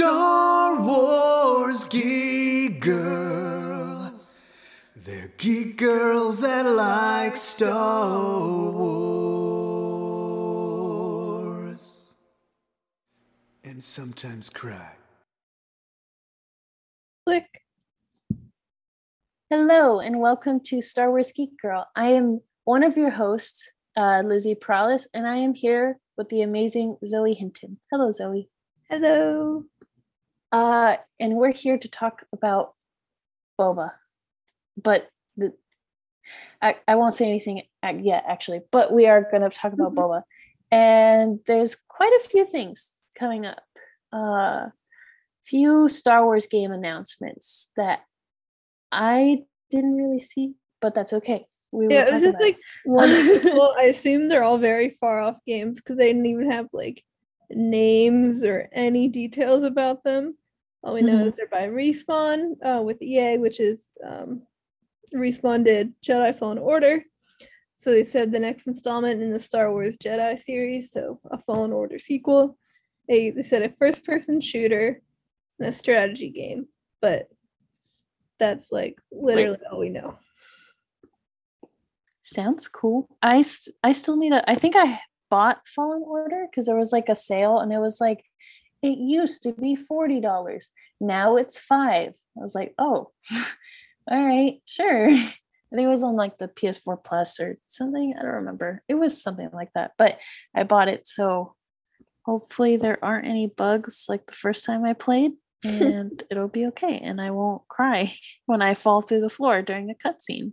Star 0.00 0.82
Wars 0.82 1.84
geek 1.84 2.80
girls. 2.80 4.38
They're 4.96 5.30
geek 5.36 5.76
girls 5.76 6.40
that 6.40 6.62
like 6.62 7.36
Star 7.36 8.48
Wars. 8.72 9.44
And 13.62 13.84
sometimes 13.84 14.48
cry. 14.48 14.92
Click. 17.26 17.60
Hello, 19.50 20.00
and 20.00 20.18
welcome 20.18 20.60
to 20.60 20.80
Star 20.80 21.10
Wars 21.10 21.30
Geek 21.30 21.60
Girl. 21.60 21.86
I 21.94 22.12
am 22.12 22.40
one 22.64 22.84
of 22.84 22.96
your 22.96 23.10
hosts, 23.10 23.70
uh, 23.98 24.22
Lizzie 24.24 24.54
Prowlis, 24.54 25.06
and 25.12 25.28
I 25.28 25.36
am 25.36 25.52
here 25.52 25.98
with 26.16 26.30
the 26.30 26.40
amazing 26.40 26.96
Zoe 27.04 27.34
Hinton. 27.34 27.78
Hello, 27.92 28.10
Zoe. 28.12 28.48
Hello. 28.88 29.66
Uh, 30.52 30.96
and 31.18 31.36
we're 31.36 31.52
here 31.52 31.78
to 31.78 31.88
talk 31.88 32.24
about 32.32 32.74
boba, 33.58 33.92
but 34.82 35.08
the 35.36 35.52
I, 36.62 36.76
I 36.86 36.94
won't 36.96 37.14
say 37.14 37.26
anything 37.26 37.62
yet, 38.00 38.24
actually. 38.26 38.60
But 38.70 38.92
we 38.92 39.06
are 39.06 39.26
going 39.30 39.48
to 39.48 39.50
talk 39.50 39.72
about 39.72 39.94
boba, 39.94 40.22
and 40.70 41.40
there's 41.46 41.76
quite 41.88 42.12
a 42.12 42.28
few 42.28 42.46
things 42.46 42.90
coming 43.16 43.46
up. 43.46 43.62
Uh, 44.12 44.66
few 45.44 45.88
Star 45.88 46.24
Wars 46.24 46.46
game 46.46 46.72
announcements 46.72 47.70
that 47.76 48.00
I 48.92 49.44
didn't 49.70 49.96
really 49.96 50.20
see, 50.20 50.54
but 50.80 50.94
that's 50.94 51.12
okay. 51.12 51.46
We 51.72 51.88
Yeah, 51.88 52.06
it 52.08 52.12
was 52.12 52.22
just 52.22 52.40
like 52.40 52.58
one. 52.84 53.08
well, 53.56 53.74
I 53.78 53.84
assume 53.84 54.28
they're 54.28 54.42
all 54.42 54.58
very 54.58 54.96
far 55.00 55.20
off 55.20 55.36
games 55.46 55.80
because 55.80 55.96
they 55.96 56.08
didn't 56.08 56.26
even 56.26 56.50
have 56.50 56.66
like 56.72 57.04
names 57.50 58.44
or 58.44 58.68
any 58.72 59.08
details 59.08 59.62
about 59.62 60.02
them. 60.04 60.36
All 60.82 60.94
we 60.94 61.02
know 61.02 61.14
Mhm. 61.16 61.28
is 61.28 61.34
they're 61.36 61.48
by 61.48 61.66
Respawn 61.68 62.54
uh, 62.64 62.82
with 62.82 63.02
EA, 63.02 63.36
which 63.38 63.60
is 63.60 63.92
um, 64.04 64.42
Respawn 65.14 65.64
did 65.64 65.92
Jedi 66.02 66.38
Fallen 66.38 66.58
Order. 66.58 67.04
So 67.76 67.90
they 67.90 68.04
said 68.04 68.30
the 68.30 68.38
next 68.38 68.66
installment 68.66 69.22
in 69.22 69.30
the 69.30 69.40
Star 69.40 69.72
Wars 69.72 69.96
Jedi 69.96 70.38
series, 70.38 70.90
so 70.90 71.18
a 71.30 71.38
Fallen 71.38 71.72
Order 71.72 71.98
sequel. 71.98 72.58
They, 73.08 73.30
they 73.30 73.42
said 73.42 73.62
a 73.62 73.70
first 73.78 74.04
person 74.04 74.40
shooter 74.40 75.02
and 75.58 75.68
a 75.68 75.72
strategy 75.72 76.30
game, 76.30 76.68
but 77.00 77.28
that's 78.38 78.70
like 78.70 78.98
literally 79.10 79.58
all 79.70 79.78
we 79.80 79.88
know. 79.90 80.18
Sounds 82.20 82.68
cool. 82.68 83.08
I 83.22 83.40
st- 83.42 83.74
I 83.82 83.92
still 83.92 84.16
need 84.16 84.32
a. 84.32 84.48
I 84.48 84.54
think 84.54 84.76
I 84.76 85.00
bought 85.30 85.66
Fallen 85.66 86.02
Order 86.04 86.46
because 86.50 86.66
there 86.66 86.78
was 86.78 86.92
like 86.92 87.08
a 87.08 87.14
sale 87.14 87.58
and 87.58 87.72
it 87.72 87.78
was 87.78 88.00
like 88.00 88.24
it 88.82 88.98
used 88.98 89.42
to 89.44 89.52
be 89.52 89.76
forty 89.76 90.20
dollars. 90.20 90.70
Now 91.00 91.36
it's 91.36 91.58
five. 91.58 92.12
I 92.36 92.40
was 92.40 92.54
like, 92.54 92.74
oh, 92.78 93.10
all 94.10 94.24
right, 94.24 94.60
sure. 94.66 95.10
I 95.72 95.76
think 95.76 95.86
it 95.86 95.90
was 95.90 96.02
on 96.02 96.16
like 96.16 96.38
the 96.38 96.48
PS4 96.48 97.04
Plus 97.04 97.38
or 97.38 97.56
something. 97.68 98.14
I 98.18 98.22
don't 98.22 98.32
remember. 98.32 98.82
It 98.88 98.94
was 98.94 99.22
something 99.22 99.48
like 99.52 99.72
that, 99.74 99.92
but 99.96 100.18
I 100.54 100.64
bought 100.64 100.88
it 100.88 101.06
so 101.06 101.54
hopefully 102.24 102.76
there 102.76 103.02
aren't 103.04 103.26
any 103.26 103.46
bugs 103.46 104.06
like 104.08 104.26
the 104.26 104.34
first 104.34 104.64
time 104.64 104.84
I 104.84 104.92
played, 104.92 105.32
and 105.64 106.22
it'll 106.30 106.48
be 106.48 106.66
okay, 106.66 106.98
and 106.98 107.20
I 107.20 107.30
won't 107.30 107.66
cry 107.68 108.14
when 108.46 108.62
I 108.62 108.74
fall 108.74 109.02
through 109.02 109.20
the 109.20 109.28
floor 109.28 109.62
during 109.62 109.90
a 109.90 109.94
cutscene. 109.94 110.52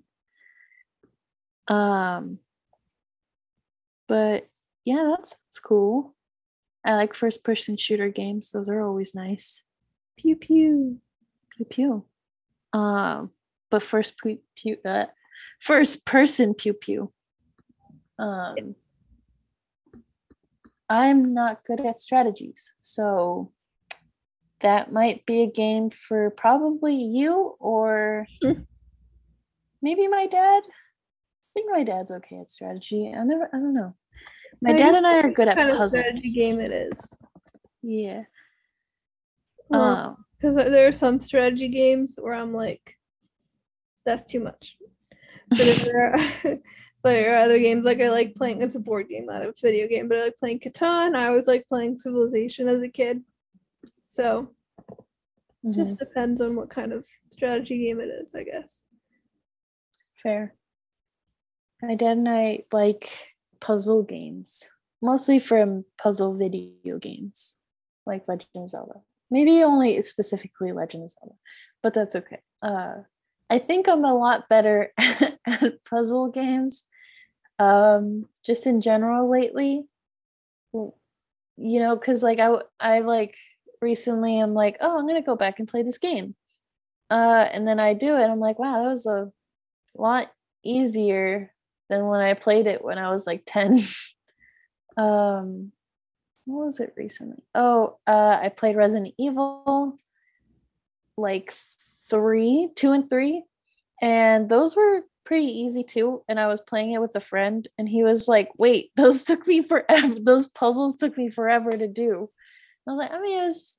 Um, 1.67 2.39
but 4.08 4.47
yeah, 4.88 5.04
that 5.10 5.28
sounds 5.28 5.60
cool. 5.62 6.16
I 6.86 6.96
like 6.96 7.14
first 7.14 7.44
person 7.44 7.76
shooter 7.76 8.08
games, 8.08 8.52
those 8.52 8.70
are 8.70 8.82
always 8.82 9.14
nice. 9.14 9.62
Pew 10.18 10.38
pew. 10.38 11.02
Pew 11.52 11.66
pew. 11.66 12.06
Um, 12.72 13.32
but 13.70 13.84
first 13.84 14.18
pew, 14.18 14.40
pew 14.56 14.78
uh, 14.86 15.08
first 15.60 16.06
person 16.06 16.54
pew 16.54 16.72
pew. 16.72 17.12
Um, 18.18 18.76
I'm 20.90 21.34
not 21.34 21.66
good 21.66 21.86
at 21.86 22.00
strategies, 22.00 22.74
so 22.80 23.52
that 24.62 24.94
might 24.94 25.26
be 25.26 25.42
a 25.42 25.52
game 25.52 25.90
for 25.90 26.30
probably 26.30 26.96
you 26.96 27.58
or 27.59 28.26
maybe 29.81 30.08
my 30.08 30.28
dad. 30.28 30.64
I 30.66 31.52
think 31.53 31.72
my 31.72 31.84
dad's 31.84 32.14
okay 32.14 32.40
at 32.40 32.52
strategy. 32.52 33.14
I 33.14 33.26
never, 33.26 33.50
I 33.52 33.58
don't 33.58 33.74
know. 33.74 33.94
My 34.62 34.73
dad 34.73 34.95
and 34.95 35.06
I 35.06 35.19
are 35.19 35.31
good 35.31 35.47
at 35.47 35.56
puzzles. 35.56 35.91
strategy 35.91 36.31
game 36.34 36.59
it 36.59 36.72
is. 36.72 37.18
Yeah. 37.81 38.23
Um, 39.72 40.25
because 40.40 40.56
there 40.56 40.88
are 40.88 40.91
some 40.91 41.19
strategy 41.19 41.68
games 41.68 42.18
where 42.22 42.34
I'm 42.34 42.53
like, 42.53 42.97
that's 44.06 44.23
too 44.25 44.40
much. 44.40 44.78
But 45.50 45.62
if 45.62 45.84
there 45.84 46.13
are, 46.13 46.59
there 47.03 47.34
are 47.35 47.38
other 47.44 47.59
games 47.59 47.85
like 47.85 48.01
I 48.01 48.09
like 48.09 48.35
playing. 48.35 48.62
It's 48.62 48.75
a 48.75 48.79
board 48.79 49.09
game, 49.09 49.25
not 49.25 49.44
a 49.44 49.53
video 49.62 49.88
game, 49.88 50.07
but 50.07 50.17
I 50.19 50.23
like 50.25 50.38
playing 50.40 50.59
Catan. 50.59 51.16
I 51.16 51.28
always 51.28 51.47
like 51.47 51.67
playing 51.67 51.97
Civilization 51.97 52.67
as 52.67 52.81
a 52.81 52.90
kid. 52.90 53.22
So 54.06 54.51
mhm, 55.66 55.75
just 55.75 56.00
depends 56.00 56.41
on 56.41 56.56
what 56.56 56.69
kind 56.69 56.94
of 56.94 57.06
strategy 57.29 57.85
game 57.85 58.00
it 58.00 58.09
is, 58.09 58.34
I 58.35 58.44
guess. 58.44 58.84
fair. 60.23 60.53
My 61.81 61.96
dad 61.96 62.17
and 62.17 62.28
I 62.29 62.63
like 62.72 63.35
puzzle 63.59 64.03
games, 64.03 64.69
mostly 65.01 65.40
from 65.40 65.85
puzzle 66.01 66.35
video 66.35 66.97
games, 67.00 67.56
like 68.06 68.28
Legend 68.28 68.50
of 68.56 68.69
Zelda. 68.69 69.01
Maybe 69.29 69.63
only 69.63 70.01
specifically 70.01 70.72
Legend 70.72 71.03
of 71.03 71.12
Zelda, 71.12 71.35
but 71.84 71.94
that's 71.94 72.16
okay. 72.16 72.40
Uh, 72.62 72.96
I 73.50 73.59
think 73.59 73.88
I'm 73.88 74.06
a 74.06 74.13
lot 74.13 74.50
better 74.50 74.91
at 74.97 75.84
puzzle 75.90 76.29
games, 76.29 76.85
um, 77.59 78.25
just 78.46 78.66
in 78.67 78.81
general 78.81 79.29
lately. 79.29 79.84
You 80.73 81.79
know, 81.79 81.96
because 81.96 82.22
like 82.22 82.40
I, 82.40 82.57
I 82.79 83.00
like 83.00 83.35
recently, 83.81 84.40
I'm 84.40 84.53
like, 84.53 84.78
oh, 84.79 85.00
I'm 85.00 85.07
gonna 85.07 85.22
go 85.22 85.35
back 85.35 85.59
and 85.59 85.67
play 85.67 85.81
this 85.81 85.97
game, 85.97 86.35
uh, 87.09 87.47
and 87.51 87.67
then 87.67 87.79
I 87.79 87.94
do 87.94 88.16
it. 88.16 88.25
I'm 88.25 88.40
like, 88.40 88.59
wow, 88.59 88.84
that 88.84 88.90
was 88.90 89.06
a 89.06 89.31
lot 89.96 90.31
easier 90.63 91.53
than 91.90 92.06
when 92.06 92.22
I 92.22 92.34
played 92.34 92.68
it 92.68 92.84
when 92.84 92.98
I 92.98 93.12
was 93.12 93.28
like 93.28 93.44
10. 93.46 93.84
um 94.98 95.72
what 96.46 96.66
was 96.66 96.80
it 96.80 96.94
recently? 96.98 97.44
Oh, 97.53 97.98
uh 98.08 98.40
I 98.42 98.50
played 98.50 98.75
Resident 98.75 99.14
Evil 99.18 99.97
like 101.18 101.53
3, 102.09 102.70
2 102.76 102.92
and 102.92 103.09
3 103.09 103.44
and 104.02 104.50
those 104.50 104.76
were 104.76 105.02
pretty 105.26 105.47
easy 105.47 105.84
too 105.84 106.24
and 106.30 106.40
I 106.40 106.47
was 106.47 106.62
playing 106.62 106.94
it 106.94 107.02
with 107.02 107.16
a 107.16 107.20
friend 107.20 107.68
and 107.78 107.90
he 107.90 108.03
was 108.03 108.28
like, 108.28 108.50
"Wait, 108.58 108.92
those 108.96 109.24
took 109.24 109.46
me 109.47 109.62
forever. 109.62 110.16
Those 110.20 110.47
puzzles 110.47 110.96
took 110.96 111.18
me 111.18 111.30
forever 111.30 111.72
to 111.72 111.88
do." 111.88 112.30
I 112.88 112.92
was 112.92 113.00
like, 113.00 113.12
"I 113.12 113.20
mean, 113.22 113.40
it 113.40 113.44
was 113.44 113.56
just 113.56 113.78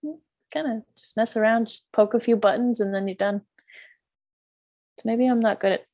kind 0.53 0.67
of 0.67 0.83
just 0.97 1.17
mess 1.17 1.37
around, 1.37 1.69
just 1.69 1.91
poke 1.93 2.15
a 2.15 2.21
few 2.21 2.37
buttons 2.37 2.81
and 2.81 2.95
then 2.95 3.09
you're 3.09 3.15
done." 3.15 3.43
So 4.99 5.03
maybe 5.07 5.27
I'm 5.27 5.41
not 5.41 5.61
good 5.61 5.73
at 5.73 5.87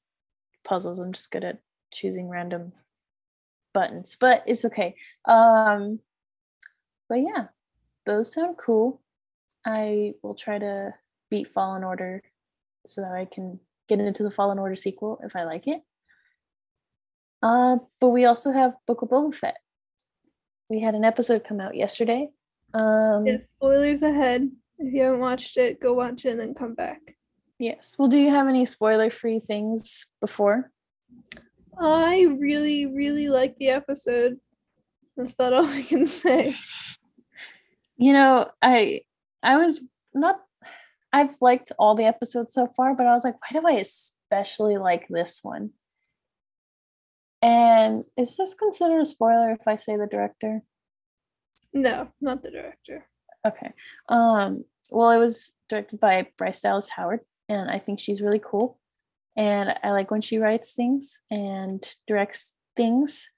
puzzles. 0.65 0.99
I'm 0.99 1.13
just 1.13 1.31
good 1.31 1.45
at 1.45 1.59
choosing 1.95 2.29
random 2.29 2.73
buttons, 3.73 4.17
but 4.19 4.43
it's 4.47 4.65
okay. 4.65 4.97
Um, 5.25 6.01
but 7.09 7.17
yeah, 7.17 7.47
those 8.07 8.33
sound 8.33 8.57
cool. 8.59 9.01
I 9.65 10.15
will 10.23 10.35
try 10.35 10.59
to 10.59 10.95
beat 11.31 11.53
Fallen 11.53 11.85
Order 11.85 12.23
so 12.87 13.01
that 13.01 13.13
I 13.13 13.25
can 13.25 13.61
get 13.89 14.01
into 14.01 14.23
the 14.23 14.31
Fallen 14.31 14.59
Order 14.59 14.77
sequel 14.77 15.21
if 15.25 15.35
I 15.37 15.45
like 15.45 15.67
it. 15.67 15.83
Uh, 17.43 17.77
but 18.01 18.09
we 18.09 18.25
also 18.25 18.53
have 18.53 18.75
Book 18.87 19.03
of 19.03 19.11
Boba 19.11 19.35
Fett. 19.35 19.57
We 20.71 20.81
had 20.81 20.95
an 20.95 21.05
episode 21.05 21.45
come 21.45 21.61
out 21.61 21.77
yesterday. 21.77 22.31
Um, 22.73 23.27
Yeah, 23.27 23.37
spoilers 23.57 24.03
ahead. 24.03 24.51
If 24.79 24.93
you 24.93 25.03
haven't 25.03 25.21
watched 25.21 25.57
it, 25.57 25.81
go 25.81 25.93
watch 25.93 26.25
it 26.25 26.31
and 26.31 26.41
then 26.41 26.55
come 26.55 26.75
back. 26.75 27.17
Yes. 27.59 27.97
Well, 27.99 28.09
do 28.09 28.19
you 28.19 28.31
have 28.31 28.49
any 28.49 28.65
spoiler-free 28.65 29.41
things 29.41 30.07
before? 30.21 30.73
I 31.81 32.23
really, 32.39 32.87
really 32.87 33.29
like 33.29 33.57
the 33.59 33.69
episode. 33.71 34.39
That's 35.17 35.33
about 35.33 35.53
all 35.53 35.67
I 35.67 35.83
can 35.83 36.07
say. 36.07 36.55
you 37.97 38.13
know 38.13 38.51
i 38.61 39.01
i 39.45 39.57
was 39.57 39.81
not 40.15 40.41
i've 41.13 41.37
liked 41.41 41.71
all 41.79 41.95
the 41.95 42.05
episodes 42.05 42.53
so 42.53 42.67
far 42.67 42.93
but 42.97 43.07
i 43.07 43.13
was 43.13 43.23
like 43.23 43.37
why 43.41 43.61
do 43.61 43.65
i 43.69 43.75
especially 43.79 44.77
like 44.79 45.07
this 45.07 45.39
one 45.45 45.71
and 47.41 48.05
is 48.17 48.37
this 48.37 48.55
considered 48.55 49.01
a 49.01 49.05
spoiler 49.05 49.53
if 49.53 49.67
i 49.69 49.77
say 49.77 49.97
the 49.97 50.09
director 50.09 50.63
No, 51.73 52.09
not 52.21 52.43
the 52.43 52.51
director. 52.51 53.07
okay 53.47 53.73
um 54.09 54.65
well 54.91 55.13
it 55.13 55.19
was 55.19 55.53
directed 55.69 56.01
by 56.01 56.27
bryce 56.37 56.61
dallas 56.63 56.89
howard 56.89 57.21
and 57.49 57.71
i 57.71 57.79
think 57.79 58.01
she's 58.01 58.21
really 58.21 58.41
cool 58.45 58.81
and 59.37 59.75
i 59.83 59.91
like 59.91 60.11
when 60.11 60.21
she 60.21 60.39
writes 60.39 60.73
things 60.73 61.21
and 61.31 61.87
directs 62.07 62.55
things 62.77 63.31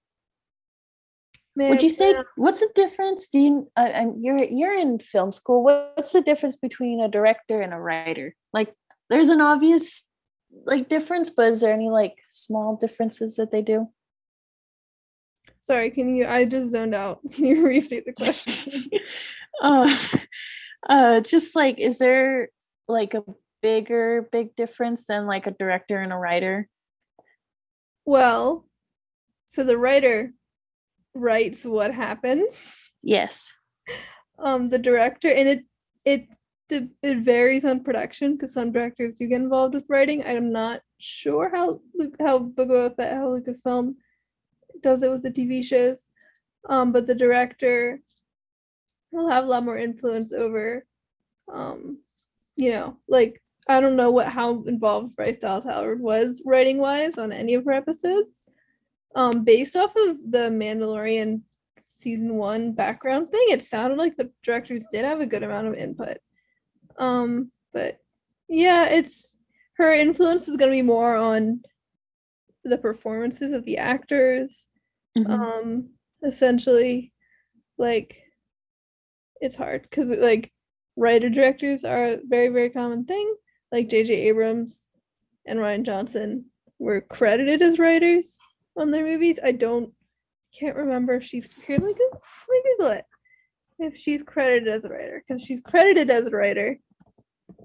Would 1.56 1.82
you 1.82 1.88
say 1.88 2.14
what's 2.36 2.60
the 2.60 2.68
difference? 2.74 3.28
Dean? 3.28 3.66
uh, 3.76 3.90
um, 3.94 4.20
you're 4.20 4.44
you're 4.44 4.78
in 4.78 4.98
film 4.98 5.32
school? 5.32 5.64
What's 5.64 6.12
the 6.12 6.20
difference 6.20 6.54
between 6.56 7.00
a 7.00 7.08
director 7.08 7.62
and 7.62 7.72
a 7.72 7.80
writer? 7.80 8.34
Like, 8.52 8.74
there's 9.08 9.30
an 9.30 9.40
obvious 9.40 10.04
like 10.64 10.88
difference, 10.88 11.30
but 11.30 11.48
is 11.48 11.60
there 11.60 11.72
any 11.72 11.88
like 11.88 12.18
small 12.28 12.76
differences 12.76 13.36
that 13.36 13.50
they 13.52 13.62
do? 13.62 13.88
Sorry, 15.60 15.90
can 15.90 16.14
you? 16.14 16.26
I 16.26 16.44
just 16.44 16.70
zoned 16.70 16.94
out. 16.94 17.20
Can 17.32 17.44
you 17.50 17.66
restate 17.66 18.04
the 18.04 18.12
question? 18.12 18.90
uh, 19.62 19.96
uh, 20.88 21.20
just 21.20 21.56
like, 21.56 21.78
is 21.78 21.98
there 21.98 22.50
like 22.88 23.14
a 23.14 23.24
bigger 23.66 24.28
big 24.30 24.54
difference 24.54 25.06
than 25.06 25.26
like 25.26 25.48
a 25.48 25.50
director 25.50 25.98
and 26.00 26.12
a 26.12 26.16
writer? 26.16 26.68
well, 28.06 28.64
so 29.46 29.64
the 29.64 29.76
writer 29.76 30.32
writes 31.14 31.64
what 31.64 31.92
happens. 31.92 32.92
Yes. 33.02 33.52
Um, 34.38 34.70
the 34.70 34.78
director, 34.78 35.28
and 35.28 35.48
it 35.48 35.64
it 36.04 36.28
it 37.02 37.18
varies 37.18 37.64
on 37.64 37.84
production 37.84 38.32
because 38.32 38.52
some 38.52 38.72
directors 38.72 39.14
do 39.14 39.26
get 39.26 39.40
involved 39.40 39.74
with 39.74 39.84
writing. 39.88 40.24
I'm 40.24 40.52
not 40.52 40.80
sure 40.98 41.50
how 41.54 41.80
how 42.20 42.50
Fett, 42.56 43.14
how 43.14 43.28
Lucasfilm 43.36 43.94
does 44.82 45.02
it 45.02 45.10
with 45.10 45.22
the 45.22 45.30
TV 45.30 45.64
shows. 45.64 46.08
Um, 46.68 46.92
but 46.92 47.06
the 47.06 47.14
director 47.14 48.00
will 49.12 49.28
have 49.28 49.44
a 49.44 49.48
lot 49.48 49.64
more 49.64 49.78
influence 49.78 50.32
over, 50.32 50.84
um, 51.52 52.00
you 52.56 52.70
know, 52.70 52.98
like 53.08 53.40
I 53.68 53.80
don't 53.80 53.96
know 53.96 54.10
what 54.10 54.28
how 54.32 54.62
involved 54.64 55.16
Bryce 55.16 55.38
Dallas 55.38 55.64
Howard 55.64 56.00
was 56.00 56.40
writing 56.44 56.78
wise 56.78 57.18
on 57.18 57.32
any 57.32 57.54
of 57.54 57.64
her 57.64 57.72
episodes. 57.72 58.48
Um, 59.14 59.44
based 59.44 59.76
off 59.76 59.94
of 59.96 60.18
the 60.30 60.50
Mandalorian 60.50 61.40
season 61.82 62.34
one 62.34 62.72
background 62.72 63.30
thing, 63.30 63.46
it 63.48 63.62
sounded 63.62 63.98
like 63.98 64.16
the 64.16 64.30
directors 64.44 64.84
did 64.92 65.04
have 65.04 65.20
a 65.20 65.26
good 65.26 65.42
amount 65.42 65.68
of 65.68 65.74
input. 65.74 66.18
Um, 66.98 67.50
but 67.72 67.98
yeah, 68.48 68.86
it's 68.86 69.36
her 69.78 69.92
influence 69.92 70.48
is 70.48 70.56
gonna 70.56 70.70
be 70.70 70.82
more 70.82 71.16
on 71.16 71.62
the 72.64 72.78
performances 72.78 73.52
of 73.52 73.64
the 73.64 73.78
actors. 73.78 74.68
Mhm. 75.16 75.28
Um, 75.30 75.90
essentially, 76.22 77.12
like 77.78 78.22
it's 79.40 79.56
hard 79.56 79.82
because 79.82 80.08
like 80.08 80.52
writer 80.96 81.28
directors 81.28 81.84
are 81.84 82.12
a 82.12 82.20
very 82.24 82.48
very 82.48 82.70
common 82.70 83.04
thing. 83.04 83.34
Like 83.76 83.90
J.J. 83.90 84.14
Abrams 84.14 84.80
and 85.44 85.58
Rian 85.58 85.82
Johnson 85.82 86.46
were 86.78 87.02
credited 87.02 87.60
as 87.60 87.78
writers 87.78 88.38
on 88.74 88.90
their 88.90 89.04
movies. 89.04 89.38
I 89.44 89.52
don't 89.52 89.92
can't 90.58 90.76
remember 90.76 91.16
if 91.16 91.24
she's 91.24 91.46
here. 91.66 91.76
Let 91.76 91.84
me, 91.88 91.92
go, 91.92 92.08
let 92.10 92.48
me 92.48 92.62
Google 92.78 92.92
it. 92.92 93.04
If 93.78 93.98
she's 93.98 94.22
credited 94.22 94.66
as 94.66 94.86
a 94.86 94.88
writer, 94.88 95.22
because 95.28 95.42
she's 95.42 95.60
credited 95.60 96.10
as 96.10 96.26
a 96.26 96.30
writer, 96.30 96.78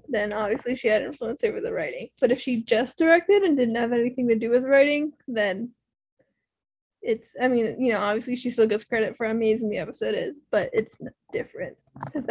then 0.06 0.34
obviously 0.34 0.74
she 0.74 0.88
had 0.88 1.00
influence 1.00 1.44
over 1.44 1.62
the 1.62 1.72
writing. 1.72 2.08
But 2.20 2.30
if 2.30 2.38
she 2.38 2.62
just 2.62 2.98
directed 2.98 3.44
and 3.44 3.56
didn't 3.56 3.76
have 3.76 3.94
anything 3.94 4.28
to 4.28 4.34
do 4.34 4.50
with 4.50 4.64
writing, 4.64 5.14
then 5.26 5.70
it's 7.02 7.34
I 7.40 7.48
mean, 7.48 7.84
you 7.84 7.92
know, 7.92 7.98
obviously 7.98 8.36
she 8.36 8.50
still 8.50 8.66
gets 8.66 8.84
credit 8.84 9.16
for 9.16 9.26
how 9.26 9.32
amazing 9.32 9.70
the 9.70 9.78
episode 9.78 10.14
is, 10.14 10.40
but 10.50 10.70
it's 10.72 10.98
different. 11.32 11.76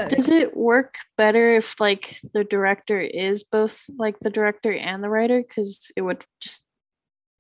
Does 0.10 0.30
it 0.30 0.56
work 0.56 0.96
better 1.18 1.56
if 1.56 1.80
like 1.80 2.20
the 2.34 2.44
director 2.44 3.00
is 3.00 3.44
both 3.44 3.86
like 3.98 4.20
the 4.20 4.30
director 4.30 4.74
and 4.74 5.04
the 5.04 5.10
writer? 5.10 5.42
Because 5.42 5.92
it 5.96 6.02
would 6.02 6.26
just 6.40 6.64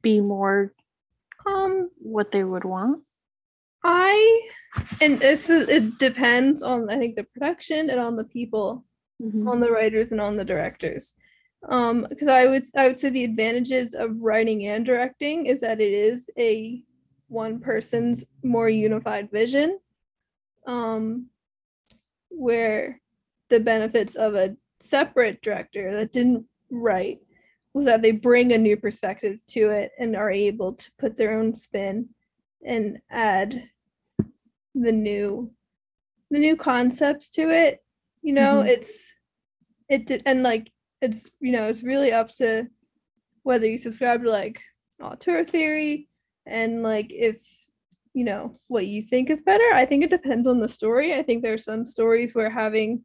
be 0.01 0.19
more 0.19 0.74
um 1.45 1.89
what 2.00 2.31
they 2.31 2.44
would 2.44 2.66
want. 2.66 3.04
I 3.84 4.50
and 5.01 5.22
it's 5.24 5.50
it 5.50 5.98
depends 5.98 6.62
on 6.62 6.89
I 6.89 6.98
think 6.98 7.16
the 7.16 7.24
production 7.24 7.89
and 7.89 8.00
on 8.00 8.16
the 8.16 8.25
people 8.25 8.86
on 9.48 9.60
the 9.60 9.72
writers 9.72 10.12
and 10.12 10.19
on 10.19 10.36
the 10.36 10.45
directors. 10.45 11.13
Um, 11.69 12.07
because 12.10 12.27
I 12.27 12.48
would 12.48 12.63
I 12.75 12.88
would 12.88 13.00
say 13.00 13.10
the 13.10 13.24
advantages 13.24 13.94
of 13.94 14.22
writing 14.22 14.66
and 14.68 14.86
directing 14.86 15.45
is 15.45 15.62
that 15.62 15.80
it 15.80 15.94
is 15.94 16.27
a 16.38 16.84
one 17.31 17.60
person's 17.60 18.25
more 18.44 18.69
unified 18.69 19.31
vision. 19.31 19.80
Um, 20.68 21.28
where 22.30 23.01
the 23.50 23.60
benefits 23.60 24.16
of 24.16 24.36
a 24.36 24.56
separate 24.80 25.42
director 25.42 25.95
that 25.95 26.12
didn't 26.12 26.45
write 26.69 27.19
was 27.74 27.86
that 27.86 28.01
they 28.01 28.12
bring 28.12 28.51
a 28.51 28.57
new 28.57 28.78
perspective 28.78 29.39
to 29.48 29.69
it 29.69 29.92
and 30.00 30.16
are 30.16 30.31
able 30.31 30.74
to 30.74 30.92
put 31.00 31.16
their 31.16 31.39
own 31.39 31.54
spin 31.56 32.07
and 32.66 33.00
add 33.10 33.69
the 34.75 34.92
new 34.92 35.51
the 36.30 36.39
new 36.39 36.56
concepts 36.56 37.27
to 37.30 37.50
it 37.50 37.84
you 38.22 38.34
know 38.34 38.62
Mhm. 38.63 38.69
it's 38.69 39.13
it 39.89 40.06
did 40.06 40.24
and 40.25 40.44
like 40.44 40.72
it's 41.01 41.30
you 41.42 41.51
know 41.51 41.68
it's 41.68 41.84
really 41.84 42.13
up 42.13 42.30
to 42.38 42.68
whether 43.44 43.68
you 43.68 43.77
subscribe 43.77 44.24
to 44.24 44.30
like 44.30 44.62
auteur 45.01 45.44
theory 45.44 46.07
and 46.51 46.83
like 46.83 47.07
if 47.09 47.38
you 48.13 48.24
know 48.24 48.59
what 48.68 48.86
you 48.86 49.01
think 49.01 49.30
is 49.30 49.42
better 49.42 49.71
i 49.74 49.86
think 49.86 50.03
it 50.03 50.09
depends 50.09 50.45
on 50.48 50.59
the 50.59 50.68
story. 50.68 51.13
I 51.13 51.24
think 51.24 51.42
there 51.42 51.53
are 51.53 51.57
some 51.57 51.86
stories 51.86 52.36
where 52.36 52.50
having 52.50 53.03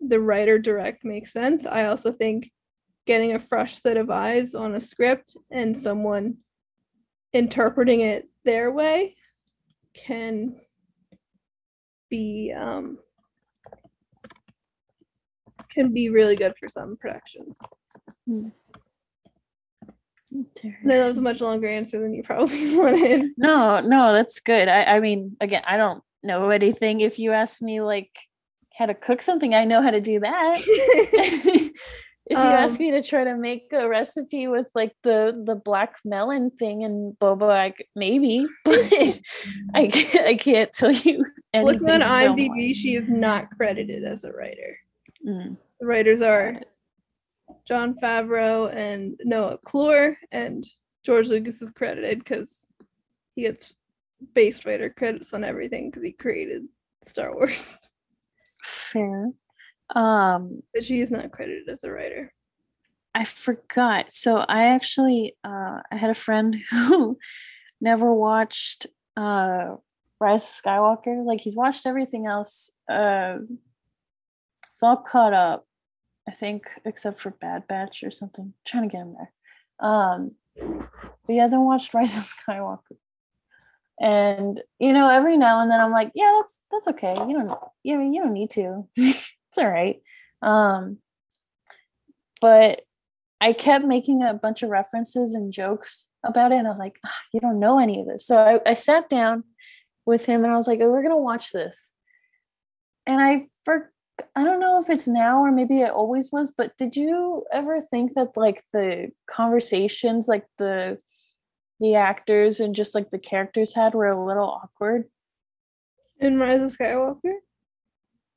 the 0.00 0.20
writer 0.20 0.58
direct 0.58 1.04
makes 1.04 1.32
sense. 1.32 1.66
I 1.66 1.86
also 1.86 2.12
think 2.12 2.50
getting 3.06 3.34
a 3.34 3.38
fresh 3.38 3.78
set 3.78 3.96
of 3.96 4.10
eyes 4.10 4.54
on 4.54 4.74
a 4.74 4.80
script 4.80 5.36
and 5.50 5.76
someone 5.76 6.36
interpreting 7.32 8.00
it 8.00 8.28
their 8.44 8.72
way 8.72 9.16
can 9.94 10.56
be 12.08 12.52
um 12.56 12.98
can 15.70 15.92
be 15.92 16.08
really 16.08 16.36
good 16.36 16.54
for 16.58 16.68
some 16.68 16.96
productions. 16.96 17.56
Know 18.26 18.50
that 20.84 21.04
was 21.06 21.18
a 21.18 21.22
much 21.22 21.40
longer 21.40 21.66
answer 21.68 22.00
than 22.00 22.14
you 22.14 22.22
probably 22.22 22.76
wanted. 22.78 23.30
No, 23.36 23.80
no, 23.80 24.12
that's 24.12 24.40
good. 24.40 24.68
I, 24.68 24.84
I 24.96 25.00
mean, 25.00 25.36
again, 25.40 25.62
I 25.66 25.76
don't 25.76 26.02
know 26.22 26.50
anything. 26.50 27.00
If 27.00 27.18
you 27.18 27.32
ask 27.32 27.60
me 27.62 27.80
like 27.80 28.10
how 28.76 28.86
to 28.86 28.94
cook 28.94 29.22
something, 29.22 29.54
I 29.54 29.64
know 29.64 29.82
how 29.82 29.90
to 29.90 30.00
do 30.00 30.20
that. 30.20 30.56
if 32.26 32.38
you 32.38 32.44
ask 32.54 32.78
Um, 32.78 32.86
me 32.86 32.90
to 32.92 33.02
try 33.02 33.24
to 33.24 33.36
make 33.36 33.64
a 33.72 33.88
recipe 33.88 34.46
with 34.46 34.68
like 34.74 34.92
the 35.02 35.32
the 35.44 35.56
black 35.56 35.96
melon 36.04 36.50
thing 36.58 36.84
and 36.84 37.16
boba, 37.18 37.50
I 37.50 37.70
c- 37.76 37.86
maybe, 37.96 38.46
but 38.64 38.78
I 39.74 39.88
can't, 39.88 40.26
I 40.26 40.34
can't 40.36 40.72
tell 40.72 40.92
you 40.92 41.24
anything. 41.52 41.80
Looking 41.82 41.90
on 41.90 42.00
IMDb, 42.36 42.74
she 42.74 42.94
is 42.94 43.08
not 43.08 43.50
credited 43.56 44.04
as 44.04 44.24
a 44.24 44.32
writer. 44.32 44.78
Mm, 45.26 45.56
The 45.80 45.86
writers 45.86 46.22
are. 46.22 46.60
Jon 47.70 47.94
Favreau 47.94 48.74
and 48.74 49.14
Noah 49.24 49.58
Kloor, 49.64 50.16
and 50.32 50.66
George 51.04 51.28
Lucas 51.28 51.62
is 51.62 51.70
credited 51.70 52.18
because 52.18 52.66
he 53.36 53.42
gets 53.42 53.74
base 54.34 54.66
writer 54.66 54.90
credits 54.90 55.32
on 55.32 55.44
everything 55.44 55.88
because 55.88 56.02
he 56.04 56.10
created 56.10 56.64
Star 57.04 57.32
Wars. 57.32 57.78
fair. 58.64 59.30
Um, 59.94 60.62
But 60.74 60.84
she 60.84 61.00
is 61.00 61.12
not 61.12 61.30
credited 61.30 61.68
as 61.68 61.84
a 61.84 61.92
writer. 61.92 62.32
I 63.14 63.24
forgot. 63.24 64.12
So 64.12 64.38
I 64.38 64.66
actually 64.66 65.36
uh 65.44 65.80
I 65.92 65.96
had 65.96 66.10
a 66.10 66.14
friend 66.14 66.56
who 66.70 67.18
never 67.80 68.12
watched 68.12 68.86
uh 69.16 69.76
Rise 70.20 70.42
of 70.42 70.64
Skywalker. 70.64 71.24
Like 71.24 71.40
he's 71.40 71.56
watched 71.56 71.86
everything 71.86 72.26
else. 72.26 72.70
Uh 72.90 73.38
it's 74.72 74.82
all 74.82 74.96
caught 74.96 75.34
up, 75.34 75.66
I 76.30 76.32
think, 76.32 76.62
except 76.84 77.18
for 77.18 77.30
Bad 77.30 77.66
Batch 77.66 78.04
or 78.04 78.12
something. 78.12 78.54
trying 78.64 78.88
to 78.88 78.92
get 78.92 79.02
him 79.02 79.14
there. 79.14 79.32
Um 79.80 80.32
but 80.56 81.32
he 81.32 81.38
hasn't 81.38 81.62
watched 81.62 81.92
Rise 81.94 82.16
of 82.16 82.22
Skywalker. 82.24 82.96
And 84.00 84.62
you 84.78 84.92
know, 84.92 85.08
every 85.08 85.36
now 85.36 85.60
and 85.60 85.70
then 85.70 85.80
I'm 85.80 85.90
like, 85.90 86.12
yeah, 86.14 86.40
that's 86.40 86.60
that's 86.70 86.88
okay. 86.88 87.14
You 87.28 87.34
don't 87.38 87.52
you 87.82 88.00
you 88.00 88.22
don't 88.22 88.32
need 88.32 88.50
to. 88.52 88.86
it's 88.96 89.58
all 89.58 89.68
right. 89.68 90.00
Um 90.40 90.98
but 92.40 92.82
I 93.40 93.52
kept 93.52 93.84
making 93.84 94.22
a 94.22 94.34
bunch 94.34 94.62
of 94.62 94.70
references 94.70 95.34
and 95.34 95.52
jokes 95.52 96.08
about 96.24 96.52
it. 96.52 96.58
And 96.58 96.66
I 96.66 96.70
was 96.70 96.78
like, 96.78 96.98
"Ah, 97.04 97.20
you 97.32 97.40
don't 97.40 97.58
know 97.58 97.78
any 97.78 98.00
of 98.00 98.06
this. 98.06 98.26
So 98.26 98.36
I, 98.38 98.70
I 98.70 98.74
sat 98.74 99.08
down 99.08 99.44
with 100.06 100.26
him 100.26 100.44
and 100.44 100.52
I 100.52 100.56
was 100.56 100.68
like, 100.68 100.80
oh, 100.82 100.90
we're 100.90 101.02
to 101.02 101.16
watch 101.16 101.50
this. 101.52 101.92
And 103.06 103.20
I, 103.20 103.46
for, 103.64 103.90
I 104.34 104.42
don't 104.42 104.60
know 104.60 104.80
if 104.80 104.90
it's 104.90 105.06
now 105.06 105.40
or 105.42 105.52
maybe 105.52 105.80
it 105.80 105.90
always 105.90 106.30
was, 106.32 106.52
but 106.52 106.76
did 106.76 106.96
you 106.96 107.44
ever 107.52 107.80
think 107.80 108.14
that 108.14 108.36
like 108.36 108.62
the 108.72 109.10
conversations, 109.28 110.28
like 110.28 110.46
the, 110.58 110.98
the 111.80 111.94
actors 111.94 112.60
and 112.60 112.74
just 112.74 112.94
like 112.94 113.10
the 113.10 113.18
characters 113.18 113.74
had 113.74 113.94
were 113.94 114.08
a 114.08 114.26
little 114.26 114.48
awkward? 114.48 115.04
In 116.18 116.38
Rise 116.38 116.60
of 116.60 116.76
Skywalker? 116.76 117.34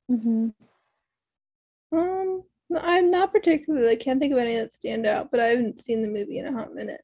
Mm-hmm. 0.10 0.50
Um, 1.96 2.44
I'm 2.76 3.12
not 3.12 3.32
particularly. 3.32 3.90
I 3.90 3.96
can't 3.96 4.20
think 4.20 4.34
of 4.34 4.40
any 4.40 4.56
that 4.56 4.76
stand 4.76 5.06
out, 5.06 5.32
but 5.32 5.40
I 5.40 5.48
haven't 5.48 5.80
seen 5.80 6.02
the 6.02 6.08
movie 6.08 6.40
in 6.40 6.48
a 6.48 6.54
hot 6.54 6.74
minute. 6.74 7.02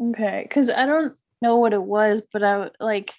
Okay, 0.00 0.44
because 0.48 0.70
I 0.70 0.86
don't 0.86 1.14
know 1.42 1.56
what 1.56 1.72
it 1.72 1.82
was, 1.82 2.22
but 2.32 2.42
I 2.42 2.70
like 2.80 3.12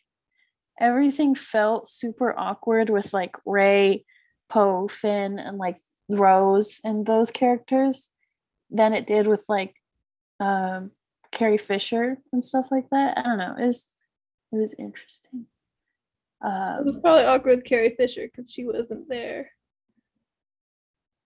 everything 0.81 1.35
felt 1.35 1.87
super 1.87 2.37
awkward 2.37 2.89
with 2.89 3.13
like 3.13 3.35
Rey, 3.45 4.03
Poe, 4.49 4.87
Finn, 4.89 5.39
and 5.39 5.57
like 5.57 5.77
Rose 6.09 6.81
and 6.83 7.05
those 7.05 7.31
characters 7.31 8.09
than 8.69 8.93
it 8.93 9.07
did 9.07 9.27
with 9.27 9.43
like 9.47 9.75
um 10.39 10.91
Carrie 11.31 11.57
Fisher 11.57 12.17
and 12.33 12.43
stuff 12.43 12.67
like 12.71 12.89
that. 12.89 13.17
I 13.17 13.21
don't 13.21 13.37
know. 13.37 13.55
It 13.57 13.65
was 13.65 13.87
it 14.51 14.57
was 14.57 14.73
interesting. 14.77 15.45
It 16.43 16.85
was 16.85 16.95
Um, 16.95 17.01
probably 17.01 17.23
awkward 17.25 17.55
with 17.57 17.65
Carrie 17.65 17.95
Fisher 17.97 18.23
because 18.27 18.51
she 18.51 18.65
wasn't 18.65 19.07
there. 19.07 19.51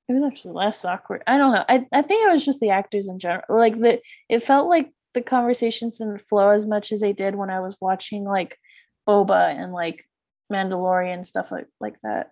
it 0.07 0.13
was 0.13 0.23
actually 0.23 0.53
less 0.53 0.85
awkward. 0.85 1.23
I 1.25 1.37
don't 1.37 1.53
know. 1.53 1.63
I, 1.67 1.87
I 1.91 2.01
think 2.03 2.27
it 2.27 2.31
was 2.31 2.45
just 2.45 2.59
the 2.59 2.69
actors 2.69 3.07
in 3.07 3.17
general. 3.17 3.43
Like 3.49 3.79
the 3.79 4.01
it 4.29 4.43
felt 4.43 4.67
like 4.69 4.91
the 5.13 5.21
conversations 5.21 5.97
didn't 5.97 6.19
flow 6.21 6.49
as 6.49 6.67
much 6.67 6.91
as 6.91 6.99
they 7.01 7.13
did 7.13 7.35
when 7.35 7.49
I 7.49 7.61
was 7.61 7.77
watching 7.81 8.25
like 8.25 8.59
Boba 9.07 9.53
and 9.55 9.73
like 9.73 10.05
Mandalorian 10.51 11.25
stuff 11.25 11.51
like 11.51 11.67
like 11.79 11.95
that. 12.03 12.31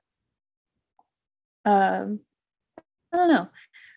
Um 1.66 2.20
I 3.14 3.18
don't 3.18 3.30
know. 3.30 3.48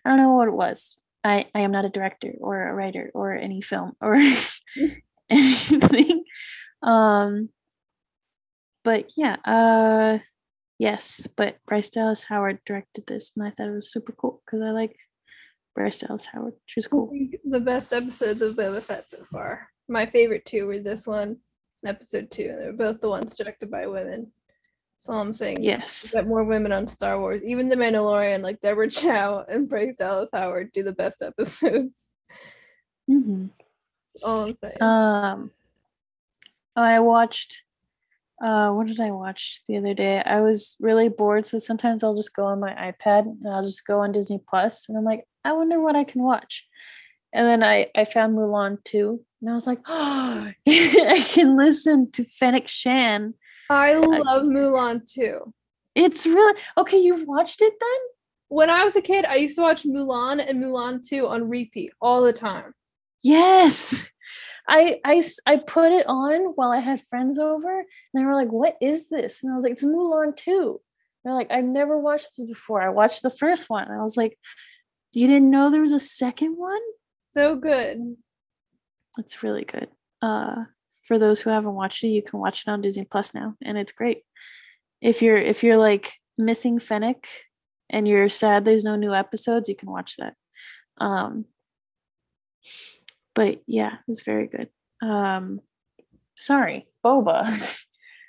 I 0.05 0.09
don't 0.09 0.19
know 0.19 0.33
what 0.33 0.47
it 0.47 0.53
was. 0.53 0.95
I, 1.23 1.47
I 1.53 1.61
am 1.61 1.71
not 1.71 1.85
a 1.85 1.89
director 1.89 2.33
or 2.39 2.69
a 2.69 2.73
writer 2.73 3.11
or 3.13 3.33
any 3.33 3.61
film 3.61 3.93
or 4.01 4.15
anything. 5.29 6.23
Um 6.81 7.49
but 8.83 9.11
yeah, 9.17 9.35
uh 9.43 10.19
Yes, 10.79 11.27
but 11.35 11.57
Bryce 11.65 11.89
Dallas 11.89 12.25
Howard 12.25 12.59
directed 12.65 13.07
this, 13.07 13.31
and 13.35 13.45
I 13.45 13.51
thought 13.51 13.67
it 13.69 13.75
was 13.75 13.91
super 13.91 14.11
cool 14.11 14.43
because 14.45 14.61
I 14.61 14.69
like 14.69 14.95
Bryce 15.73 15.99
Dallas 15.99 16.27
Howard. 16.27 16.53
She 16.67 16.77
was 16.77 16.87
cool. 16.87 17.11
The 17.43 17.59
best 17.59 17.93
episodes 17.93 18.41
of 18.41 18.55
Boba 18.55 18.83
Fett 18.83 19.09
so 19.09 19.23
far. 19.23 19.69
My 19.89 20.05
favorite 20.05 20.45
two 20.45 20.67
were 20.67 20.77
this 20.79 21.07
one 21.07 21.37
episode 21.87 22.29
two. 22.31 22.55
They're 22.57 22.73
both 22.73 23.01
the 23.01 23.09
ones 23.09 23.35
directed 23.35 23.71
by 23.71 23.87
women. 23.87 24.31
That's 24.97 25.09
all 25.09 25.21
I'm 25.21 25.33
saying. 25.33 25.63
Yes. 25.63 26.11
Get 26.11 26.27
more 26.27 26.43
women 26.43 26.71
on 26.71 26.87
Star 26.87 27.19
Wars. 27.19 27.43
Even 27.43 27.69
The 27.69 27.75
Mandalorian, 27.75 28.41
like 28.41 28.61
Deborah 28.61 28.89
Chow 28.91 29.45
and 29.47 29.69
Bryce 29.69 29.95
Dallas 29.95 30.31
Howard, 30.33 30.71
do 30.73 30.83
the 30.83 30.93
best 30.93 31.21
episodes. 31.21 32.09
hmm 33.07 33.47
All 34.23 34.45
I'm 34.45 34.57
saying. 34.63 34.81
Um, 34.81 35.51
I 36.75 36.99
watched. 36.99 37.63
Uh, 38.43 38.69
what 38.71 38.85
did 38.85 38.99
I 38.99 39.09
watch 39.09 39.61
the 39.67 39.77
other 39.77 39.95
day? 39.95 40.21
I 40.21 40.41
was 40.41 40.75
really 40.79 41.09
bored, 41.09 41.47
so 41.47 41.57
sometimes 41.57 42.03
I'll 42.03 42.15
just 42.15 42.35
go 42.35 42.45
on 42.45 42.59
my 42.59 42.71
iPad 42.71 43.21
and 43.21 43.47
I'll 43.51 43.63
just 43.63 43.85
go 43.85 43.99
on 44.01 44.11
Disney 44.11 44.39
Plus, 44.47 44.87
and 44.87 44.97
I'm 44.97 45.03
like, 45.03 45.25
I 45.43 45.53
wonder 45.53 45.79
what 45.81 45.95
I 45.95 46.03
can 46.03 46.21
watch. 46.21 46.67
And 47.33 47.47
then 47.47 47.63
I 47.63 47.87
I 47.95 48.05
found 48.05 48.37
Mulan 48.37 48.83
2, 48.83 49.23
and 49.41 49.49
I 49.49 49.53
was 49.53 49.67
like, 49.67 49.79
oh, 49.87 50.51
I 50.67 51.25
can 51.27 51.57
listen 51.57 52.11
to 52.11 52.23
Fennec 52.23 52.67
Shan. 52.67 53.33
I 53.69 53.95
love 53.95 54.43
Mulan 54.43 55.11
too. 55.11 55.53
It's 55.93 56.25
really 56.25 56.59
okay. 56.77 56.99
You've 56.99 57.27
watched 57.27 57.61
it 57.61 57.73
then? 57.79 57.99
When 58.49 58.69
I 58.69 58.83
was 58.83 58.95
a 58.95 59.01
kid, 59.01 59.25
I 59.25 59.35
used 59.35 59.55
to 59.55 59.61
watch 59.61 59.83
Mulan 59.83 60.47
and 60.47 60.63
Mulan 60.63 61.05
2 61.05 61.27
on 61.27 61.49
repeat 61.49 61.91
all 62.01 62.21
the 62.21 62.33
time. 62.33 62.73
Yes. 63.21 64.09
I, 64.69 64.99
I, 65.03 65.23
I 65.45 65.57
put 65.57 65.91
it 65.91 66.05
on 66.07 66.53
while 66.55 66.71
I 66.71 66.79
had 66.79 67.01
friends 67.01 67.39
over 67.39 67.79
and 67.79 67.87
they 68.13 68.23
were 68.23 68.35
like, 68.35 68.51
what 68.51 68.75
is 68.81 69.09
this? 69.09 69.43
And 69.43 69.51
I 69.51 69.55
was 69.55 69.63
like, 69.63 69.73
it's 69.73 69.83
Mulan 69.83 70.35
2. 70.35 70.79
They're 71.23 71.33
like, 71.33 71.51
I've 71.51 71.65
never 71.65 71.97
watched 71.99 72.37
this 72.37 72.47
before. 72.47 72.81
I 72.81 72.89
watched 72.89 73.21
the 73.21 73.29
first 73.29 73.69
one. 73.69 73.83
And 73.83 73.99
I 73.99 74.01
was 74.03 74.15
like, 74.15 74.37
you 75.13 75.27
didn't 75.27 75.49
know 75.49 75.69
there 75.69 75.81
was 75.81 75.91
a 75.91 75.99
second 75.99 76.55
one? 76.57 76.81
So 77.31 77.55
good. 77.55 78.17
It's 79.17 79.43
really 79.43 79.65
good. 79.65 79.89
Uh 80.21 80.65
for 81.03 81.17
those 81.17 81.39
who 81.39 81.49
haven't 81.49 81.73
watched 81.73 82.03
it, 82.03 82.09
you 82.09 82.21
can 82.21 82.39
watch 82.39 82.63
it 82.67 82.69
on 82.69 82.81
Disney 82.81 83.05
Plus 83.05 83.33
now, 83.33 83.55
and 83.63 83.77
it's 83.77 83.93
great. 83.93 84.23
If 85.01 85.21
you're 85.21 85.37
if 85.37 85.63
you're 85.63 85.77
like 85.77 86.13
missing 86.37 86.79
Fennec 86.79 87.27
and 87.89 88.07
you're 88.07 88.29
sad 88.29 88.65
there's 88.65 88.83
no 88.83 88.95
new 88.95 89.13
episodes, 89.13 89.69
you 89.69 89.75
can 89.75 89.89
watch 89.89 90.15
that. 90.17 90.33
Um 90.99 91.45
but 93.33 93.61
yeah, 93.67 93.97
it's 94.07 94.23
very 94.23 94.47
good. 94.47 94.69
Um 95.01 95.61
sorry, 96.35 96.87
Boba. 97.05 97.85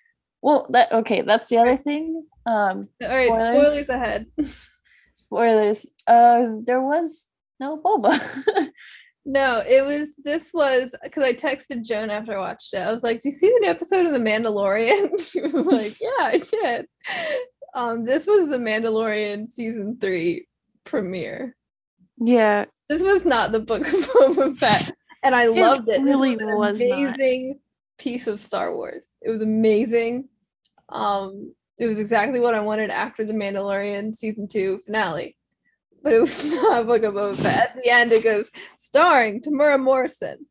well, 0.42 0.66
that 0.70 0.92
okay, 0.92 1.22
that's 1.22 1.48
the 1.48 1.58
other 1.58 1.76
thing. 1.76 2.24
Um 2.46 2.88
All 3.02 3.08
right, 3.08 3.28
spoilers 3.28 3.88
ahead. 3.88 4.26
spoilers. 5.14 5.86
Uh 6.06 6.46
there 6.64 6.80
was 6.80 7.26
no 7.58 7.76
Boba. 7.78 8.20
No, 9.30 9.62
it 9.68 9.84
was 9.84 10.14
this 10.24 10.50
was 10.54 10.94
because 11.04 11.22
I 11.22 11.34
texted 11.34 11.84
Joan 11.84 12.08
after 12.08 12.34
I 12.34 12.38
watched 12.40 12.72
it. 12.72 12.78
I 12.78 12.90
was 12.90 13.02
like, 13.02 13.20
"Do 13.20 13.28
you 13.28 13.34
see 13.34 13.48
the 13.48 13.58
new 13.60 13.68
episode 13.68 14.06
of 14.06 14.12
The 14.12 14.18
Mandalorian?" 14.18 15.20
she 15.30 15.42
was 15.42 15.54
like, 15.66 16.00
"Yeah, 16.00 16.08
I 16.18 16.38
did." 16.38 16.86
Um, 17.74 18.06
this 18.06 18.26
was 18.26 18.48
the 18.48 18.56
Mandalorian 18.56 19.46
season 19.46 19.98
three 20.00 20.46
premiere. 20.84 21.54
yeah, 22.16 22.64
This 22.88 23.02
was 23.02 23.26
not 23.26 23.52
the 23.52 23.60
Book 23.60 23.86
of 23.86 23.92
Boba 23.92 24.56
Fett, 24.56 24.92
and 25.22 25.34
I 25.34 25.46
loved 25.48 25.90
it. 25.90 26.00
really 26.00 26.34
this 26.34 26.44
was 26.46 26.50
an 26.52 26.58
was 26.58 26.80
not. 26.80 26.98
amazing 26.98 27.60
piece 27.98 28.26
of 28.28 28.40
Star 28.40 28.74
Wars. 28.74 29.12
It 29.20 29.28
was 29.30 29.42
amazing. 29.42 30.26
Um, 30.88 31.54
it 31.78 31.86
was 31.86 31.98
exactly 31.98 32.40
what 32.40 32.54
I 32.54 32.60
wanted 32.60 32.88
after 32.88 33.26
the 33.26 33.34
Mandalorian 33.34 34.14
season 34.16 34.48
two 34.48 34.80
finale. 34.86 35.36
But 36.02 36.12
it 36.14 36.20
was 36.20 36.52
not 36.54 36.86
Book 36.86 37.02
of 37.02 37.14
Boba 37.14 37.36
Fett. 37.36 37.70
At 37.70 37.82
the 37.82 37.90
end, 37.90 38.12
it 38.12 38.22
goes 38.24 38.50
starring 38.76 39.40
Temuera 39.40 39.82
Morrison, 39.82 40.46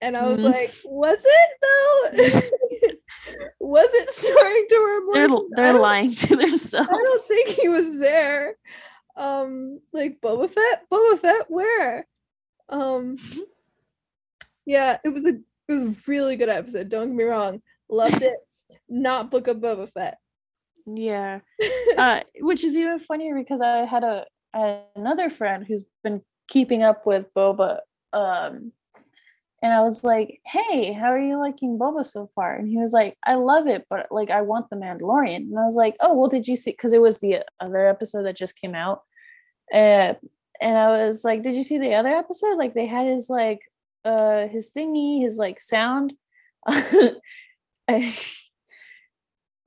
and 0.00 0.16
I 0.16 0.28
was 0.28 0.40
Mhm. 0.40 0.52
like, 0.52 0.74
"Was 0.84 1.24
it 1.26 1.50
though? 1.62 2.40
was 3.60 3.88
it 3.92 4.10
starring 4.10 4.66
Temuera 4.70 5.12
they're 5.14 5.28
Morrison? 5.28 5.50
They're 5.56 5.72
lying 5.74 6.14
to 6.14 6.36
themselves. 6.36 6.88
I 6.90 6.92
don't 6.92 7.22
think 7.22 7.48
he 7.50 7.68
was 7.68 7.98
there. 7.98 8.56
Um, 9.16 9.80
like 9.92 10.20
Boba 10.20 10.50
Fett, 10.50 10.84
Boba 10.90 11.18
Fett, 11.20 11.46
where? 11.48 12.06
Um, 12.68 13.16
yeah, 14.66 14.98
it 15.04 15.10
was 15.10 15.24
a 15.26 15.34
it 15.68 15.72
was 15.72 15.82
a 15.82 15.94
really 16.06 16.36
good 16.36 16.48
episode. 16.48 16.88
Don't 16.88 17.08
get 17.08 17.16
me 17.16 17.24
wrong, 17.24 17.62
loved 17.88 18.22
it. 18.22 18.36
Not 18.88 19.30
Book 19.30 19.46
of 19.48 19.58
Boba 19.58 19.88
Fett. 19.92 20.18
Yeah. 20.86 21.40
Uh, 21.96 22.20
which 22.40 22.64
is 22.64 22.76
even 22.76 22.98
funnier 22.98 23.36
because 23.38 23.60
I 23.60 23.84
had 23.84 24.02
a 24.02 24.24
I 24.52 24.58
had 24.58 24.80
another 24.96 25.30
friend 25.30 25.64
who's 25.64 25.84
been 26.02 26.22
keeping 26.48 26.82
up 26.82 27.06
with 27.06 27.32
Boba. 27.34 27.78
Um, 28.12 28.72
and 29.62 29.72
I 29.72 29.80
was 29.82 30.02
like, 30.02 30.40
"Hey, 30.44 30.92
how 30.92 31.06
are 31.12 31.18
you 31.20 31.38
liking 31.38 31.78
Boba 31.78 32.04
so 32.04 32.30
far?" 32.34 32.56
And 32.56 32.68
he 32.68 32.76
was 32.78 32.92
like, 32.92 33.16
"I 33.24 33.34
love 33.34 33.68
it, 33.68 33.86
but 33.88 34.08
like 34.10 34.30
I 34.30 34.42
want 34.42 34.70
the 34.70 34.76
Mandalorian." 34.76 35.36
And 35.36 35.56
I 35.58 35.64
was 35.64 35.76
like, 35.76 35.94
"Oh, 36.00 36.14
well, 36.16 36.28
did 36.28 36.48
you 36.48 36.56
see?" 36.56 36.72
Because 36.72 36.92
it 36.92 37.00
was 37.00 37.20
the 37.20 37.44
other 37.60 37.86
episode 37.86 38.24
that 38.24 38.36
just 38.36 38.56
came 38.60 38.74
out. 38.74 39.02
Uh, 39.72 40.14
and 40.60 40.76
I 40.76 41.06
was 41.06 41.22
like, 41.24 41.42
"Did 41.44 41.56
you 41.56 41.62
see 41.64 41.78
the 41.78 41.94
other 41.94 42.08
episode? 42.08 42.56
Like 42.58 42.74
they 42.74 42.86
had 42.86 43.06
his 43.06 43.30
like 43.30 43.60
uh 44.04 44.48
his 44.48 44.72
thingy, 44.76 45.22
his 45.22 45.38
like 45.38 45.60
sound." 45.60 46.14
I- 46.66 48.14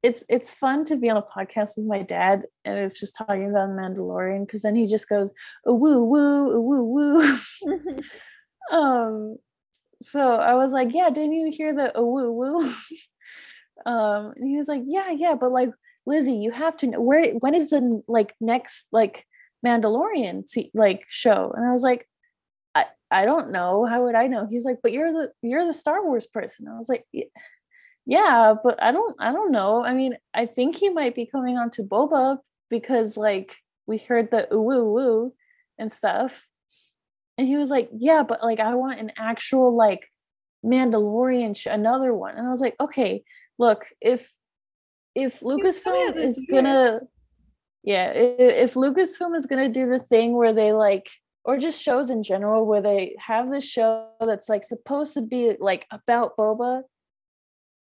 it's 0.07 0.23
it's 0.29 0.49
fun 0.49 0.85
to 0.85 0.95
be 0.95 1.09
on 1.09 1.17
a 1.17 1.21
podcast 1.21 1.71
with 1.75 1.85
my 1.85 2.01
dad 2.01 2.43
and 2.63 2.77
it's 2.79 2.97
just 2.97 3.13
talking 3.17 3.49
about 3.49 3.67
the 3.67 3.73
Mandalorian 3.73 4.45
because 4.45 4.61
then 4.61 4.73
he 4.73 4.87
just 4.87 5.09
goes 5.09 5.33
"Oh, 5.65 5.73
woo 5.73 6.01
woo 6.01 6.61
woo 6.61 6.83
woo. 6.83 7.37
Um 8.71 9.37
so 10.01 10.35
I 10.35 10.53
was 10.55 10.71
like 10.71 10.93
yeah 10.93 11.09
didn't 11.09 11.33
you 11.33 11.51
hear 11.51 11.75
the 11.75 11.91
"Oh, 11.93 12.05
woo 12.05 12.31
woo? 12.31 12.73
Um 13.85 14.33
and 14.35 14.47
he 14.47 14.57
was 14.57 14.69
like 14.69 14.83
yeah 14.85 15.11
yeah 15.11 15.35
but 15.35 15.51
like 15.51 15.69
Lizzie 16.05 16.37
you 16.37 16.51
have 16.51 16.77
to 16.77 16.87
know 16.87 17.01
where 17.01 17.33
when 17.33 17.53
is 17.53 17.69
the 17.69 18.01
like 18.07 18.33
next 18.39 18.87
like 18.93 19.25
Mandalorian 19.65 20.47
se- 20.47 20.71
like 20.73 21.03
show? 21.09 21.51
And 21.55 21.65
I 21.65 21.71
was 21.73 21.83
like 21.83 22.07
I 22.75 22.85
I 23.11 23.25
don't 23.25 23.51
know. 23.51 23.85
How 23.85 24.03
would 24.05 24.15
I 24.15 24.27
know? 24.27 24.47
He's 24.49 24.65
like 24.65 24.77
but 24.81 24.93
you're 24.93 25.11
the 25.11 25.31
you're 25.41 25.65
the 25.65 25.73
Star 25.73 26.03
Wars 26.05 26.27
person. 26.27 26.67
I 26.67 26.77
was 26.77 26.89
like 26.89 27.05
"Yeah." 28.07 28.55
but 28.63 28.81
i 28.81 28.91
don't 28.91 29.15
i 29.19 29.31
don't 29.31 29.51
know. 29.51 29.83
I 29.83 29.93
mean 29.93 30.13
i 30.33 30.45
think 30.45 30.75
he 30.77 30.89
might 30.89 31.13
be 31.15 31.25
coming 31.25 31.57
on 31.57 31.69
to 31.71 31.83
boba 31.83 32.37
because 32.69 33.17
like 33.17 33.55
we 33.85 33.97
heard 33.97 34.31
the 34.31 34.41
ooh 34.53 34.61
woo 34.61 34.85
woo 34.93 35.33
and 35.79 35.91
stuff. 35.91 36.47
And 37.37 37.47
he 37.47 37.55
was 37.57 37.69
like 37.69 37.89
yeah 37.93 38.23
but 38.23 38.41
like 38.43 38.59
i 38.59 38.73
want 38.75 38.99
an 38.99 39.11
actual 39.31 39.75
like 39.75 40.03
mandalorian 40.65 41.55
sh- 41.55 41.67
another 41.67 42.13
one. 42.13 42.35
And 42.37 42.47
i 42.47 42.49
was 42.51 42.61
like 42.61 42.75
okay 42.79 43.23
look 43.59 43.85
if 44.01 44.33
if 45.15 45.39
lucasfilm 45.41 46.15
is 46.27 46.35
gonna 46.51 46.99
yeah 47.83 48.07
i- 48.15 48.41
if 48.65 48.73
lucasfilm 48.73 49.35
is 49.35 49.45
gonna 49.45 49.69
do 49.69 49.87
the 49.87 49.99
thing 49.99 50.33
where 50.35 50.53
they 50.53 50.71
like 50.73 51.07
or 51.45 51.57
just 51.57 51.81
shows 51.81 52.09
in 52.09 52.23
general 52.23 52.65
where 52.65 52.81
they 52.81 53.15
have 53.19 53.49
this 53.49 53.63
show 53.63 54.07
that's 54.25 54.49
like 54.49 54.63
supposed 54.63 55.13
to 55.13 55.21
be 55.21 55.55
like 55.59 55.85
about 55.91 56.35
boba 56.37 56.81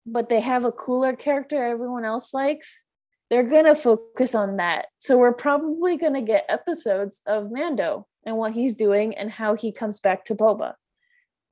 but 0.06 0.30
they 0.30 0.40
have 0.42 0.66
a 0.66 0.72
cooler 0.72 1.16
character 1.16 1.64
everyone 1.64 2.06
else 2.06 2.34
likes, 2.34 2.86
they're 3.30 3.44
going 3.44 3.66
to 3.66 3.76
focus 3.76 4.36
on 4.36 4.58
that. 4.58 4.88
So 4.98 5.18
we're 5.18 5.32
probably 5.34 5.98
going 5.98 6.16
to 6.16 6.22
get 6.22 6.46
episodes 6.50 7.22
of 7.26 7.52
Mando 7.52 8.08
and 8.26 8.38
what 8.38 8.54
he's 8.54 8.76
doing 8.76 9.16
and 9.16 9.32
how 9.32 9.56
he 9.56 9.72
comes 9.72 10.00
back 10.00 10.26
to 10.26 10.36
Boba. 10.36 10.74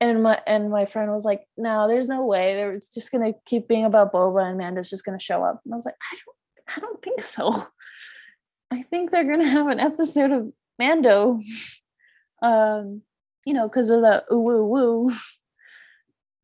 and 0.01 0.23
my 0.23 0.41
and 0.47 0.69
my 0.69 0.85
friend 0.85 1.11
was 1.11 1.25
like, 1.25 1.41
"No, 1.57 1.87
there's 1.87 2.07
no 2.07 2.25
way. 2.25 2.55
There 2.55 2.71
was 2.71 2.87
just 2.87 3.11
gonna 3.11 3.33
keep 3.45 3.67
being 3.67 3.85
about 3.85 4.13
Boba, 4.13 4.47
and 4.47 4.57
Mando's 4.57 4.89
just 4.89 5.03
gonna 5.03 5.19
show 5.19 5.43
up." 5.43 5.61
And 5.65 5.73
I 5.73 5.75
was 5.75 5.85
like, 5.85 5.95
"I 6.11 6.15
don't, 6.25 6.77
I 6.77 6.79
don't 6.79 7.01
think 7.01 7.21
so. 7.21 7.67
I 8.71 8.83
think 8.83 9.11
they're 9.11 9.25
gonna 9.25 9.49
have 9.49 9.67
an 9.67 9.79
episode 9.79 10.31
of 10.31 10.53
Mando, 10.77 11.41
um, 12.41 13.01
you 13.45 13.53
know, 13.53 13.67
because 13.67 13.89
of 13.89 14.01
the 14.01 14.23
ooh 14.31 14.39
woo 14.39 14.65
woo." 14.65 15.11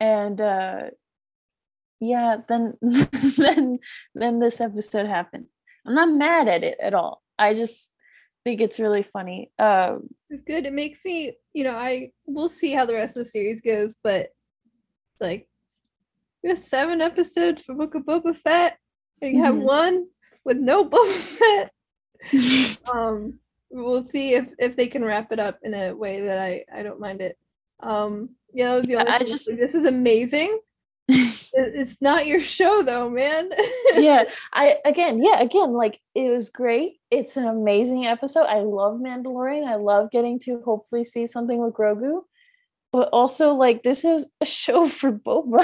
And 0.01 0.41
uh, 0.41 0.89
yeah, 1.99 2.37
then 2.47 2.73
then 3.37 3.79
then 4.13 4.39
this 4.39 4.59
episode 4.61 5.07
happened. 5.07 5.45
I'm 5.85 5.93
not 5.95 6.09
mad 6.13 6.47
at 6.47 6.63
it 6.63 6.77
at 6.81 6.93
all. 6.93 7.21
I 7.37 7.53
just 7.53 7.91
think 8.43 8.61
it's 8.61 8.79
really 8.79 9.03
funny. 9.03 9.51
Um, 9.59 10.07
it's 10.29 10.41
good. 10.43 10.65
It 10.65 10.73
makes 10.73 10.99
me, 11.05 11.33
you 11.53 11.63
know, 11.63 11.75
I 11.75 12.11
we'll 12.25 12.49
see 12.49 12.71
how 12.73 12.85
the 12.85 12.93
rest 12.95 13.17
of 13.17 13.23
the 13.23 13.29
series 13.29 13.61
goes, 13.61 13.95
but 14.03 14.29
like 15.19 15.47
we 16.43 16.49
have 16.49 16.59
seven 16.59 17.01
episodes 17.01 17.63
for 17.63 17.73
Book 17.75 17.95
of 17.95 18.03
Boba 18.03 18.35
Fett, 18.35 18.77
and 19.21 19.35
you 19.35 19.43
have 19.43 19.55
Mhm. 19.55 19.63
one 19.63 20.07
with 20.43 20.57
no 20.57 20.85
Boba 20.89 21.11
Fett. 21.13 21.71
um, 22.93 23.39
we'll 23.69 24.03
see 24.03 24.33
if 24.33 24.53
if 24.59 24.75
they 24.75 24.87
can 24.87 25.03
wrap 25.03 25.31
it 25.31 25.39
up 25.39 25.59
in 25.63 25.73
a 25.73 25.93
way 25.95 26.21
that 26.21 26.37
I 26.39 26.65
I 26.73 26.83
don't 26.83 26.99
mind 26.99 27.21
it. 27.21 27.37
Um, 27.79 28.29
you 28.53 28.63
know, 28.63 28.81
the 28.81 28.95
only 28.97 29.11
I 29.11 29.19
just- 29.19 29.47
this 29.47 29.73
is 29.73 29.85
amazing. 29.85 30.59
It- 31.57 31.73
it's 31.75 32.01
not 32.01 32.27
your 32.27 32.39
show 32.41 32.81
though, 32.81 33.09
man. 33.09 33.49
yeah 33.95 34.23
i 34.51 34.75
again 34.85 35.23
yeah 35.23 35.39
again 35.39 35.71
like 35.71 36.01
it 36.13 36.29
was 36.29 36.49
great. 36.49 36.97
It's 37.11 37.37
an 37.37 37.45
amazing 37.47 38.05
episode. 38.07 38.45
I 38.45 38.59
love 38.59 38.99
mandalorian. 38.99 39.65
I 39.65 39.75
love 39.75 40.11
getting 40.11 40.37
to 40.39 40.61
hopefully 40.65 41.03
see 41.05 41.27
something 41.27 41.59
with 41.61 41.73
grogu. 41.73 42.21
But 42.91 43.09
also 43.13 43.53
like 43.53 43.83
this 43.83 44.03
is 44.05 44.27
a 44.41 44.45
show 44.63 44.85
for 44.85 45.11
boba. 45.11 45.59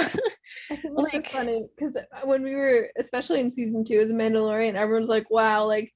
I 0.70 0.76
think 0.76 0.84
it's 0.84 1.14
Like- 1.14 1.26
so 1.30 1.38
funny 1.38 1.68
because 1.76 1.96
uh, 1.96 2.02
when 2.24 2.42
we 2.42 2.54
were, 2.54 2.88
especially 2.98 3.40
in 3.40 3.50
season 3.50 3.84
two 3.84 4.00
of 4.00 4.08
The 4.08 4.14
Mandalorian, 4.14 4.74
everyone's 4.74 5.08
like, 5.08 5.30
"Wow, 5.30 5.66
like 5.66 5.92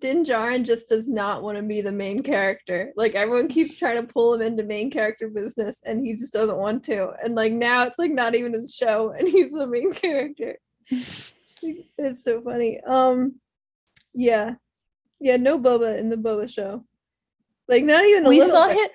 Din 0.00 0.24
Djarin 0.24 0.64
just 0.64 0.88
does 0.88 1.08
not 1.08 1.42
want 1.42 1.56
to 1.56 1.62
be 1.62 1.80
the 1.80 1.92
main 1.92 2.22
character. 2.22 2.92
Like 2.96 3.14
everyone 3.14 3.48
keeps 3.48 3.76
trying 3.76 3.96
to 3.96 4.12
pull 4.12 4.34
him 4.34 4.42
into 4.42 4.62
main 4.62 4.90
character 4.90 5.28
business, 5.28 5.82
and 5.84 6.04
he 6.04 6.14
just 6.16 6.32
doesn't 6.32 6.56
want 6.56 6.84
to. 6.84 7.10
And 7.22 7.34
like 7.34 7.52
now, 7.52 7.84
it's 7.84 7.98
like 7.98 8.12
not 8.12 8.34
even 8.34 8.52
his 8.52 8.74
show, 8.74 9.10
and 9.18 9.28
he's 9.28 9.52
the 9.52 9.66
main 9.66 9.92
character. 9.92 10.56
it's 10.90 12.24
so 12.24 12.40
funny. 12.42 12.80
Um, 12.86 13.40
yeah, 14.14 14.54
yeah, 15.20 15.36
no 15.36 15.58
Boba 15.58 15.98
in 15.98 16.08
the 16.08 16.16
Boba 16.16 16.48
show. 16.48 16.84
Like 17.68 17.84
not 17.84 18.04
even 18.04 18.26
a 18.26 18.28
we 18.28 18.40
saw 18.40 18.68
bit. 18.68 18.78
him 18.78 18.88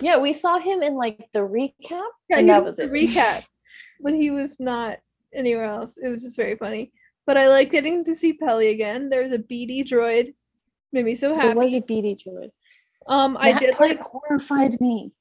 yeah 0.00 0.18
we 0.18 0.32
saw 0.32 0.58
him 0.58 0.82
in 0.82 0.94
like 0.94 1.28
the 1.32 1.40
recap 1.40 2.02
Yeah, 2.28 2.38
and 2.38 2.48
that 2.48 2.58
was 2.58 2.66
was 2.66 2.76
the 2.76 2.84
it 2.84 2.92
recap, 2.92 3.44
but 4.00 4.14
he 4.14 4.30
was 4.30 4.60
not 4.60 4.98
anywhere 5.34 5.64
else. 5.64 5.98
It 5.98 6.08
was 6.08 6.22
just 6.22 6.36
very 6.36 6.56
funny. 6.56 6.92
But 7.26 7.36
I 7.36 7.48
like 7.48 7.70
getting 7.70 8.04
to 8.04 8.14
see 8.14 8.32
Peli 8.32 8.68
again. 8.68 9.08
There 9.08 9.22
was 9.22 9.32
a 9.32 9.38
BD 9.38 9.86
droid, 9.86 10.34
made 10.92 11.04
me 11.04 11.14
so 11.14 11.34
happy. 11.34 11.48
it 11.48 11.56
was 11.56 11.74
a 11.74 11.80
BD 11.80 12.16
droid. 12.16 12.50
um, 13.06 13.36
I 13.38 13.52
That 13.52 13.60
did 13.60 13.80
like 13.80 14.00
horrified 14.00 14.80
me. 14.80 15.12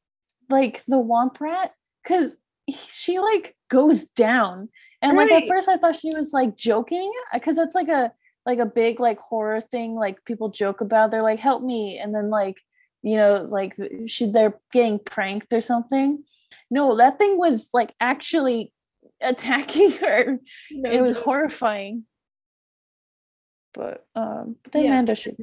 Like 0.50 0.84
the 0.88 0.98
Womp 0.98 1.40
Rat, 1.40 1.74
because 2.04 2.36
she 2.70 3.20
like 3.20 3.56
goes 3.70 4.04
down. 4.04 4.70
And 5.02 5.18
like 5.18 5.32
at 5.32 5.48
first 5.48 5.70
I 5.70 5.78
thought 5.78 5.96
she 5.96 6.14
was 6.14 6.34
like 6.34 6.58
joking, 6.58 7.12
because 7.34 7.56
that's 7.56 7.76
like 7.76 7.88
a 7.88 8.12
like 8.46 8.60
a 8.60 8.66
big 8.66 9.00
like 9.00 9.20
horror 9.20 9.62
thing 9.62 9.96
like 9.96 10.26
people 10.26 10.50
joke 10.50 10.82
about. 10.82 11.12
They're 11.12 11.24
like, 11.24 11.40
help 11.40 11.64
me. 11.64 11.98
And 11.98 12.14
then 12.14 12.30
like, 12.30 12.58
you 13.04 13.16
know, 13.16 13.48
like 13.50 13.76
she 14.08 14.26
they're 14.26 14.60
getting 14.72 15.00
pranked 15.00 15.54
or 15.54 15.62
something. 15.62 16.24
No, 16.70 16.98
that 16.98 17.18
thing 17.18 17.38
was 17.38 17.70
like 17.74 17.94
actually 18.00 18.74
attacking 19.22 19.92
her. 20.04 20.40
no 20.72 20.92
it 20.92 21.02
was 21.02 21.16
joke. 21.16 21.24
horrifying. 21.26 22.06
But 23.74 24.06
um 24.16 24.56
but 24.64 24.72
then 24.74 24.84
Yeah. 24.84 24.90
Amanda 24.92 25.16
should 25.16 25.38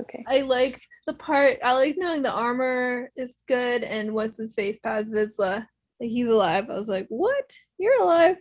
okay. 0.00 0.24
I 0.26 0.42
liked 0.42 0.86
the 1.06 1.14
part. 1.14 1.58
I 1.62 1.72
like 1.74 1.96
knowing 1.98 2.22
the 2.22 2.30
armor 2.32 3.10
is 3.16 3.42
good 3.48 3.82
and 3.82 4.12
what's 4.12 4.36
his 4.36 4.54
face, 4.54 4.78
Paz 4.78 5.10
Vizsla. 5.10 5.66
Like 6.00 6.10
he's 6.10 6.28
alive. 6.28 6.68
I 6.70 6.74
was 6.78 6.88
like, 6.88 7.06
what? 7.08 7.56
You're 7.78 8.00
alive? 8.02 8.36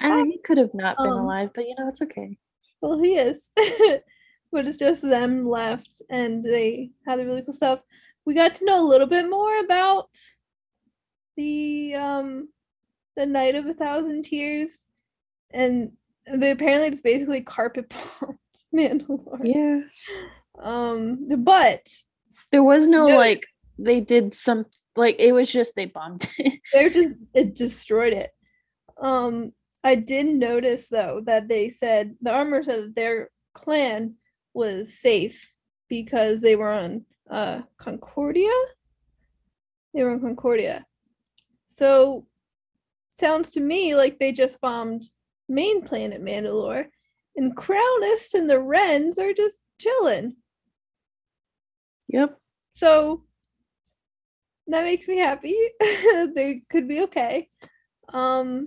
I 0.00 0.10
mean, 0.14 0.30
he 0.32 0.38
could 0.38 0.58
have 0.58 0.74
not 0.74 0.96
been 0.98 1.06
Um, 1.06 1.20
alive, 1.20 1.50
but 1.54 1.66
you 1.66 1.74
know, 1.78 1.88
it's 1.88 2.02
okay. 2.02 2.36
Well, 2.82 2.98
he 3.02 3.16
is. 3.16 3.50
but 3.56 4.68
it's 4.68 4.76
just 4.76 5.00
them 5.02 5.46
left, 5.46 6.02
and 6.10 6.44
they 6.44 6.90
had 7.06 7.18
the 7.18 7.24
really 7.26 7.40
cool 7.42 7.54
stuff. 7.54 7.80
We 8.26 8.34
got 8.34 8.54
to 8.56 8.64
know 8.66 8.84
a 8.84 8.86
little 8.86 9.06
bit 9.06 9.28
more 9.30 9.58
about 9.60 10.10
the 11.36 11.94
um 11.94 12.48
the 13.16 13.26
Night 13.26 13.54
of 13.54 13.66
a 13.66 13.74
Thousand 13.74 14.24
Tears, 14.24 14.86
and 15.52 15.92
they 16.32 16.50
apparently 16.50 16.90
just 16.90 17.04
basically 17.04 17.40
carpet 17.40 17.88
bombed 18.20 18.38
Mandalore. 18.74 19.40
Yeah. 19.42 19.80
Um, 20.58 21.28
but 21.44 21.88
There 22.50 22.62
was 22.64 22.88
no 22.88 23.08
No. 23.08 23.16
like 23.16 23.44
they 23.78 24.00
did 24.00 24.34
some 24.34 24.66
like 24.96 25.16
it 25.18 25.32
was 25.32 25.50
just 25.50 25.74
they 25.76 25.84
bombed 25.86 26.28
it. 26.38 26.60
they're 26.72 26.90
just 26.90 27.14
it 27.34 27.54
destroyed 27.54 28.12
it. 28.12 28.30
Um, 29.00 29.52
I 29.84 29.94
did 29.94 30.26
notice 30.26 30.88
though 30.88 31.22
that 31.26 31.48
they 31.48 31.70
said 31.70 32.16
the 32.20 32.32
armor 32.32 32.62
said 32.62 32.80
that 32.82 32.94
their 32.96 33.30
clan 33.54 34.16
was 34.54 34.98
safe 34.98 35.52
because 35.88 36.40
they 36.40 36.56
were 36.56 36.72
on 36.72 37.04
uh 37.30 37.62
Concordia. 37.78 38.50
They 39.94 40.02
were 40.02 40.10
on 40.10 40.20
Concordia. 40.20 40.84
So 41.66 42.26
sounds 43.16 43.50
to 43.50 43.60
me 43.60 43.94
like 43.94 44.18
they 44.18 44.30
just 44.30 44.60
bombed 44.60 45.04
main 45.48 45.82
planet 45.82 46.22
Mandalore 46.22 46.86
and 47.36 47.56
Krownest 47.56 48.34
and 48.34 48.48
the 48.48 48.60
Wrens 48.60 49.18
are 49.18 49.32
just 49.32 49.60
chilling. 49.80 50.36
yep. 52.08 52.38
So 52.76 53.22
that 54.66 54.84
makes 54.84 55.08
me 55.08 55.18
happy. 55.18 55.56
they 55.80 56.62
could 56.70 56.88
be 56.88 57.02
okay. 57.02 57.48
Um 58.12 58.66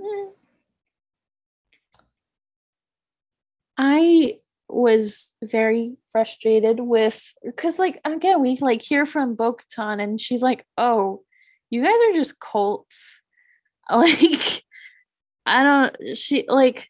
I 3.77 4.39
was 4.67 5.33
very 5.43 5.95
frustrated 6.12 6.79
with 6.79 7.33
because 7.43 7.79
like 7.79 7.99
again 8.03 8.41
we 8.41 8.57
like 8.57 8.81
hear 8.81 9.05
from 9.05 9.35
Bo-Katan 9.35 10.01
and 10.01 10.19
she's 10.19 10.41
like, 10.41 10.65
oh, 10.77 11.21
you 11.69 11.83
guys 11.83 11.99
are 12.09 12.13
just 12.13 12.39
cults. 12.39 13.21
Like 13.95 14.63
I 15.45 15.63
don't 15.63 16.15
she 16.15 16.45
like 16.47 16.89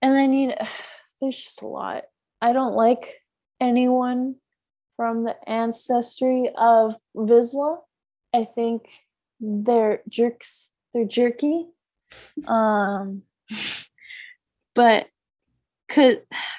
and 0.00 0.14
then 0.14 0.32
you 0.32 0.48
know 0.48 0.56
there's 1.20 1.36
just 1.36 1.62
a 1.62 1.66
lot. 1.66 2.04
I 2.40 2.52
don't 2.52 2.74
like 2.74 3.22
anyone 3.60 4.36
from 4.96 5.24
the 5.24 5.36
ancestry 5.46 6.50
of 6.56 6.96
Vizsla. 7.16 7.78
I 8.32 8.44
think 8.44 8.88
they're 9.40 10.02
jerks. 10.08 10.70
They're 10.92 11.04
jerky. 11.04 11.66
Um 12.48 13.22
but 14.74 15.06
cause 15.88 16.16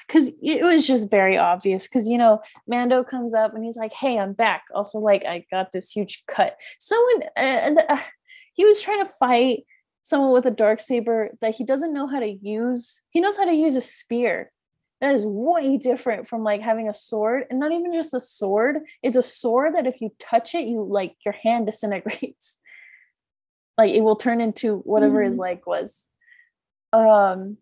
cause 0.08 0.30
it 0.42 0.64
was 0.64 0.86
just 0.86 1.10
very 1.10 1.36
obvious 1.36 1.86
because 1.86 2.06
you 2.08 2.18
know 2.18 2.40
Mando 2.66 3.04
comes 3.04 3.34
up 3.34 3.54
and 3.54 3.64
he's 3.64 3.76
like, 3.76 3.92
"Hey, 3.92 4.18
I'm 4.18 4.32
back." 4.32 4.64
Also, 4.74 4.98
like 4.98 5.24
I 5.24 5.44
got 5.50 5.72
this 5.72 5.90
huge 5.90 6.24
cut. 6.26 6.56
Someone 6.78 7.22
uh, 7.36 7.40
and 7.40 7.78
uh, 7.88 7.98
he 8.56 8.64
was 8.64 8.80
trying 8.80 9.04
to 9.04 9.12
fight 9.12 9.64
someone 10.02 10.32
with 10.32 10.46
a 10.46 10.50
dark 10.50 10.80
saber 10.80 11.30
that 11.40 11.54
he 11.54 11.64
doesn't 11.64 11.92
know 11.92 12.06
how 12.06 12.20
to 12.20 12.26
use. 12.30 13.02
He 13.10 13.20
knows 13.20 13.36
how 13.36 13.44
to 13.44 13.52
use 13.52 13.76
a 13.76 13.80
spear. 13.80 14.50
That 15.00 15.14
is 15.14 15.26
way 15.26 15.76
different 15.76 16.26
from 16.26 16.42
like 16.42 16.62
having 16.62 16.88
a 16.88 16.94
sword, 16.94 17.44
and 17.50 17.60
not 17.60 17.72
even 17.72 17.92
just 17.92 18.14
a 18.14 18.20
sword. 18.20 18.78
It's 19.02 19.16
a 19.16 19.22
sword 19.22 19.74
that 19.74 19.86
if 19.86 20.00
you 20.00 20.10
touch 20.18 20.54
it, 20.54 20.66
you 20.66 20.86
like 20.90 21.16
your 21.24 21.34
hand 21.34 21.66
disintegrates. 21.66 22.58
like 23.78 23.90
it 23.92 24.00
will 24.00 24.16
turn 24.16 24.40
into 24.40 24.78
whatever 24.78 25.22
his 25.22 25.34
Mhm. 25.36 25.40
leg 25.40 25.60
was. 25.66 26.08
Um, 26.94 27.58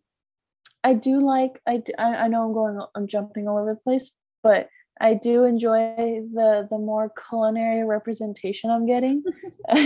I 0.85 0.94
do 0.94 1.20
like 1.20 1.61
I 1.66 1.83
I 1.98 2.28
know 2.28 2.44
I'm 2.44 2.52
going 2.52 2.80
I'm 2.94 3.09
jumping 3.09 3.48
all 3.48 3.59
over 3.59 3.74
the 3.74 3.80
place, 3.80 4.12
but 4.44 4.68
I 5.00 5.14
do 5.14 5.44
enjoy 5.44 6.22
the 6.33 6.66
the 6.70 6.78
more 6.78 7.12
culinary 7.28 7.85
representation 7.85 8.70
I'm 8.70 8.87
getting 8.87 9.22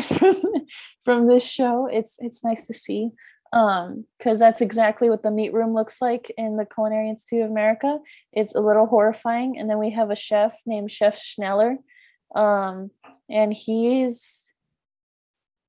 from 0.02 0.42
from 1.04 1.28
this 1.28 1.44
show. 1.44 1.86
It's 1.86 2.16
it's 2.18 2.44
nice 2.44 2.66
to 2.66 2.74
see 2.74 3.10
um 3.52 4.04
because 4.18 4.38
that's 4.38 4.60
exactly 4.60 5.08
what 5.08 5.22
the 5.22 5.30
meat 5.30 5.54
room 5.54 5.72
looks 5.72 6.02
like 6.02 6.30
in 6.36 6.56
the 6.56 6.66
Culinary 6.66 7.08
Institute 7.08 7.44
of 7.44 7.50
America. 7.50 7.98
It's 8.32 8.54
a 8.54 8.60
little 8.60 8.86
horrifying, 8.86 9.58
and 9.58 9.70
then 9.70 9.78
we 9.78 9.90
have 9.90 10.10
a 10.10 10.16
chef 10.16 10.60
named 10.66 10.90
Chef 10.90 11.16
Schneller, 11.16 11.76
um, 12.34 12.90
and 13.30 13.52
he's 13.52 14.44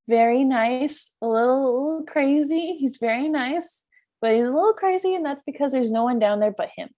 very 0.10 0.43
nice, 0.43 1.12
a 1.21 1.28
little, 1.28 1.62
a 1.62 1.69
little 1.69 2.06
crazy. 2.06 2.75
He's 2.78 2.97
very 2.97 3.30
nice, 3.30 3.86
but 4.21 4.34
he's 4.34 4.47
a 4.47 4.52
little 4.52 4.73
crazy, 4.73 5.13
and 5.15 5.25
that's 5.25 5.43
because 5.43 5.71
there's 5.71 5.91
no 5.91 6.04
one 6.04 6.19
down 6.19 6.39
there 6.39 6.54
but 6.56 6.69
him. 6.75 6.89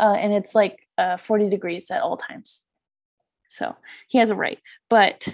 Uh, 0.00 0.14
and 0.14 0.32
it's 0.32 0.54
like 0.54 0.78
uh, 0.98 1.16
40 1.16 1.50
degrees 1.50 1.90
at 1.90 2.00
all 2.00 2.16
times. 2.16 2.64
So 3.48 3.76
he 4.08 4.18
has 4.18 4.30
a 4.30 4.34
right. 4.34 4.58
But 4.88 5.28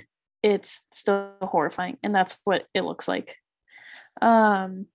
it's 0.47 0.83
still 0.93 1.33
horrifying 1.43 1.97
and 2.05 2.15
that's 2.15 2.39
what 2.45 2.67
it 2.73 2.85
looks 2.85 3.09
like 3.09 3.37
um 4.23 4.87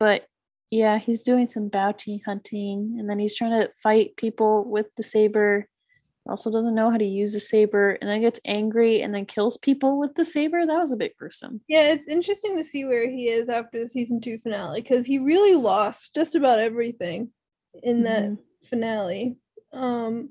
but 0.00 0.26
yeah 0.72 0.98
he's 0.98 1.22
doing 1.22 1.46
some 1.46 1.68
bounty 1.68 2.20
hunting 2.26 2.96
and 2.98 3.08
then 3.08 3.18
he's 3.20 3.36
trying 3.36 3.52
to 3.52 3.70
fight 3.80 4.16
people 4.16 4.64
with 4.64 4.86
the 4.96 5.04
saber 5.04 5.68
also 6.28 6.50
doesn't 6.50 6.74
know 6.74 6.90
how 6.90 6.96
to 6.96 7.04
use 7.04 7.36
a 7.36 7.40
saber 7.40 7.92
and 8.00 8.10
then 8.10 8.20
gets 8.20 8.40
angry 8.44 9.00
and 9.02 9.14
then 9.14 9.24
kills 9.24 9.56
people 9.58 10.00
with 10.00 10.12
the 10.16 10.24
saber 10.24 10.66
that 10.66 10.80
was 10.80 10.92
a 10.92 10.96
bit 10.96 11.16
gruesome 11.16 11.60
Yeah, 11.68 11.92
it's 11.92 12.08
interesting 12.08 12.56
to 12.56 12.64
see 12.64 12.84
where 12.84 13.08
he 13.08 13.28
is 13.28 13.48
after 13.48 13.78
the 13.78 13.88
season 13.88 14.20
two 14.20 14.38
finale 14.38 14.80
because 14.80 15.06
he 15.06 15.20
really 15.20 15.54
lost 15.54 16.12
just 16.16 16.34
about 16.34 16.58
everything 16.58 17.30
in 17.82 18.02
that 18.04 18.24
Mhm. 18.24 18.38
finale. 18.68 19.36
Um, 19.72 20.30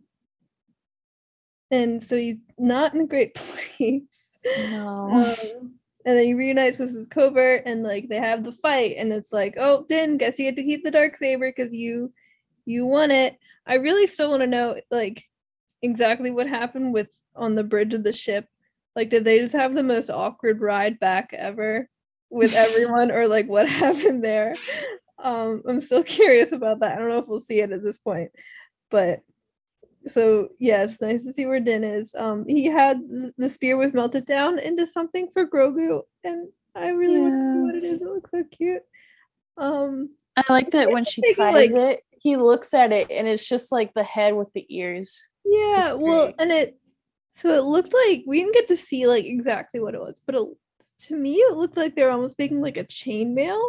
and 1.72 2.04
so 2.04 2.16
he's 2.16 2.46
not 2.58 2.94
in 2.94 3.02
a 3.02 3.08
great 3.08 3.34
place. 3.36 4.30
no 4.70 5.10
Um, 5.12 5.80
and 6.06 6.18
then 6.18 6.26
he 6.26 6.34
reunites 6.36 6.78
with 6.78 6.94
his 6.94 7.08
covert, 7.08 7.64
and 7.66 7.82
like 7.84 8.10
they 8.10 8.18
have 8.20 8.44
the 8.44 8.52
fight, 8.52 8.96
and 8.98 9.12
it's 9.12 9.34
like, 9.34 9.56
oh, 9.58 9.86
Din, 9.90 10.18
guess 10.18 10.38
you 10.38 10.46
get 10.46 10.56
to 10.58 10.64
keep 10.64 10.84
the 10.84 10.92
dark 10.92 11.18
saber 11.18 11.52
because 11.52 11.74
you 11.74 12.14
you 12.66 12.86
won 12.86 13.12
it. 13.12 13.38
I 13.66 13.76
really 13.76 14.06
still 14.08 14.30
want 14.30 14.42
to 14.42 14.48
know 14.48 14.80
like 14.92 15.24
exactly 15.82 16.30
what 16.32 16.48
happened 16.48 16.94
with 16.94 17.10
on 17.36 17.56
the 17.56 17.64
bridge 17.64 17.94
of 17.96 18.04
the 18.04 18.14
ship. 18.14 18.48
Like, 18.96 19.10
did 19.10 19.26
they 19.26 19.40
just 19.40 19.54
have 19.56 19.74
the 19.74 19.84
most 19.84 20.10
awkward 20.10 20.62
ride 20.62 21.00
back 21.00 21.32
ever 21.34 21.90
with 22.30 22.54
everyone, 22.56 23.12
or 23.12 23.28
like 23.28 23.48
what 23.48 23.68
happened 23.84 24.24
there? 24.24 24.56
Um, 25.26 25.64
I'm 25.68 25.82
still 25.82 26.04
curious 26.18 26.52
about 26.52 26.80
that. 26.80 26.94
I 26.94 27.00
don't 27.00 27.10
know 27.10 27.20
if 27.20 27.28
we'll 27.28 27.40
see 27.40 27.60
it 27.60 27.72
at 27.72 27.84
this 27.84 27.98
point, 27.98 28.32
but 28.90 29.22
so 30.08 30.50
yeah, 30.60 30.84
it's 30.84 31.02
nice 31.02 31.26
to 31.26 31.34
see 31.34 31.46
where 31.46 31.60
Din 31.60 31.84
is. 31.84 32.14
Um, 32.18 32.46
he 32.48 32.66
had 32.66 33.02
the 33.38 33.50
spear 33.50 33.76
was 33.76 33.94
melted 33.94 34.26
down 34.26 34.60
into 34.60 34.86
something 34.86 35.30
for 35.34 35.48
Grogu, 35.48 36.02
and 36.24 36.48
I 36.76 36.90
really 36.90 37.20
want 37.20 37.34
to 37.34 37.54
see 37.54 37.60
what 37.60 37.76
it 37.76 37.84
is. 37.84 38.02
It 38.02 38.08
looks 38.08 38.32
so 38.32 38.44
cute. 38.52 38.84
Um, 39.58 40.10
i 40.38 40.44
like 40.50 40.72
that 40.72 40.92
when 40.92 41.06
she 41.06 41.22
ties 41.34 41.72
like- 41.72 41.94
it 41.94 42.04
he 42.12 42.36
looks 42.36 42.74
at 42.74 42.92
it 42.92 43.10
and 43.10 43.26
it's 43.26 43.48
just 43.48 43.72
like 43.72 43.94
the 43.94 44.04
head 44.04 44.36
with 44.36 44.52
the 44.54 44.66
ears 44.70 45.30
yeah, 45.46 45.94
well, 45.94 46.34
and 46.40 46.52
it 46.52 46.78
so 47.30 47.50
it 47.50 47.64
looked 47.64 47.94
like 47.94 48.24
we 48.26 48.40
didn't 48.40 48.54
get 48.54 48.68
to 48.70 48.78
see 48.78 49.08
like 49.08 49.26
exactly 49.26 49.80
what 49.80 49.94
it 49.94 50.02
was, 50.02 50.22
but 50.26 50.36
it, 50.36 50.42
to 51.04 51.16
me 51.16 51.36
it 51.36 51.56
looked 51.56 51.78
like 51.78 51.96
they 51.96 52.04
were 52.04 52.12
almost 52.12 52.40
making 52.40 52.62
like 52.62 52.78
a 52.78 52.86
chainmail. 52.86 53.62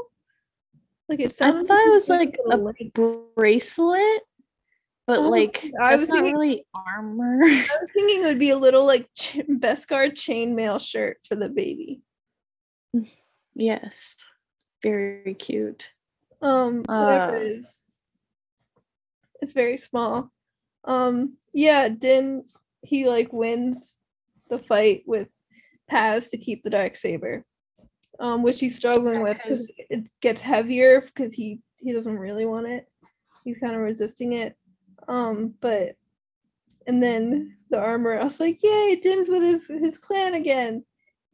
Like 1.08 1.20
it 1.20 1.34
sounds. 1.34 1.70
I 1.70 1.74
thought 1.74 1.86
it 1.86 1.92
was 1.92 2.08
like 2.08 2.38
a 2.50 2.56
links. 2.56 2.90
bracelet, 3.36 4.22
but 5.06 5.18
Oh, 5.18 5.28
like 5.30 5.70
I 5.80 5.92
was 5.92 6.08
not 6.08 6.16
thinking- 6.16 6.32
really 6.34 6.66
armor. 6.74 7.38
I 7.44 7.66
was 7.80 7.90
thinking 7.94 8.22
it 8.22 8.26
would 8.26 8.38
be 8.38 8.50
a 8.50 8.58
little 8.58 8.84
like 8.86 9.08
ch- 9.14 9.40
Beskar 9.48 10.10
chainmail 10.12 10.80
shirt 10.80 11.18
for 11.26 11.36
the 11.36 11.48
baby. 11.48 12.00
yes, 13.54 14.16
very 14.82 15.34
cute. 15.34 15.90
Um, 16.42 16.82
whatever 16.86 17.36
Uh. 17.36 17.40
it 17.40 17.46
is. 17.52 17.82
It's 19.42 19.52
very 19.52 19.78
small. 19.78 20.30
Um, 20.84 21.36
yeah, 21.52 21.88
Din 21.88 22.44
he 22.82 23.06
like 23.08 23.32
wins 23.32 23.98
the 24.48 24.58
fight 24.58 25.02
with 25.06 25.28
Paz 25.88 26.30
to 26.30 26.36
keep 26.38 26.62
the 26.62 26.70
dark 26.70 26.96
saber. 26.96 27.44
Um, 28.18 28.42
which 28.42 28.60
he's 28.60 28.76
struggling 28.76 29.16
Yeah, 29.16 29.22
with 29.22 29.36
because 29.42 29.70
it 29.90 30.04
gets 30.20 30.40
heavier 30.40 31.00
because 31.02 31.32
he 31.34 31.60
he 31.76 31.92
doesn't 31.92 32.18
really 32.18 32.46
want 32.46 32.66
it. 32.66 32.88
He's 33.44 33.58
kind 33.58 33.74
of 33.74 33.80
resisting 33.82 34.32
it. 34.32 34.56
Um, 35.08 35.54
but 35.60 35.96
and 36.86 37.02
then 37.02 37.56
the 37.70 37.78
armor, 37.78 38.18
I 38.18 38.24
was 38.24 38.40
like, 38.40 38.58
yay, 38.62 38.96
Din's 38.96 39.28
with 39.28 39.42
his 39.42 39.66
his 39.68 39.98
clan 39.98 40.34
again. 40.34 40.84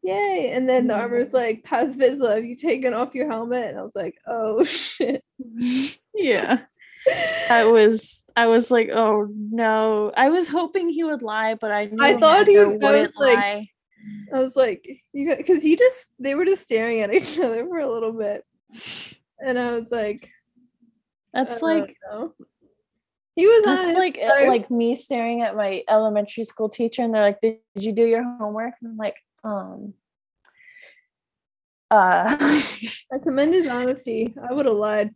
Yay. 0.02 0.50
And 0.52 0.68
then 0.68 0.88
the 0.88 0.94
armor's 0.96 1.32
like, 1.32 1.62
Paz 1.62 1.96
Vizsla, 1.96 2.34
have 2.36 2.44
you 2.44 2.56
taken 2.56 2.92
off 2.92 3.14
your 3.14 3.28
helmet? 3.30 3.68
And 3.70 3.78
I 3.78 3.82
was 3.82 3.94
like, 3.94 4.16
oh 4.26 4.64
shit. 4.64 5.22
yeah, 6.14 6.62
I 7.48 7.64
was. 7.70 8.24
I 8.34 8.46
was 8.46 8.70
like, 8.70 8.88
oh 8.92 9.28
no. 9.30 10.10
I 10.16 10.30
was 10.30 10.48
hoping 10.48 10.88
he 10.88 11.04
would 11.04 11.22
lie, 11.22 11.54
but 11.54 11.70
I 11.70 11.84
knew 11.84 12.02
I 12.02 12.18
thought 12.18 12.48
he 12.48 12.58
was- 12.58 12.74
was 12.74 12.82
wouldn't 12.82 13.16
like- 13.16 13.36
lie. 13.36 13.68
I 14.32 14.40
was 14.40 14.56
like, 14.56 14.86
you 15.12 15.28
got 15.28 15.38
because 15.38 15.62
he 15.62 15.76
just 15.76 16.12
they 16.18 16.34
were 16.34 16.44
just 16.44 16.62
staring 16.62 17.00
at 17.00 17.12
each 17.14 17.38
other 17.38 17.66
for 17.66 17.80
a 17.80 17.90
little 17.90 18.12
bit, 18.12 18.44
and 19.44 19.58
I 19.58 19.78
was 19.78 19.90
like, 19.90 20.30
That's 21.32 21.62
like 21.62 21.96
no. 22.10 22.34
He 23.34 23.46
was 23.46 23.64
that's 23.64 23.96
like 23.96 24.18
uh, 24.22 24.46
like 24.46 24.70
me 24.70 24.94
staring 24.94 25.40
at 25.40 25.56
my 25.56 25.82
elementary 25.88 26.44
school 26.44 26.68
teacher, 26.68 27.02
and 27.02 27.14
they're 27.14 27.22
like, 27.22 27.40
"Did, 27.40 27.60
you 27.74 27.92
do 27.92 28.04
your 28.04 28.22
homework?" 28.22 28.74
And 28.82 28.90
I'm 28.90 28.96
like, 28.96 29.16
um. 29.42 29.94
Uh, 31.90 32.36
I 32.38 33.18
commend 33.22 33.54
his 33.54 33.66
honesty. 33.66 34.34
I 34.42 34.52
would 34.52 34.66
have 34.66 34.74
lied, 34.76 35.14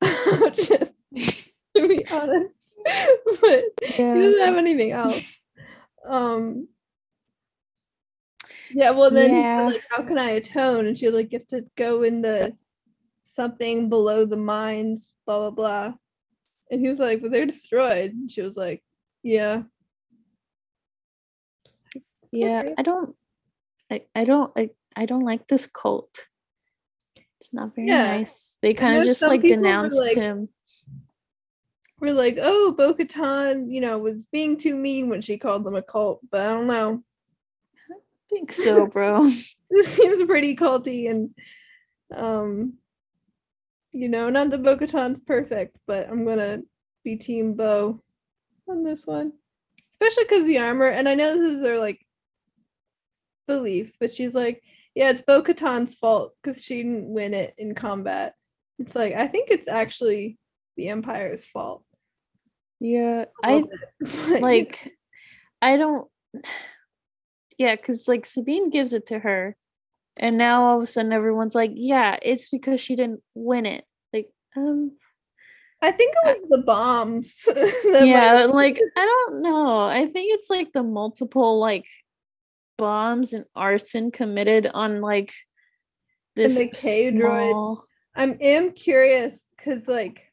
just 0.52 0.92
to 1.14 1.88
be 1.88 2.04
honest, 2.10 2.76
but 3.40 3.64
he 3.82 3.96
doesn't 3.96 4.40
have 4.40 4.56
anything 4.56 4.92
else. 4.92 5.20
Um. 6.08 6.68
Yeah, 8.70 8.90
well 8.90 9.10
then 9.10 9.30
he 9.30 9.36
Yeah. 9.40 9.66
said 9.66 9.74
like, 9.74 9.86
how 9.90 10.02
can 10.02 10.18
I 10.18 10.30
atone? 10.32 10.86
And 10.86 10.98
she 10.98 11.08
like, 11.10 11.32
you 11.32 11.38
have 11.38 11.48
to 11.48 11.64
go 11.76 12.02
into 12.02 12.54
something 13.28 13.88
below 13.88 14.24
the 14.26 14.36
mines, 14.36 15.12
blah 15.26 15.38
blah 15.38 15.50
blah. 15.50 15.94
And 16.70 16.80
he 16.80 16.88
was 16.88 16.98
like, 16.98 17.22
but 17.22 17.30
they're 17.30 17.46
destroyed. 17.46 18.12
And 18.12 18.30
she 18.30 18.42
was 18.42 18.56
like, 18.56 18.82
yeah. 19.22 19.62
yeah 22.32 22.60
Okay. 22.60 22.74
i 22.78 22.82
don't 22.82 23.16
i, 23.90 24.02
I 24.14 24.24
don't 24.24 24.52
I, 24.56 24.70
I 24.94 25.06
don't 25.06 25.24
like 25.24 25.48
this 25.48 25.66
cult 25.66 26.26
it's 27.40 27.52
not 27.54 27.74
very 27.74 27.88
Yeah. 27.88 28.16
nice 28.18 28.56
they 28.62 28.74
kind 28.74 28.98
of 28.98 29.04
just 29.06 29.22
like 29.22 29.42
denounced 29.42 29.96
like- 29.96 30.16
him 30.16 30.48
We're 32.00 32.14
like, 32.14 32.38
oh, 32.40 32.74
Bo 32.78 32.94
Katan, 32.94 33.72
you 33.74 33.80
know, 33.80 33.98
was 33.98 34.26
being 34.30 34.56
too 34.56 34.76
mean 34.76 35.08
when 35.08 35.20
she 35.20 35.36
called 35.36 35.64
them 35.64 35.74
a 35.74 35.82
cult, 35.82 36.20
but 36.30 36.42
I 36.42 36.48
don't 36.54 36.68
know. 36.68 37.02
I 38.28 38.34
think 38.34 38.52
so 38.52 38.86
bro 38.86 39.30
This 39.70 39.88
seems 39.88 40.24
pretty 40.24 40.56
culty 40.56 41.10
and 41.10 41.30
um 42.14 42.78
you 43.92 44.08
know, 44.08 44.28
not 44.28 44.50
that 44.50 44.62
Bo 44.62 44.76
Katan's 44.76 45.20
perfect, 45.20 45.76
but 45.86 46.08
I'm 46.08 46.24
gonna 46.24 46.60
be 47.04 47.16
team 47.16 47.54
Bo 47.54 47.98
on 48.68 48.84
this 48.84 49.06
one. 49.06 49.32
Especially 49.90 50.24
because 50.24 50.46
the 50.46 50.58
armor, 50.58 50.86
and 50.88 51.08
I 51.08 51.14
know 51.14 51.36
this 51.36 51.52
is 51.52 51.60
their 51.62 51.78
like 51.78 52.04
beliefs, 53.46 53.94
but 53.98 54.12
she's 54.12 54.34
like, 54.34 54.62
yeah, 54.94 55.10
it's 55.10 55.22
Bo 55.22 55.42
Katan's 55.42 55.94
fault 55.94 56.34
because 56.42 56.62
she 56.62 56.82
didn't 56.82 57.08
win 57.08 57.34
it 57.34 57.54
in 57.58 57.74
combat. 57.74 58.34
It's 58.78 58.94
like 58.94 59.14
I 59.14 59.26
think 59.26 59.50
it's 59.50 59.68
actually 59.68 60.38
the 60.76 60.88
Empire's 60.88 61.44
fault. 61.46 61.82
yeah 62.78 63.24
I 63.42 63.64
like 64.40 64.92
i 65.60 65.76
don't 65.76 66.08
yeah 67.58 67.74
because 67.76 68.08
like 68.08 68.24
sabine 68.24 68.70
gives 68.70 68.92
it 68.94 69.06
to 69.06 69.18
her 69.18 69.56
and 70.16 70.38
now 70.38 70.62
all 70.64 70.76
of 70.78 70.82
a 70.82 70.86
sudden 70.86 71.12
everyone's 71.12 71.54
like 71.54 71.72
yeah 71.74 72.16
it's 72.22 72.48
because 72.48 72.80
she 72.80 72.96
didn't 72.96 73.22
win 73.34 73.66
it 73.66 73.84
like 74.12 74.28
um 74.56 74.92
I 75.80 75.92
think 75.92 76.12
it 76.24 76.26
was 76.26 76.48
the 76.48 76.58
bombs. 76.66 77.48
yeah 77.84 78.46
like 78.46 78.80
i 78.96 79.04
don't 79.04 79.42
know 79.42 79.80
i 79.82 80.06
think 80.06 80.34
it's 80.34 80.50
like 80.50 80.72
the 80.72 80.82
multiple 80.82 81.60
like 81.60 81.86
bombs 82.76 83.32
and 83.32 83.44
arson 83.54 84.10
committed 84.10 84.66
on 84.72 85.00
like 85.00 85.34
And 86.36 86.46
this 86.50 86.54
the 86.56 86.68
K 86.68 87.12
droid. 87.12 87.50
small- 87.50 87.84
I'm 88.14 88.36
am 88.40 88.72
curious 88.72 89.46
because 89.56 89.86
like 89.86 90.32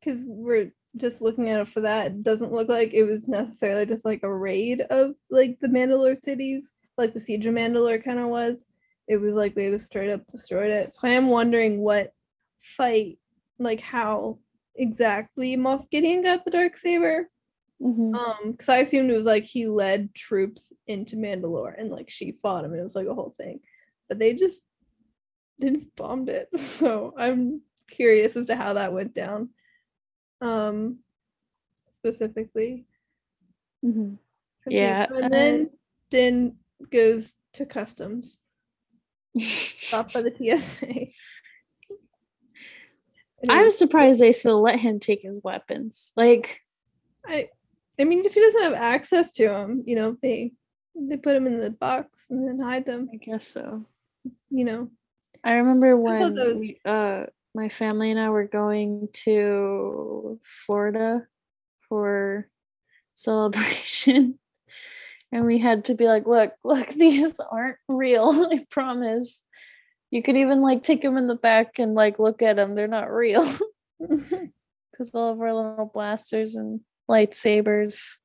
because 0.00 0.22
we're 0.24 0.72
just 0.96 1.22
looking 1.22 1.48
at 1.48 1.60
it 1.60 1.68
for 1.68 1.80
that. 1.82 2.06
It 2.06 2.22
doesn't 2.22 2.52
look 2.52 2.68
like 2.68 2.92
it 2.92 3.04
was 3.04 3.28
necessarily 3.28 3.86
just 3.86 4.04
like 4.04 4.20
a 4.22 4.34
raid 4.34 4.82
of 4.90 5.14
like 5.30 5.58
the 5.60 5.68
Mandalore 5.68 6.22
cities, 6.22 6.74
like 6.96 7.14
the 7.14 7.20
Siege 7.20 7.46
of 7.46 7.54
Mandalore 7.54 8.02
kind 8.04 8.18
of 8.18 8.28
was. 8.28 8.66
It 9.06 9.18
was 9.18 9.34
like 9.34 9.54
they 9.54 9.70
just 9.70 9.86
straight 9.86 10.10
up 10.10 10.22
destroyed 10.30 10.70
it. 10.70 10.92
So 10.92 11.00
I 11.04 11.10
am 11.10 11.28
wondering 11.28 11.80
what 11.80 12.12
fight, 12.62 13.18
like 13.58 13.80
how 13.80 14.38
exactly 14.76 15.56
Moff 15.56 15.90
Gideon 15.90 16.22
got 16.22 16.44
the 16.44 16.50
dark 16.50 16.76
saber. 16.76 17.28
Mhm. 17.80 18.14
Um, 18.16 18.52
because 18.52 18.68
I 18.68 18.78
assumed 18.78 19.10
it 19.10 19.16
was 19.16 19.26
like 19.26 19.44
he 19.44 19.66
led 19.68 20.14
troops 20.14 20.72
into 20.86 21.16
Mandalore 21.16 21.74
and 21.78 21.90
like 21.90 22.10
she 22.10 22.38
fought 22.42 22.64
him 22.64 22.72
and 22.72 22.80
it 22.80 22.84
was 22.84 22.96
like 22.96 23.06
a 23.06 23.14
whole 23.14 23.34
thing. 23.36 23.60
But 24.08 24.18
they 24.18 24.34
just 24.34 24.60
they 25.58 25.70
just 25.70 25.94
bombed 25.96 26.28
it. 26.28 26.48
So 26.58 27.14
I'm 27.16 27.62
curious 27.90 28.36
as 28.36 28.46
to 28.46 28.56
how 28.56 28.74
that 28.74 28.92
went 28.92 29.14
down. 29.14 29.50
Um 30.40 30.98
specifically. 31.90 32.86
mm-hmm. 33.84 34.14
I. 34.66 34.70
Yeah, 34.70 35.06
And 35.10 35.24
uh, 35.24 35.28
then 35.28 35.70
Din 36.10 36.56
goes 36.92 37.34
to 37.54 37.66
customs, 37.66 38.38
stopped 39.38 40.14
by 40.14 40.22
the 40.22 40.30
TSA. 40.30 41.08
I'm 43.48 43.66
was- 43.66 43.78
surprised 43.78 44.20
they 44.20 44.32
still 44.32 44.60
let 44.62 44.78
him 44.78 44.98
take 45.00 45.22
his 45.22 45.40
weapons 45.42 46.12
like 46.16 46.60
I 47.26 47.48
I 47.98 48.04
mean 48.04 48.24
if 48.24 48.34
he 48.34 48.40
doesn't 48.40 48.62
have 48.62 48.74
access 48.74 49.32
to 49.34 49.48
them, 49.48 49.82
you 49.86 49.96
know, 49.96 50.16
they 50.22 50.52
They 50.94 51.16
put 51.16 51.34
them 51.34 51.46
in 51.46 51.60
the 51.60 51.70
box 51.70 52.26
and 52.30 52.46
then 52.46 52.58
hide 52.58 52.84
them. 52.84 53.08
I 53.12 53.16
guess 53.16 53.46
so. 53.46 53.84
You 54.50 54.64
know. 54.64 54.90
I 55.44 55.52
remember 55.52 55.96
when 55.96 56.34
was- 56.34 56.58
we, 56.60 56.80
uh 56.84 57.26
my 57.58 57.68
family 57.68 58.12
and 58.12 58.20
I 58.20 58.30
were 58.30 58.46
going 58.46 59.08
to 59.24 60.38
Florida 60.44 61.26
for 61.88 62.48
celebration. 63.16 64.38
And 65.32 65.44
we 65.44 65.58
had 65.58 65.86
to 65.86 65.94
be 65.94 66.06
like, 66.06 66.24
look, 66.24 66.52
look, 66.62 66.88
these 66.96 67.40
aren't 67.40 67.78
real. 67.88 68.48
I 68.52 68.64
promise. 68.70 69.44
You 70.10 70.22
could 70.22 70.36
even 70.36 70.60
like 70.60 70.84
take 70.84 71.02
them 71.02 71.18
in 71.18 71.26
the 71.26 71.34
back 71.34 71.80
and 71.80 71.94
like 71.94 72.20
look 72.20 72.42
at 72.42 72.56
them. 72.56 72.76
They're 72.76 72.86
not 72.86 73.10
real 73.10 73.44
because 73.98 75.12
all 75.12 75.32
of 75.32 75.40
our 75.40 75.52
little 75.52 75.90
blasters 75.92 76.54
and 76.54 76.80
lightsabers. 77.10 78.20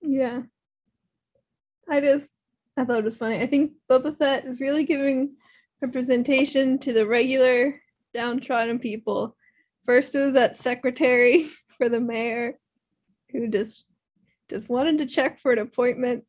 yeah. 0.00 0.42
I 1.88 2.00
just 2.00 2.30
I 2.76 2.84
thought 2.84 3.00
it 3.00 3.04
was 3.04 3.16
funny. 3.16 3.40
I 3.40 3.48
think 3.48 3.72
Boba 3.90 4.16
Fett 4.16 4.46
is 4.46 4.60
really 4.60 4.84
giving 4.84 5.34
representation 5.82 6.78
to 6.78 6.92
the 6.92 7.06
regular 7.06 7.74
downtrodden 8.14 8.78
people. 8.78 9.36
First 9.86 10.14
it 10.14 10.20
was 10.20 10.34
that 10.34 10.56
secretary 10.56 11.44
for 11.78 11.88
the 11.88 12.00
mayor 12.00 12.58
who 13.30 13.48
just 13.48 13.84
just 14.48 14.68
wanted 14.68 14.98
to 14.98 15.06
check 15.06 15.40
for 15.40 15.52
an 15.52 15.58
appointment. 15.58 16.24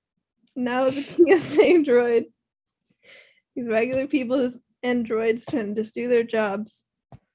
Now 0.55 0.89
the 0.89 1.01
TSA 1.01 1.61
droid. 1.85 2.25
These 3.55 3.67
regular 3.67 4.07
people 4.07 4.47
just 4.47 4.59
androids 4.83 5.45
trying 5.49 5.73
to 5.73 5.81
just 5.81 5.93
do 5.93 6.07
their 6.07 6.23
jobs. 6.23 6.85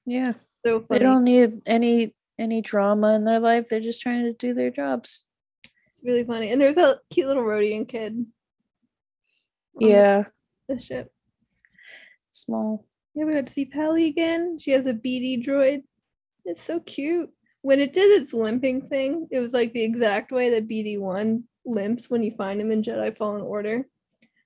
Yeah. 0.05 0.33
So 0.65 0.81
funny. 0.81 0.99
They 0.99 1.03
don't 1.05 1.23
need 1.23 1.61
any 1.65 2.13
any 2.39 2.61
drama 2.61 3.15
in 3.15 3.25
their 3.25 3.39
life. 3.39 3.67
They're 3.67 3.79
just 3.79 4.01
trying 4.01 4.23
to 4.23 4.33
do 4.33 4.53
their 4.53 4.69
jobs. 4.69 5.25
It's 5.87 6.01
really 6.03 6.23
funny. 6.23 6.51
And 6.51 6.61
there's 6.61 6.77
a 6.77 6.99
cute 7.09 7.27
little 7.27 7.43
Rodian 7.43 7.87
kid. 7.87 8.25
Yeah. 9.79 10.23
The 10.67 10.79
ship. 10.79 11.11
Small. 12.31 12.85
Yeah, 13.17 13.25
we 13.25 13.33
got 13.33 13.47
to 13.47 13.51
see 13.51 13.65
Peli 13.65 14.05
again. 14.05 14.59
She 14.59 14.69
has 14.71 14.85
a 14.85 14.93
BD 14.93 15.43
droid. 15.43 15.81
It's 16.45 16.61
so 16.61 16.79
cute. 16.79 17.31
When 17.63 17.79
it 17.79 17.91
did 17.91 18.21
its 18.21 18.31
limping 18.31 18.89
thing, 18.89 19.27
it 19.31 19.39
was 19.39 19.53
like 19.53 19.73
the 19.73 19.83
exact 19.83 20.31
way 20.31 20.51
that 20.51 20.67
BD1 20.67 21.41
limps 21.65 22.11
when 22.11 22.21
you 22.21 22.35
find 22.37 22.61
him 22.61 22.69
in 22.69 22.83
Jedi 22.83 23.17
Fallen 23.17 23.41
Order. 23.41 23.87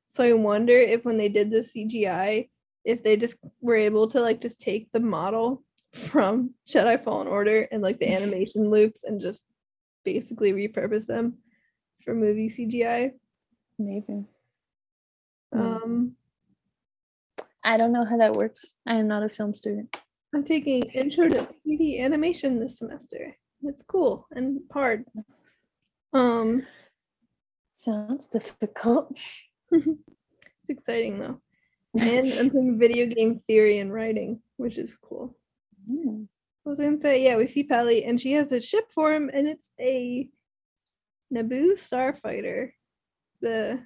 So 0.07 0.23
I 0.23 0.31
wonder 0.31 0.71
if 0.71 1.03
when 1.03 1.17
they 1.17 1.27
did 1.27 1.51
the 1.51 1.57
CGI, 1.57 2.47
if 2.85 3.03
they 3.03 3.17
just 3.17 3.35
were 3.59 3.75
able 3.75 4.09
to 4.11 4.21
like 4.21 4.39
just 4.39 4.61
take 4.61 4.89
the 4.93 5.01
model 5.01 5.63
from 5.91 6.53
Jedi 6.65 7.03
Fallen 7.03 7.27
Order 7.27 7.67
and 7.73 7.81
like 7.81 7.99
the 7.99 8.09
animation 8.15 8.69
loops 8.69 9.03
and 9.03 9.19
just 9.19 9.43
basically 10.05 10.53
repurpose 10.53 11.07
them 11.07 11.39
for 12.05 12.15
movie 12.15 12.49
CGI. 12.49 13.11
Maybe. 13.77 14.23
Um, 15.51 16.15
I 17.63 17.77
don't 17.77 17.91
know 17.91 18.05
how 18.05 18.17
that 18.17 18.33
works. 18.33 18.75
I 18.87 18.95
am 18.95 19.07
not 19.07 19.23
a 19.23 19.29
film 19.29 19.53
student. 19.53 19.95
I'm 20.33 20.43
taking 20.43 20.83
intro 20.83 21.27
to 21.27 21.47
3D 21.67 21.99
animation 21.99 22.59
this 22.59 22.77
semester. 22.79 23.35
It's 23.63 23.83
cool 23.83 24.27
and 24.31 24.61
hard. 24.71 25.05
Um, 26.13 26.65
Sounds 27.71 28.27
difficult. 28.27 29.17
it's 29.71 30.69
exciting 30.69 31.19
though. 31.19 31.41
And 31.99 32.31
I'm 32.33 32.49
taking 32.49 32.79
video 32.79 33.05
game 33.05 33.41
theory 33.47 33.79
and 33.79 33.93
writing, 33.93 34.41
which 34.57 34.77
is 34.77 34.95
cool. 35.01 35.35
Hmm. 35.89 36.23
I 36.65 36.69
was 36.69 36.79
gonna 36.79 36.99
say, 36.99 37.23
yeah, 37.23 37.37
we 37.37 37.47
see 37.47 37.63
Peli 37.63 38.05
and 38.05 38.19
she 38.19 38.33
has 38.33 38.51
a 38.51 38.61
ship 38.61 38.91
for 38.93 39.13
him 39.13 39.29
and 39.33 39.47
it's 39.47 39.71
a 39.79 40.29
Naboo 41.33 41.73
starfighter. 41.73 42.71
The 43.41 43.85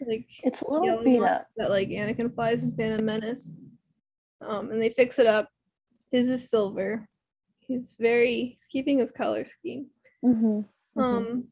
like 0.06 0.26
It's 0.42 0.62
a 0.62 0.70
little 0.70 1.02
beat 1.04 1.20
one 1.20 1.28
up. 1.28 1.46
that 1.56 1.70
like 1.70 1.88
Anakin 1.88 2.34
flies 2.34 2.62
in 2.62 2.74
Phantom 2.76 3.04
Menace. 3.04 3.52
Um, 4.40 4.70
and 4.70 4.80
they 4.80 4.90
fix 4.90 5.18
it 5.18 5.26
up. 5.26 5.48
His 6.10 6.28
is 6.28 6.48
silver. 6.48 7.08
He's 7.60 7.96
very 7.98 8.56
he's 8.56 8.66
keeping 8.70 8.98
his 8.98 9.10
color 9.10 9.44
scheme. 9.44 9.86
Mhm, 10.24 10.64
mhm. 10.96 11.02
Um, 11.02 11.44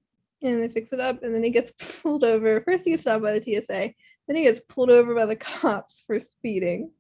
and 0.43 0.63
they 0.63 0.69
fix 0.69 0.93
it 0.93 1.01
up, 1.01 1.23
and 1.23 1.35
then 1.35 1.43
he 1.43 1.51
gets 1.51 1.73
pulled 2.03 2.25
over. 2.25 2.61
First, 2.63 2.85
he 2.85 2.91
gets 2.91 3.03
stopped 3.05 3.23
by 3.23 3.39
the 3.39 3.43
TSA. 3.43 3.93
Then 4.29 4.37
he 4.37 4.43
gets 4.43 4.61
pulled 4.69 4.91
over 4.91 5.15
by 5.15 5.27
the 5.27 5.37
cops 5.51 6.03
for 6.07 6.19
speeding. 6.19 6.91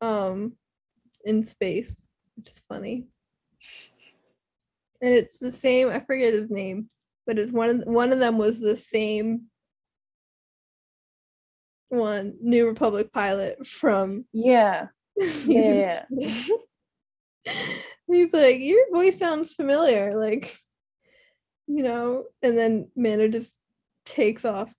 Um, 0.00 0.56
in 1.24 1.42
space, 1.42 2.08
which 2.36 2.50
is 2.50 2.62
funny. 2.68 3.08
And 5.02 5.12
it's 5.12 5.38
the 5.40 5.50
same. 5.52 5.88
I 5.90 6.00
forget 6.00 6.32
his 6.32 6.50
name, 6.50 6.88
but 7.26 7.38
it's 7.38 7.52
one 7.52 7.70
of 7.70 7.86
one 7.86 8.12
of 8.12 8.20
them 8.20 8.38
was 8.38 8.60
the 8.60 8.76
same 8.76 9.46
one, 11.88 12.34
New 12.40 12.66
Republic 12.66 13.12
pilot 13.12 13.66
from 13.66 14.24
yeah. 14.32 14.86
season 15.18 15.84
Yeah. 16.12 16.44
He's 18.06 18.32
like, 18.32 18.58
your 18.58 18.90
voice 18.92 19.18
sounds 19.18 19.52
familiar, 19.52 20.18
like, 20.18 20.56
you 21.66 21.82
know. 21.82 22.24
And 22.42 22.56
then 22.56 22.88
Mando 22.96 23.28
just 23.28 23.52
takes 24.06 24.44
off, 24.44 24.72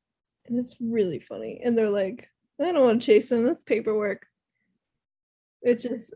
and 0.47 0.59
it's 0.59 0.75
really 0.81 1.19
funny. 1.19 1.61
And 1.63 1.77
they're 1.77 1.89
like, 1.89 2.27
I 2.59 2.71
don't 2.71 2.83
want 2.83 3.01
to 3.01 3.05
chase 3.05 3.31
him. 3.31 3.45
That's 3.45 3.63
paperwork. 3.63 4.25
It's 5.61 5.83
just 5.83 6.13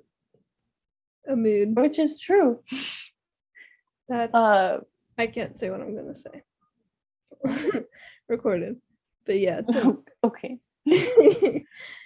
a 1.28 1.36
mood. 1.36 1.76
Which 1.76 2.00
is 2.00 2.20
true. 2.20 2.60
That's 4.10 4.34
Uh 4.34 4.80
I 5.18 5.28
can't 5.28 5.56
say 5.58 5.70
what 5.70 5.82
I'm 5.82 5.96
gonna 5.96 6.16
say. 6.16 7.86
Recorded, 8.28 8.78
but 9.26 9.40
yeah. 9.40 9.62
It's 9.68 9.98
okay. 10.24 10.60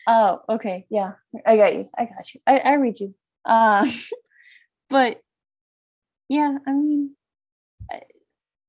Oh, 0.10 0.40
okay. 0.48 0.86
Yeah. 0.90 1.13
I 1.46 1.58
got 1.58 1.76
you. 1.76 1.90
I 1.98 2.06
got 2.06 2.34
you. 2.34 2.40
I, 2.48 2.60
I 2.60 2.74
read 2.76 2.98
you. 3.00 3.13
Uh 3.44 3.86
but 4.90 5.20
yeah, 6.30 6.58
I 6.66 6.72
mean 6.72 7.16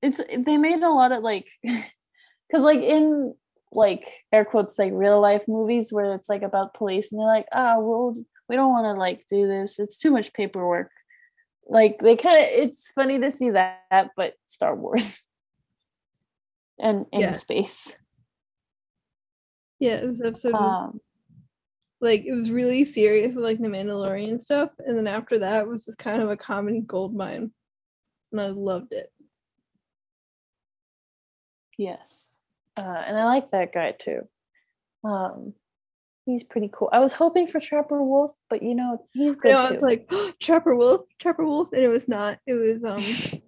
it's 0.02 0.20
they 0.36 0.56
made 0.56 0.82
a 0.82 0.90
lot 0.90 1.12
of 1.12 1.22
like 1.22 1.48
because 1.62 2.62
like 2.62 2.80
in 2.80 3.34
like 3.72 4.08
air 4.32 4.44
quotes 4.44 4.78
like 4.78 4.92
real 4.94 5.20
life 5.20 5.44
movies 5.46 5.92
where 5.92 6.14
it's 6.14 6.28
like 6.28 6.42
about 6.42 6.74
police 6.74 7.12
and 7.12 7.20
they're 7.20 7.26
like 7.26 7.46
oh 7.52 7.80
well 7.80 8.16
we 8.48 8.56
don't 8.56 8.70
want 8.70 8.84
to 8.84 8.98
like 8.98 9.24
do 9.28 9.46
this 9.46 9.78
it's 9.78 9.98
too 9.98 10.10
much 10.10 10.32
paperwork 10.32 10.90
like 11.68 11.98
they 12.00 12.16
kind 12.16 12.38
of 12.38 12.48
it's 12.50 12.90
funny 12.92 13.20
to 13.20 13.30
see 13.30 13.50
that 13.50 14.10
but 14.16 14.34
star 14.46 14.74
wars 14.74 15.26
and 16.80 17.04
in 17.12 17.20
Yeah. 17.20 17.32
space 17.32 17.98
yeah, 19.80 19.96
this 19.96 20.20
episode 20.20 20.52
was 20.52 20.90
um 20.92 21.00
like 22.00 22.24
it 22.24 22.32
was 22.32 22.50
really 22.50 22.84
serious 22.84 23.34
with 23.34 23.44
like 23.44 23.60
the 23.60 23.68
Mandalorian 23.68 24.40
stuff, 24.40 24.70
and 24.78 24.96
then 24.96 25.06
after 25.06 25.38
that 25.40 25.66
was 25.66 25.84
just 25.84 25.98
kind 25.98 26.22
of 26.22 26.30
a 26.30 26.36
comedy 26.36 26.80
gold 26.80 27.14
mine, 27.14 27.50
and 28.32 28.40
I 28.40 28.48
loved 28.48 28.92
it. 28.92 29.12
Yes. 31.76 32.28
Uh, 32.76 33.02
and 33.06 33.16
I 33.16 33.24
like 33.24 33.50
that 33.50 33.72
guy 33.72 33.92
too. 33.92 34.28
Um, 35.04 35.54
he's 36.26 36.44
pretty 36.44 36.70
cool. 36.72 36.88
I 36.92 36.98
was 37.00 37.12
hoping 37.12 37.46
for 37.48 37.60
Trapper 37.60 38.02
Wolf, 38.02 38.32
but 38.50 38.62
you 38.62 38.74
know, 38.74 39.06
he's 39.12 39.36
good 39.36 39.52
know, 39.52 39.58
I 39.58 39.68
too. 39.68 39.74
was 39.74 39.82
like 39.82 40.10
Trapper 40.40 40.76
Wolf, 40.76 41.02
Trapper 41.20 41.44
Wolf, 41.44 41.68
and 41.72 41.82
it 41.82 41.88
was 41.88 42.06
not. 42.08 42.38
It 42.46 42.54
was 42.54 42.84
um 42.84 43.40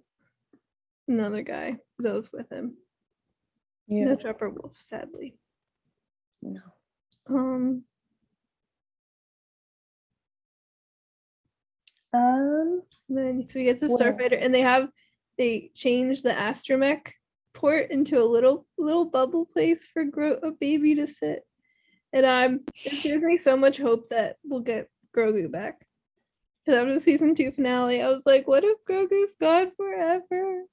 another 1.07 1.43
guy 1.43 1.77
that 1.99 2.13
was 2.13 2.31
with 2.31 2.49
him. 2.51 2.75
yeah. 3.87 4.05
No 4.05 4.15
Trapper 4.15 4.49
Wolf, 4.49 4.75
sadly. 4.75 5.35
No. 6.41 6.61
Um, 7.27 7.83
Um, 12.13 12.81
then 13.07 13.47
so 13.47 13.57
we 13.59 13.65
get 13.65 13.79
to 13.79 13.87
What? 13.87 14.01
Starfighter, 14.01 14.37
and 14.41 14.53
they 14.53 14.61
have 14.61 14.89
they 15.37 15.71
changed 15.73 16.23
the 16.23 16.31
astromech 16.31 17.07
port 17.53 17.89
into 17.91 18.21
a 18.21 18.25
little 18.25 18.65
little 18.77 19.05
bubble 19.05 19.45
place 19.45 19.87
for 19.87 20.03
Gro- 20.03 20.39
a 20.43 20.51
baby 20.51 20.95
to 20.95 21.07
sit, 21.07 21.43
and 22.11 22.25
um, 22.25 22.61
it 22.83 23.01
gives 23.01 23.23
me 23.23 23.37
so 23.37 23.55
much 23.55 23.77
hope 23.77 24.09
that 24.09 24.37
we'll 24.43 24.59
get 24.59 24.89
Grogu 25.15 25.49
back. 25.49 25.85
Because 26.65 26.79
after 26.81 26.93
the 26.93 26.99
season 26.99 27.33
two 27.33 27.51
finale, 27.53 28.01
I 28.01 28.09
was 28.09 28.25
like, 28.25 28.45
what 28.47 28.63
if 28.65 28.77
Grogu's 28.89 29.35
gone 29.39 29.71
forever? 29.77 30.63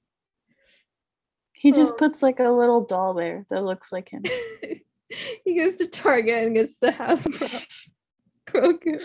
he 1.53 1.71
just 1.73 1.93
Oh. 1.93 1.97
puts 1.97 2.21
like 2.23 2.39
a 2.39 2.49
little 2.49 2.85
doll 2.85 3.13
there 3.13 3.45
that 3.49 3.63
looks 3.65 3.91
like 3.91 4.09
him. 4.09 4.23
he 5.45 5.57
goes 5.59 5.75
to 5.77 5.87
Target 5.87 6.43
and 6.45 6.55
gets 6.55 6.77
the 6.79 6.91
Hasbro 6.91 7.67
Grogu. 8.47 9.01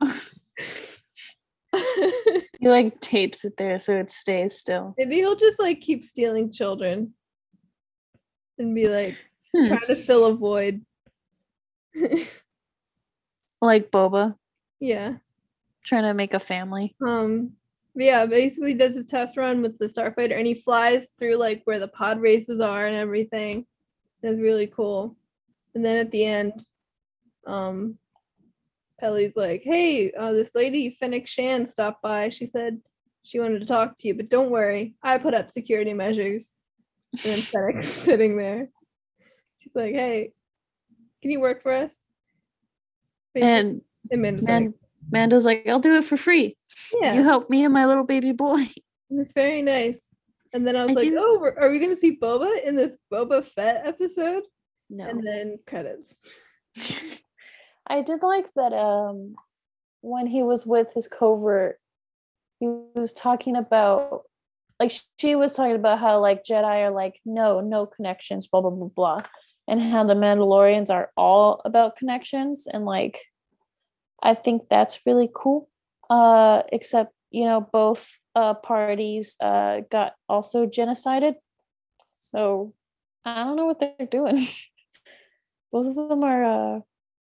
He 2.58 2.68
like 2.68 3.00
tapes 3.02 3.44
it 3.44 3.58
there 3.58 3.78
so 3.78 3.96
it 3.96 4.10
stays 4.10 4.56
still. 4.58 4.94
Maybe 4.96 5.16
he'll 5.16 5.36
just 5.36 5.58
like 5.58 5.80
keep 5.80 6.04
stealing 6.06 6.50
children 6.50 7.12
and 8.58 8.74
be 8.74 8.88
like 8.88 9.16
Hmm. 9.54 9.68
trying 9.68 9.86
to 9.86 9.96
fill 9.96 10.24
a 10.26 10.34
void. 10.36 10.84
Like 13.60 13.90
Boba 13.90 14.34
yeah. 14.80 15.14
trying 15.84 16.04
to 16.04 16.14
make 16.14 16.34
a 16.34 16.40
family. 16.40 16.94
Um 17.06 17.52
yeah, 17.94 18.26
basically 18.26 18.74
does 18.74 18.94
his 18.94 19.06
test 19.06 19.36
run 19.36 19.62
with 19.62 19.78
the 19.78 19.86
starfighter 19.86 20.36
and 20.36 20.46
he 20.46 20.54
flies 20.54 21.12
through 21.18 21.36
like 21.36 21.62
where 21.64 21.78
the 21.78 21.88
pod 21.88 22.20
races 22.20 22.60
are 22.60 22.86
and 22.86 22.96
everything. 22.96 23.66
It's 24.22 24.40
really 24.40 24.66
cool. 24.66 25.16
And 25.74 25.84
then 25.84 25.96
at 25.96 26.10
the 26.10 26.24
end, 26.24 26.64
um 27.46 27.98
Peli's 28.98 29.36
like, 29.36 29.62
Hey, 29.62 30.12
uh, 30.12 30.32
this 30.32 30.54
lady 30.54 30.96
Fennec 30.98 31.26
Shan 31.26 31.66
stopped 31.66 32.02
by. 32.02 32.28
She 32.30 32.46
said 32.46 32.80
she 33.22 33.40
wanted 33.40 33.60
to 33.60 33.66
talk 33.66 33.98
to 33.98 34.08
you, 34.08 34.14
but 34.14 34.28
don't 34.28 34.50
worry, 34.50 34.94
I 35.02 35.18
put 35.18 35.34
up 35.34 35.50
security 35.50 35.92
measures. 35.92 36.52
And 37.12 37.32
then 37.32 37.40
Fennec's 37.40 37.88
sitting 37.92 38.36
there. 38.36 38.68
She's 39.58 39.76
like, 39.76 39.94
Hey, 39.94 40.32
can 41.22 41.30
you 41.30 41.40
work 41.40 41.62
for 41.62 41.72
us? 41.72 41.98
And 43.34 43.82
and 44.10 44.20
Amanda's 44.20 44.44
Man, 44.44 44.64
like, 44.66 44.74
Mando's 45.10 45.44
like, 45.44 45.66
I'll 45.68 45.80
do 45.80 45.96
it 45.96 46.04
for 46.04 46.16
free. 46.16 46.56
Yeah. 47.00 47.14
You 47.14 47.24
help 47.24 47.50
me 47.50 47.64
and 47.64 47.74
my 47.74 47.86
little 47.86 48.04
baby 48.04 48.32
boy. 48.32 48.66
It's 49.08 49.32
very 49.32 49.62
nice. 49.62 50.10
And 50.52 50.66
then 50.66 50.76
I 50.76 50.86
was 50.86 50.90
I 50.90 50.94
like, 50.94 51.08
do- 51.08 51.18
oh, 51.18 51.52
are 51.60 51.70
we 51.70 51.78
going 51.78 51.90
to 51.90 51.96
see 51.96 52.16
Boba 52.16 52.64
in 52.64 52.76
this 52.76 52.96
Boba 53.12 53.44
Fett 53.44 53.86
episode? 53.86 54.44
No. 54.88 55.06
And 55.06 55.26
then 55.26 55.58
credits. 55.66 56.18
I 57.86 58.02
did 58.02 58.22
like 58.22 58.46
that 58.56 58.72
um 58.72 59.36
when 60.00 60.26
he 60.26 60.42
was 60.42 60.66
with 60.66 60.88
his 60.94 61.08
covert, 61.08 61.80
he 62.60 62.68
was 62.94 63.12
talking 63.12 63.56
about 63.56 64.22
like 64.78 64.92
she 65.18 65.34
was 65.34 65.52
talking 65.52 65.74
about 65.74 65.98
how 65.98 66.20
like 66.20 66.44
Jedi 66.44 66.84
are 66.84 66.90
like 66.90 67.20
no, 67.24 67.60
no 67.60 67.86
connections, 67.86 68.46
blah 68.46 68.60
blah 68.60 68.70
blah 68.70 68.88
blah. 68.88 69.20
And 69.68 69.82
how 69.82 70.04
the 70.04 70.14
Mandalorians 70.14 70.90
are 70.90 71.10
all 71.16 71.60
about 71.64 71.96
connections 71.96 72.68
and 72.72 72.84
like 72.84 73.20
I 74.22 74.34
think 74.34 74.68
that's 74.68 75.00
really 75.06 75.30
cool. 75.34 75.68
Uh 76.08 76.62
except, 76.72 77.12
you 77.30 77.44
know, 77.44 77.60
both 77.60 78.08
uh 78.36 78.54
parties 78.54 79.36
uh 79.40 79.80
got 79.90 80.12
also 80.28 80.66
genocided. 80.66 81.34
So 82.18 82.74
I 83.24 83.42
don't 83.42 83.56
know 83.56 83.66
what 83.66 83.80
they're 83.80 84.06
doing. 84.06 84.46
both 85.72 85.86
of 85.86 85.94
them 86.08 86.22
are 86.22 86.44
uh 86.44 86.80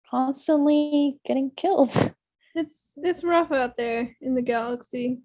constantly 0.09 1.19
getting 1.25 1.51
killed. 1.51 2.15
It's 2.55 2.95
it's 2.97 3.23
rough 3.23 3.53
out 3.53 3.77
there 3.77 4.17
in 4.21 4.35
the 4.35 4.43
galaxy. 4.43 5.21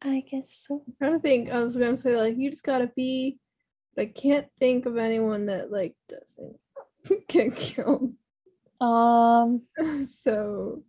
I 0.00 0.24
guess 0.30 0.64
so. 0.66 0.82
I'm 0.86 0.94
trying 0.96 1.12
to 1.12 1.18
think. 1.20 1.50
I 1.50 1.62
was 1.62 1.76
gonna 1.76 1.98
say 1.98 2.16
like 2.16 2.38
you 2.38 2.50
just 2.50 2.64
gotta 2.64 2.90
be, 2.96 3.38
but 3.94 4.02
I 4.02 4.06
can't 4.06 4.46
think 4.58 4.86
of 4.86 4.96
anyone 4.96 5.46
that 5.46 5.70
like 5.70 5.94
doesn't 6.08 6.56
get 7.28 7.54
killed. 7.54 8.14
Um, 8.80 9.62
so 10.06 10.82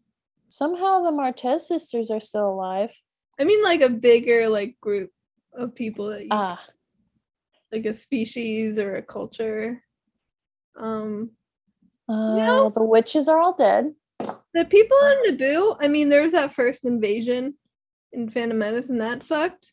somehow 0.47 1.03
the 1.03 1.11
Martez 1.11 1.61
sisters 1.61 2.09
are 2.09 2.21
still 2.21 2.49
alive. 2.49 2.93
I 3.39 3.43
mean 3.43 3.63
like 3.63 3.81
a 3.81 3.89
bigger 3.89 4.47
like 4.47 4.79
group 4.79 5.11
of 5.53 5.75
people 5.75 6.07
that 6.07 6.23
you 6.23 6.29
Ah, 6.31 6.63
like 7.71 7.85
a 7.85 7.93
species 7.93 8.77
or 8.77 8.95
a 8.95 9.01
culture. 9.01 9.83
Um 10.77 11.31
uh, 12.09 12.69
the 12.69 12.83
witches 12.83 13.27
are 13.27 13.39
all 13.39 13.53
dead. 13.53 13.93
The 14.19 14.65
people 14.65 14.97
on 14.97 15.27
Naboo, 15.27 15.77
I 15.81 15.87
mean, 15.87 16.09
there 16.09 16.21
was 16.21 16.33
that 16.33 16.53
first 16.53 16.85
invasion 16.85 17.55
in 18.11 18.29
Phantom 18.29 18.57
Menace, 18.57 18.89
and 18.89 19.01
that 19.01 19.23
sucked. 19.23 19.71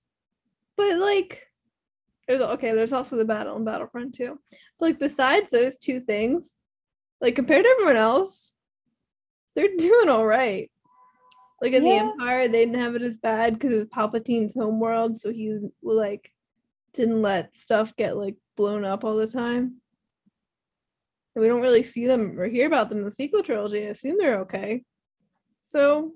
But 0.76 0.98
like, 0.98 1.46
there's 2.26 2.40
okay. 2.40 2.72
There's 2.72 2.92
also 2.92 3.16
the 3.16 3.24
battle 3.24 3.56
in 3.56 3.64
Battlefront 3.64 4.14
too. 4.14 4.38
But 4.78 4.86
like, 4.86 4.98
besides 4.98 5.50
those 5.50 5.76
two 5.76 6.00
things, 6.00 6.54
like 7.20 7.34
compared 7.34 7.64
to 7.64 7.68
everyone 7.70 7.96
else, 7.96 8.52
they're 9.54 9.68
doing 9.78 10.08
all 10.08 10.26
right. 10.26 10.70
Like 11.60 11.72
in 11.72 11.84
Yeah. 11.86 12.02
the 12.04 12.10
Empire, 12.10 12.48
they 12.48 12.64
didn't 12.64 12.80
have 12.80 12.94
it 12.96 13.02
as 13.02 13.16
bad 13.18 13.54
because 13.54 13.72
it 13.72 13.76
was 13.76 13.86
Palpatine's 13.88 14.54
homeworld, 14.54 15.18
so 15.18 15.30
he 15.30 15.58
like 15.82 16.32
didn't 16.94 17.22
let 17.22 17.58
stuff 17.58 17.94
get 17.96 18.16
like 18.16 18.36
blown 18.56 18.84
up 18.84 19.04
all 19.04 19.16
the 19.16 19.26
time. 19.26 19.80
And 21.34 21.42
we 21.42 21.48
don't 21.48 21.60
really 21.60 21.84
see 21.84 22.06
them 22.06 22.38
or 22.40 22.48
hear 22.48 22.66
about 22.66 22.88
them 22.88 22.98
in 22.98 23.04
the 23.04 23.10
sequel 23.10 23.42
trilogy. 23.42 23.86
I 23.86 23.90
assume 23.90 24.16
they're 24.18 24.40
okay. 24.40 24.84
So 25.62 26.14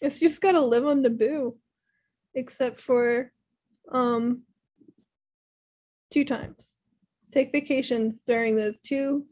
it's 0.00 0.18
just 0.18 0.40
gotta 0.40 0.60
live 0.60 0.86
on 0.86 1.02
Naboo. 1.02 1.56
Except 2.34 2.80
for 2.80 3.32
um 3.92 4.42
two 6.10 6.24
times. 6.24 6.76
Take 7.32 7.52
vacations 7.52 8.22
during 8.22 8.56
those 8.56 8.80
two 8.80 9.26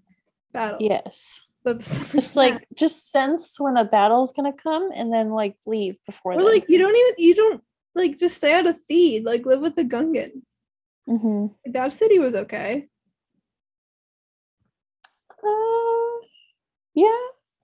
battles. 0.53 0.83
Yes. 0.83 1.49
But 1.65 1.79
Just 1.79 2.13
that- 2.13 2.37
like 2.37 2.67
just 2.75 3.11
sense 3.13 3.59
when 3.61 3.77
a 3.77 3.85
battle's 3.85 4.33
gonna 4.33 4.53
come 4.53 4.91
and 4.95 5.13
then 5.13 5.29
like 5.29 5.57
leave 5.67 5.97
before 6.07 6.33
or 6.33 6.37
then. 6.39 6.47
like 6.47 6.65
you 6.69 6.79
don't 6.79 6.97
even 6.97 7.15
you 7.19 7.35
don't 7.35 7.63
like 7.95 8.19
just 8.19 8.37
stay 8.39 8.53
out 8.55 8.67
of 8.67 8.77
Theed, 8.91 9.25
like 9.25 9.47
live 9.47 9.61
with 9.61 9.77
the 9.77 9.85
Gungans. 9.85 10.43
hmm 11.07 11.47
Dodge 11.71 11.93
City 11.93 12.19
was 12.19 12.35
okay. 12.35 12.89
Uh, 15.45 16.27
yeah, 16.95 17.09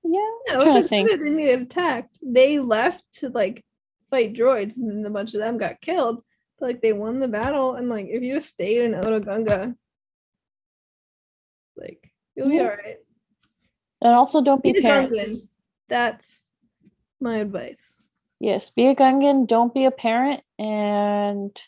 yeah. 0.05 0.31
Yeah, 0.49 0.59
I'm 0.59 0.83
to 0.83 0.83
think. 0.83 1.09
Didn't 1.09 1.37
get 1.37 1.61
attacked. 1.63 2.19
They 2.23 2.59
left 2.59 3.05
to 3.15 3.29
like 3.29 3.65
fight 4.11 4.35
droids, 4.35 4.77
and 4.77 4.91
then 4.91 5.05
a 5.07 5.11
bunch 5.11 5.35
of 5.35 5.41
them 5.41 5.59
got 5.59 5.81
killed. 5.81 6.23
But 6.59 6.67
like 6.67 6.83
they 6.83 6.93
won 6.93 7.21
the 7.21 7.29
battle, 7.29 7.75
and 7.75 7.89
like 7.89 8.07
if 8.09 8.23
you 8.23 8.35
just 8.35 8.49
stayed 8.49 8.83
in 8.83 8.93
Otoh 8.93 9.25
Gunga, 9.25 9.75
like 11.77 12.13
you'll 12.35 12.49
be 12.49 12.61
alright. 12.61 12.99
And 14.01 14.15
also 14.15 14.41
don't 14.41 14.63
be 14.63 14.73
Be 14.73 14.83
parents. 14.83 15.51
That's 15.89 16.51
my 17.21 17.39
advice. 17.39 17.97
Yes, 18.41 18.71
be 18.71 18.87
a 18.87 18.95
Gungan, 18.95 19.49
don't 19.49 19.75
be 19.75 19.85
a 19.85 19.91
parent, 19.91 20.43
and 20.59 21.59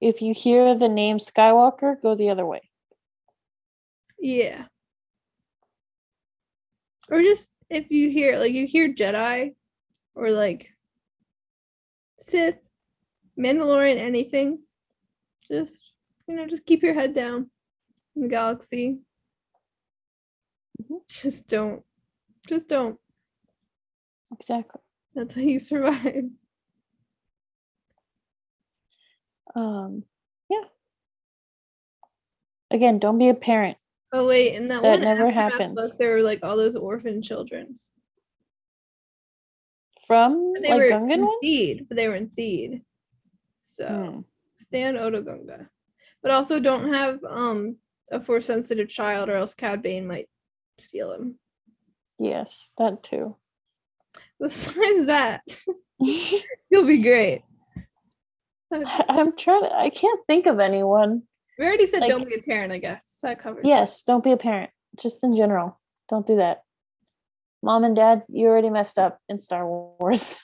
if 0.00 0.22
you 0.22 0.32
hear 0.32 0.76
the 0.76 0.88
name 0.88 1.18
Skywalker, 1.18 2.00
go 2.00 2.14
the 2.14 2.30
other 2.30 2.46
way. 2.46 2.60
Yeah. 4.20 4.66
Or 7.10 7.22
just 7.22 7.50
if 7.70 7.90
you 7.90 8.10
hear 8.10 8.38
like 8.38 8.52
you 8.52 8.66
hear 8.66 8.92
Jedi 8.92 9.54
or 10.14 10.30
like 10.30 10.70
Sith, 12.20 12.58
Mandalorian, 13.38 13.98
anything, 13.98 14.60
just 15.50 15.78
you 16.28 16.36
know, 16.36 16.46
just 16.46 16.66
keep 16.66 16.82
your 16.82 16.94
head 16.94 17.14
down 17.14 17.50
in 18.14 18.22
the 18.22 18.28
galaxy. 18.28 19.00
Just 21.08 21.46
don't. 21.48 21.82
Just 22.48 22.68
don't. 22.68 22.98
Exactly. 24.32 24.80
That's 25.14 25.34
how 25.34 25.40
you 25.40 25.58
survive. 25.58 26.24
Um, 29.54 30.04
yeah. 30.48 30.62
Again, 32.70 32.98
don't 32.98 33.18
be 33.18 33.28
a 33.28 33.34
parent. 33.34 33.76
Oh 34.12 34.26
wait, 34.26 34.54
and 34.54 34.70
that, 34.70 34.82
That 34.82 34.88
one 34.88 35.00
never 35.02 35.30
happens. 35.30 35.76
book, 35.76 35.92
there 35.98 36.14
were 36.14 36.22
like 36.22 36.40
all 36.42 36.56
those 36.56 36.76
orphan 36.76 37.22
childrens. 37.22 37.90
From 40.06 40.52
But 40.54 40.62
they 40.62 40.70
like 40.70 40.78
were 40.78 40.88
Gungan 40.88 41.10
in 41.12 41.20
ones? 41.22 41.36
Theed, 41.42 41.88
but 41.88 41.96
they 41.96 42.08
were 42.08 42.16
in 42.16 42.28
Theed. 42.30 42.82
So 43.58 43.86
Hmm. 43.86 44.20
stay 44.56 44.84
on 44.84 44.94
Otoh 44.94 45.24
Gunga. 45.24 45.68
But 46.22 46.32
also 46.32 46.58
don't 46.60 46.92
have 46.92 47.20
um 47.28 47.76
a 48.10 48.20
force 48.20 48.46
sensitive 48.46 48.88
child 48.88 49.28
or 49.28 49.34
else 49.36 49.54
Cad 49.54 49.82
Bane 49.82 50.06
might 50.06 50.28
steal 50.80 51.10
them. 51.10 51.38
Yes, 52.18 52.72
that 52.78 53.02
too. 53.02 53.36
Besides 54.40 55.06
that, 55.06 55.42
you'll 55.98 56.86
be 56.86 57.02
great. 57.02 57.42
I'm 58.72 59.36
trying 59.36 59.62
to, 59.62 59.74
I 59.74 59.90
can't 59.90 60.20
think 60.26 60.46
of 60.46 60.60
anyone. 60.60 61.22
We 61.58 61.66
already 61.66 61.86
said 61.86 62.00
Like- 62.00 62.10
don't 62.10 62.26
be 62.28 62.36
a 62.36 62.42
parent, 62.42 62.72
I 62.72 62.78
guess. 62.78 63.18
That 63.22 63.40
covers. 63.40 63.62
Yes, 63.64 64.02
don't 64.02 64.24
be 64.24 64.32
a 64.32 64.36
parent. 64.36 64.70
Just 65.00 65.22
in 65.24 65.34
general. 65.36 65.78
Don't 66.08 66.26
do 66.26 66.36
that. 66.36 66.62
Mom 67.62 67.84
and 67.84 67.94
dad, 67.94 68.22
you 68.28 68.48
already 68.48 68.70
messed 68.70 68.98
up 68.98 69.18
in 69.28 69.38
Star 69.38 69.66
Wars. 69.68 70.40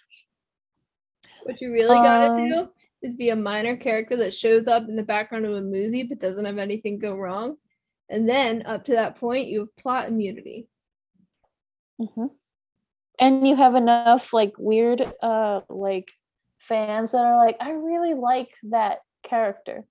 What 1.44 1.60
you 1.60 1.72
really 1.72 1.96
gotta 1.96 2.32
Um, 2.32 2.48
do 2.48 2.68
is 3.02 3.14
be 3.14 3.30
a 3.30 3.36
minor 3.36 3.76
character 3.76 4.16
that 4.16 4.34
shows 4.34 4.66
up 4.68 4.88
in 4.88 4.96
the 4.96 5.02
background 5.02 5.46
of 5.46 5.54
a 5.54 5.62
movie 5.62 6.02
but 6.02 6.18
doesn't 6.18 6.44
have 6.44 6.58
anything 6.58 6.98
go 6.98 7.14
wrong. 7.14 7.56
And 8.08 8.28
then 8.28 8.62
up 8.66 8.84
to 8.84 8.92
that 8.92 9.16
point, 9.16 9.48
you 9.48 9.60
have 9.60 9.76
plot 9.76 10.08
immunity. 10.08 10.68
Mhm. 12.00 12.30
And 13.18 13.48
you 13.48 13.56
have 13.56 13.74
enough 13.74 14.32
like 14.32 14.52
weird 14.58 15.00
uh 15.22 15.62
like 15.68 16.12
fans 16.58 17.12
that 17.12 17.24
are 17.24 17.36
like, 17.44 17.56
I 17.60 17.70
really 17.70 18.14
like 18.14 18.50
that 18.64 19.00
character. 19.22 19.86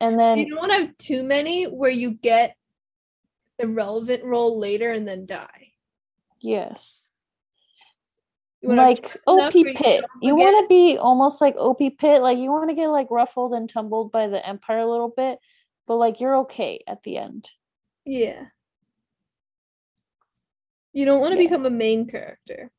And 0.00 0.18
then 0.18 0.38
You 0.38 0.46
don't 0.50 0.58
want 0.58 0.72
to 0.72 0.86
have 0.86 0.96
too 0.96 1.22
many 1.22 1.64
where 1.64 1.90
you 1.90 2.12
get 2.12 2.56
the 3.58 3.68
relevant 3.68 4.24
role 4.24 4.58
later 4.58 4.92
and 4.92 5.06
then 5.06 5.26
die. 5.26 5.72
yes. 6.40 7.08
Like 8.62 9.16
OP 9.26 9.38
enough 9.38 9.54
where 9.54 9.68
you 9.68 9.74
Pit. 9.74 10.04
You 10.20 10.36
want 10.36 10.62
to 10.62 10.68
be 10.68 10.98
almost 10.98 11.40
like 11.40 11.54
OP 11.56 11.78
Pit. 11.98 12.20
Like 12.20 12.36
you 12.36 12.50
want 12.50 12.68
to 12.68 12.76
get 12.76 12.88
like 12.88 13.10
ruffled 13.10 13.54
and 13.54 13.66
tumbled 13.68 14.12
by 14.12 14.26
the 14.26 14.46
Empire 14.46 14.80
a 14.80 14.90
little 14.90 15.08
bit, 15.08 15.38
but 15.86 15.96
like 15.96 16.20
you're 16.20 16.36
okay 16.38 16.82
at 16.86 17.02
the 17.02 17.16
end. 17.18 17.50
Yeah. 18.04 18.46
You 20.92 21.04
don't 21.04 21.20
want 21.20 21.32
to 21.34 21.40
Yeah. 21.40 21.48
become 21.48 21.66
a 21.66 21.70
main 21.70 22.06
character. 22.06 22.70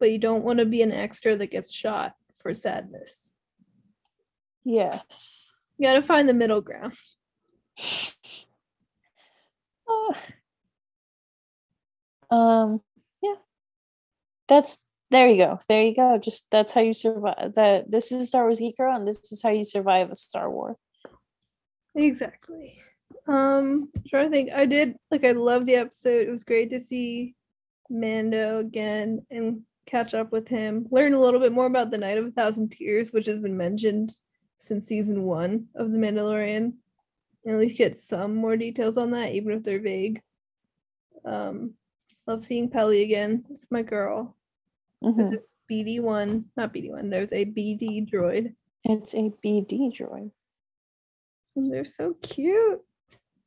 but 0.00 0.12
you 0.12 0.18
don't 0.18 0.44
want 0.44 0.60
to 0.60 0.64
be 0.64 0.80
an 0.82 0.92
extra 0.92 1.34
that 1.36 1.50
gets 1.50 1.72
shot 1.72 2.14
for 2.38 2.54
sadness. 2.54 3.32
Yes. 4.62 5.50
You 5.76 5.88
gotta 5.88 6.02
find 6.02 6.28
the 6.28 6.34
middle 6.34 6.60
ground. 6.60 6.92
Uh, 9.88 10.14
um 12.34 12.80
yeah. 13.22 13.34
That's 14.46 14.78
there 15.10 15.28
you 15.28 15.38
go. 15.38 15.58
There 15.68 15.82
you 15.82 15.96
go. 15.96 16.18
Just 16.18 16.48
that's 16.52 16.74
how 16.74 16.80
you 16.80 16.92
survive 16.92 17.54
that 17.54 17.90
this 17.90 18.12
is 18.12 18.28
Star 18.28 18.44
Wars 18.44 18.58
Geek 18.60 18.76
Girl 18.76 18.94
and 18.94 19.08
this 19.08 19.32
is 19.32 19.42
how 19.42 19.50
you 19.50 19.64
survive 19.64 20.10
a 20.10 20.16
Star 20.16 20.48
War. 20.50 20.76
Exactly. 21.98 22.78
Um, 23.26 23.90
I'm 23.96 24.04
trying 24.08 24.26
to 24.26 24.30
think. 24.30 24.50
I 24.52 24.64
did 24.64 24.96
like 25.10 25.24
I 25.24 25.32
love 25.32 25.66
the 25.66 25.74
episode. 25.74 26.26
It 26.26 26.30
was 26.30 26.44
great 26.44 26.70
to 26.70 26.80
see 26.80 27.34
Mando 27.90 28.60
again 28.60 29.26
and 29.30 29.62
catch 29.86 30.14
up 30.14 30.32
with 30.32 30.48
him. 30.48 30.86
Learn 30.90 31.12
a 31.12 31.18
little 31.20 31.40
bit 31.40 31.52
more 31.52 31.66
about 31.66 31.90
the 31.90 31.98
Night 31.98 32.18
of 32.18 32.26
a 32.26 32.30
Thousand 32.30 32.70
Tears, 32.70 33.12
which 33.12 33.26
has 33.26 33.40
been 33.40 33.56
mentioned 33.56 34.14
since 34.58 34.86
season 34.86 35.24
one 35.24 35.66
of 35.74 35.90
The 35.90 35.98
Mandalorian. 35.98 36.72
And 37.44 37.54
at 37.54 37.58
least 37.58 37.78
get 37.78 37.96
some 37.96 38.34
more 38.34 38.56
details 38.56 38.96
on 38.98 39.10
that, 39.12 39.32
even 39.32 39.52
if 39.52 39.62
they're 39.62 39.80
vague. 39.80 40.22
Um, 41.24 41.74
love 42.26 42.44
seeing 42.44 42.68
Peli 42.70 43.02
again. 43.02 43.44
It's 43.50 43.70
my 43.70 43.82
girl. 43.82 44.36
Mhm. 45.02 45.38
BD 45.70 46.00
one, 46.00 46.46
not 46.56 46.72
BD 46.72 46.90
one. 46.90 47.10
There's 47.10 47.32
a 47.32 47.44
BD 47.44 48.08
droid. 48.10 48.54
It's 48.84 49.14
a 49.14 49.32
BD 49.44 49.90
droid. 49.90 50.30
They're 51.66 51.84
so 51.84 52.14
cute. 52.22 52.80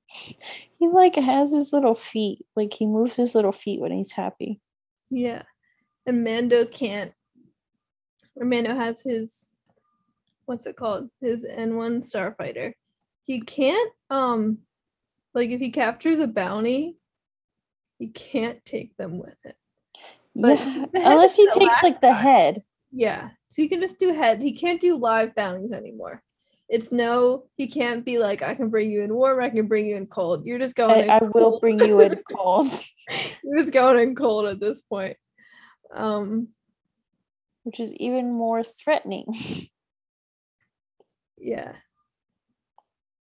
He 0.08 0.88
like 0.88 1.16
has 1.16 1.54
his 1.54 1.72
little 1.72 1.96
feet. 1.96 2.46
Like 2.56 2.74
he 2.74 2.86
moves 2.86 3.16
his 3.16 3.36
little 3.36 3.52
feet 3.52 3.80
when 3.80 3.92
he's 3.92 4.12
happy. 4.12 4.60
Yeah. 5.10 5.44
And 6.06 6.24
Mando 6.24 6.66
can't 6.66 7.14
or 8.36 8.46
Mando 8.46 8.76
has 8.76 9.02
his 9.02 9.56
what's 10.46 10.66
it 10.66 10.76
called? 10.76 11.10
His 11.22 11.46
N1 11.46 12.10
starfighter. 12.10 12.74
He 13.24 13.42
can't 13.42 13.92
um 14.10 14.60
like 15.34 15.50
if 15.50 15.62
he 15.62 15.72
captures 15.72 16.20
a 16.20 16.28
bounty, 16.28 16.98
he 18.00 18.08
can't 18.08 18.64
take 18.66 18.96
them 18.98 19.18
with 19.18 19.36
him. 19.44 19.54
But 20.36 20.60
yeah. 20.60 20.86
Unless 20.94 21.36
he 21.38 21.50
takes 21.52 21.84
like 21.84 22.02
the 22.02 22.14
head. 22.14 22.64
Yeah. 22.92 23.30
So 23.50 23.62
he 23.62 23.70
can 23.70 23.82
just 23.82 24.00
do 24.00 24.14
head. 24.14 24.42
He 24.42 24.58
can't 24.58 24.82
do 24.82 24.98
live 24.98 25.36
bounties 25.36 25.72
anymore. 25.72 26.22
It's 26.72 26.94
no, 26.94 27.44
he 27.58 27.68
can't 27.68 28.06
be 28.06 28.18
like, 28.18 28.42
I 28.42 28.56
can 28.56 28.70
bring 28.70 28.90
you 28.90 29.02
in 29.02 29.14
warm, 29.14 29.44
I 29.44 29.50
can 29.50 29.68
bring 29.68 29.88
you 29.88 29.98
in 29.98 30.08
cold. 30.08 30.46
You're 30.46 30.58
just 30.58 30.74
going 30.74 31.10
I, 31.10 31.18
I 31.18 31.24
will 31.34 31.60
bring 31.60 31.78
you 31.80 32.00
in 32.00 32.18
cold. 32.34 32.66
You're 33.44 33.60
just 33.60 33.74
going 33.74 34.00
in 34.00 34.16
cold 34.16 34.46
at 34.46 34.62
this 34.62 34.80
point. 34.82 35.18
Um, 35.94 36.48
which 37.64 37.82
is 37.82 37.94
even 37.96 38.32
more 38.32 38.64
threatening. 38.64 39.26
yeah. 41.38 41.74
I 41.74 41.76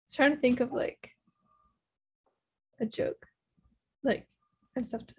was 0.05 0.15
trying 0.15 0.35
to 0.35 0.41
think 0.41 0.59
of 0.59 0.73
like 0.73 1.11
a 2.81 2.85
joke. 2.85 3.25
Like 4.03 4.27
I 4.75 4.81
just 4.81 4.91
have 4.91 5.07
to 5.07 5.15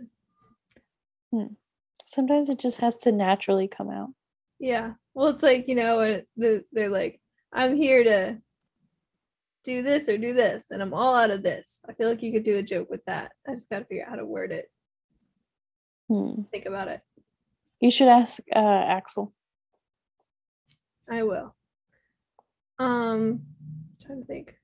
Sometimes 2.04 2.50
it 2.50 2.58
just 2.58 2.80
has 2.80 2.98
to 2.98 3.12
naturally 3.12 3.66
come 3.66 3.88
out. 3.88 4.10
Yeah. 4.58 4.92
Well 5.14 5.28
it's 5.28 5.42
like, 5.42 5.68
you 5.68 5.74
know, 5.74 6.20
they're, 6.36 6.62
they're 6.70 6.90
like, 6.90 7.18
I'm 7.52 7.76
here 7.76 8.04
to 8.04 8.38
do 9.64 9.82
this 9.82 10.08
or 10.08 10.16
do 10.16 10.32
this, 10.32 10.64
and 10.70 10.80
I'm 10.80 10.94
all 10.94 11.14
out 11.14 11.30
of 11.30 11.42
this. 11.42 11.80
I 11.88 11.92
feel 11.92 12.08
like 12.08 12.22
you 12.22 12.32
could 12.32 12.44
do 12.44 12.56
a 12.56 12.62
joke 12.62 12.88
with 12.90 13.04
that. 13.06 13.32
I 13.46 13.52
just 13.52 13.68
gotta 13.68 13.84
figure 13.84 14.04
out 14.04 14.10
how 14.10 14.16
to 14.16 14.24
word 14.26 14.52
it. 14.52 14.70
Hmm. 16.08 16.42
Think 16.50 16.66
about 16.66 16.88
it. 16.88 17.00
You 17.80 17.90
should 17.90 18.08
ask 18.08 18.40
uh, 18.54 18.58
Axel. 18.58 19.32
I 21.10 21.22
will. 21.22 21.54
Um 22.78 23.42
trying 24.04 24.20
to 24.20 24.26
think. 24.26 24.56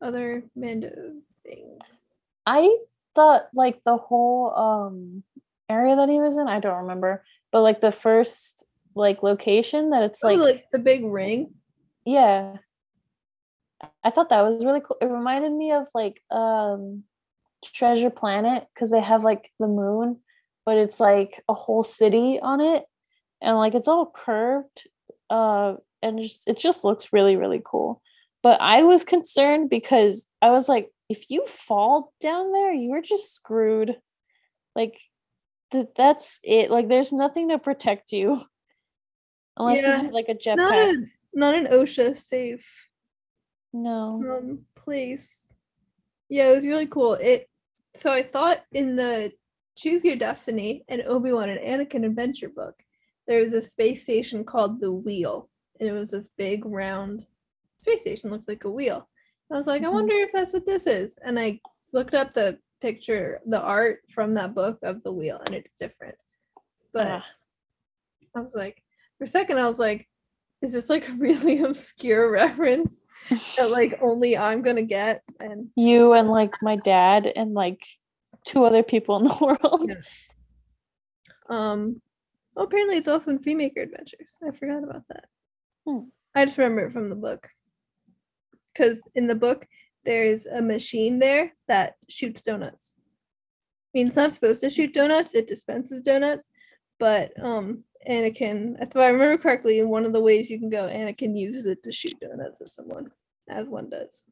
Other 0.00 0.44
Mando 0.54 1.14
things. 1.46 1.80
I 2.46 2.78
thought 3.14 3.48
like 3.54 3.82
the 3.84 3.96
whole 3.96 4.54
um 4.54 5.22
area 5.68 5.96
that 5.96 6.08
he 6.08 6.20
was 6.20 6.38
in, 6.38 6.48
I 6.48 6.60
don't 6.60 6.82
remember, 6.82 7.24
but 7.52 7.62
like 7.62 7.80
the 7.80 7.92
first 7.92 8.64
like 8.94 9.22
location 9.22 9.90
that 9.90 10.02
it's 10.02 10.24
Oh, 10.24 10.28
like, 10.28 10.38
like 10.38 10.66
the 10.72 10.78
big 10.78 11.04
ring. 11.04 11.54
Yeah. 12.08 12.56
I 14.02 14.10
thought 14.10 14.30
that 14.30 14.42
was 14.42 14.64
really 14.64 14.80
cool. 14.80 14.96
It 15.00 15.06
reminded 15.06 15.52
me 15.52 15.72
of 15.72 15.86
like 15.94 16.22
um 16.30 17.04
Treasure 17.62 18.10
Planet 18.10 18.66
because 18.72 18.90
they 18.90 19.00
have 19.00 19.24
like 19.24 19.50
the 19.60 19.68
moon, 19.68 20.20
but 20.64 20.78
it's 20.78 21.00
like 21.00 21.42
a 21.48 21.54
whole 21.54 21.82
city 21.82 22.38
on 22.40 22.60
it 22.60 22.84
and 23.42 23.56
like 23.56 23.74
it's 23.74 23.88
all 23.88 24.10
curved 24.10 24.88
uh 25.30 25.74
and 26.02 26.22
just, 26.22 26.48
it 26.48 26.58
just 26.58 26.82
looks 26.82 27.12
really 27.12 27.36
really 27.36 27.60
cool. 27.62 28.00
But 28.42 28.60
I 28.60 28.82
was 28.82 29.04
concerned 29.04 29.68
because 29.68 30.26
I 30.40 30.50
was 30.50 30.68
like 30.68 30.90
if 31.10 31.30
you 31.30 31.46
fall 31.46 32.12
down 32.20 32.52
there, 32.52 32.72
you're 32.72 33.02
just 33.02 33.34
screwed. 33.34 33.96
Like 34.74 34.98
that 35.72 35.94
that's 35.94 36.40
it. 36.42 36.70
Like 36.70 36.88
there's 36.88 37.12
nothing 37.12 37.50
to 37.50 37.58
protect 37.58 38.12
you. 38.12 38.42
Unless 39.58 39.82
Yeah, 39.82 39.96
you 39.98 40.04
have 40.04 40.12
like 40.12 40.28
a 40.28 40.34
jetpack. 40.34 41.08
Not 41.34 41.54
an 41.54 41.66
OSHA 41.66 42.16
safe 42.18 42.66
No. 43.72 44.22
um 44.28 44.60
place. 44.74 45.52
Yeah, 46.28 46.48
it 46.50 46.56
was 46.56 46.66
really 46.66 46.86
cool. 46.86 47.14
It 47.14 47.48
so 47.94 48.10
I 48.12 48.22
thought 48.22 48.58
in 48.72 48.96
the 48.96 49.32
Choose 49.76 50.04
Your 50.04 50.16
Destiny 50.16 50.84
and 50.88 51.02
Obi-Wan 51.02 51.48
and 51.48 51.60
Anakin 51.60 52.04
adventure 52.04 52.48
book, 52.48 52.74
there 53.26 53.40
was 53.40 53.52
a 53.52 53.62
space 53.62 54.02
station 54.02 54.44
called 54.44 54.80
the 54.80 54.90
Wheel. 54.92 55.48
And 55.80 55.88
it 55.88 55.92
was 55.92 56.10
this 56.10 56.28
big 56.36 56.64
round 56.64 57.24
space 57.80 58.00
station, 58.00 58.30
looks 58.30 58.48
like 58.48 58.64
a 58.64 58.70
wheel. 58.70 59.08
And 59.48 59.56
I 59.56 59.58
was 59.58 59.66
like, 59.68 59.82
I 59.82 59.86
Mhm. 59.86 59.92
wonder 59.92 60.14
if 60.16 60.30
that's 60.32 60.52
what 60.52 60.66
this 60.66 60.86
is. 60.86 61.16
And 61.24 61.38
I 61.38 61.60
looked 61.92 62.14
up 62.14 62.34
the 62.34 62.58
picture, 62.80 63.40
the 63.46 63.60
art 63.62 64.00
from 64.12 64.34
that 64.34 64.54
book 64.54 64.78
of 64.82 65.02
the 65.04 65.12
wheel, 65.12 65.40
and 65.46 65.54
it's 65.54 65.74
different. 65.74 66.16
But 66.92 67.06
Ah. 67.22 67.26
I 68.34 68.40
was 68.40 68.54
like, 68.54 68.82
for 69.18 69.24
a 69.24 69.28
second, 69.28 69.58
I 69.58 69.68
was 69.68 69.78
like, 69.78 70.08
is 70.62 70.72
this 70.72 70.88
like 70.88 71.08
a 71.08 71.12
really 71.18 71.60
obscure 71.60 72.30
reference 72.30 73.06
that 73.56 73.70
like 73.70 73.98
only 74.02 74.36
I'm 74.36 74.62
gonna 74.62 74.82
get? 74.82 75.22
And 75.40 75.68
you 75.76 76.12
and 76.12 76.28
like 76.28 76.54
my 76.62 76.76
dad 76.76 77.30
and 77.34 77.54
like 77.54 77.84
two 78.44 78.64
other 78.64 78.82
people 78.82 79.16
in 79.18 79.24
the 79.24 79.36
world. 79.40 79.90
Yeah. 79.90 79.96
um, 81.48 82.00
well, 82.54 82.66
apparently 82.66 82.96
it's 82.96 83.08
also 83.08 83.30
in 83.30 83.38
Freemaker 83.38 83.82
Adventures. 83.82 84.38
I 84.46 84.50
forgot 84.50 84.82
about 84.82 85.04
that. 85.08 85.24
Hmm. 85.86 86.08
I 86.34 86.44
just 86.44 86.58
remember 86.58 86.86
it 86.86 86.92
from 86.92 87.08
the 87.08 87.16
book 87.16 87.48
because 88.72 89.02
in 89.14 89.26
the 89.26 89.34
book 89.34 89.66
there's 90.04 90.46
a 90.46 90.62
machine 90.62 91.18
there 91.18 91.52
that 91.66 91.94
shoots 92.08 92.42
donuts. 92.42 92.92
I 92.96 93.98
mean, 93.98 94.08
it's 94.08 94.16
not 94.16 94.32
supposed 94.32 94.60
to 94.60 94.70
shoot 94.70 94.92
donuts; 94.92 95.34
it 95.34 95.46
dispenses 95.46 96.02
donuts. 96.02 96.50
But 96.98 97.32
um, 97.42 97.84
Anakin, 98.06 98.80
if 98.80 98.94
I 98.96 99.08
remember 99.08 99.40
correctly, 99.42 99.78
in 99.80 99.88
one 99.88 100.04
of 100.04 100.12
the 100.12 100.20
ways 100.20 100.50
you 100.50 100.58
can 100.58 100.70
go, 100.70 100.86
Anakin 100.86 101.36
uses 101.36 101.64
it 101.66 101.82
to 101.82 101.92
shoot 101.92 102.18
donuts 102.20 102.60
at 102.60 102.68
someone, 102.68 103.10
as 103.48 103.68
one 103.68 103.90
does. 103.90 104.24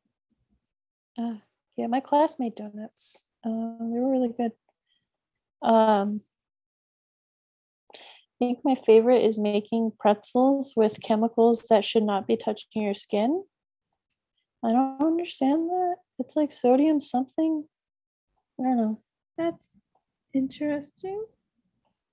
Uh, 1.19 1.37
yeah, 1.77 1.87
my 1.87 2.01
classmate 2.01 2.57
donuts. 2.57 3.27
Um, 3.45 3.79
they 3.93 3.99
were 3.99 4.11
really 4.11 4.33
good. 4.37 4.53
Um, 5.67 6.21
I 7.95 8.39
think 8.39 8.59
my 8.65 8.75
favorite 8.75 9.25
is 9.25 9.39
making 9.39 9.93
pretzels 9.99 10.75
with 10.77 11.01
chemicals 11.03 11.65
that 11.71 11.85
should 11.85 12.03
not 12.03 12.27
be 12.27 12.37
touching 12.37 12.83
your 12.83 12.95
skin. 12.95 13.45
I 14.65 14.73
don't 14.73 15.01
understand 15.01 15.71
that. 15.71 15.97
It's 16.19 16.37
like 16.37 16.53
sodium 16.53 17.01
something. 17.01 17.65
I 18.61 18.63
don't 18.63 18.77
know. 18.77 19.01
That's 19.39 19.71
interesting. 20.35 21.25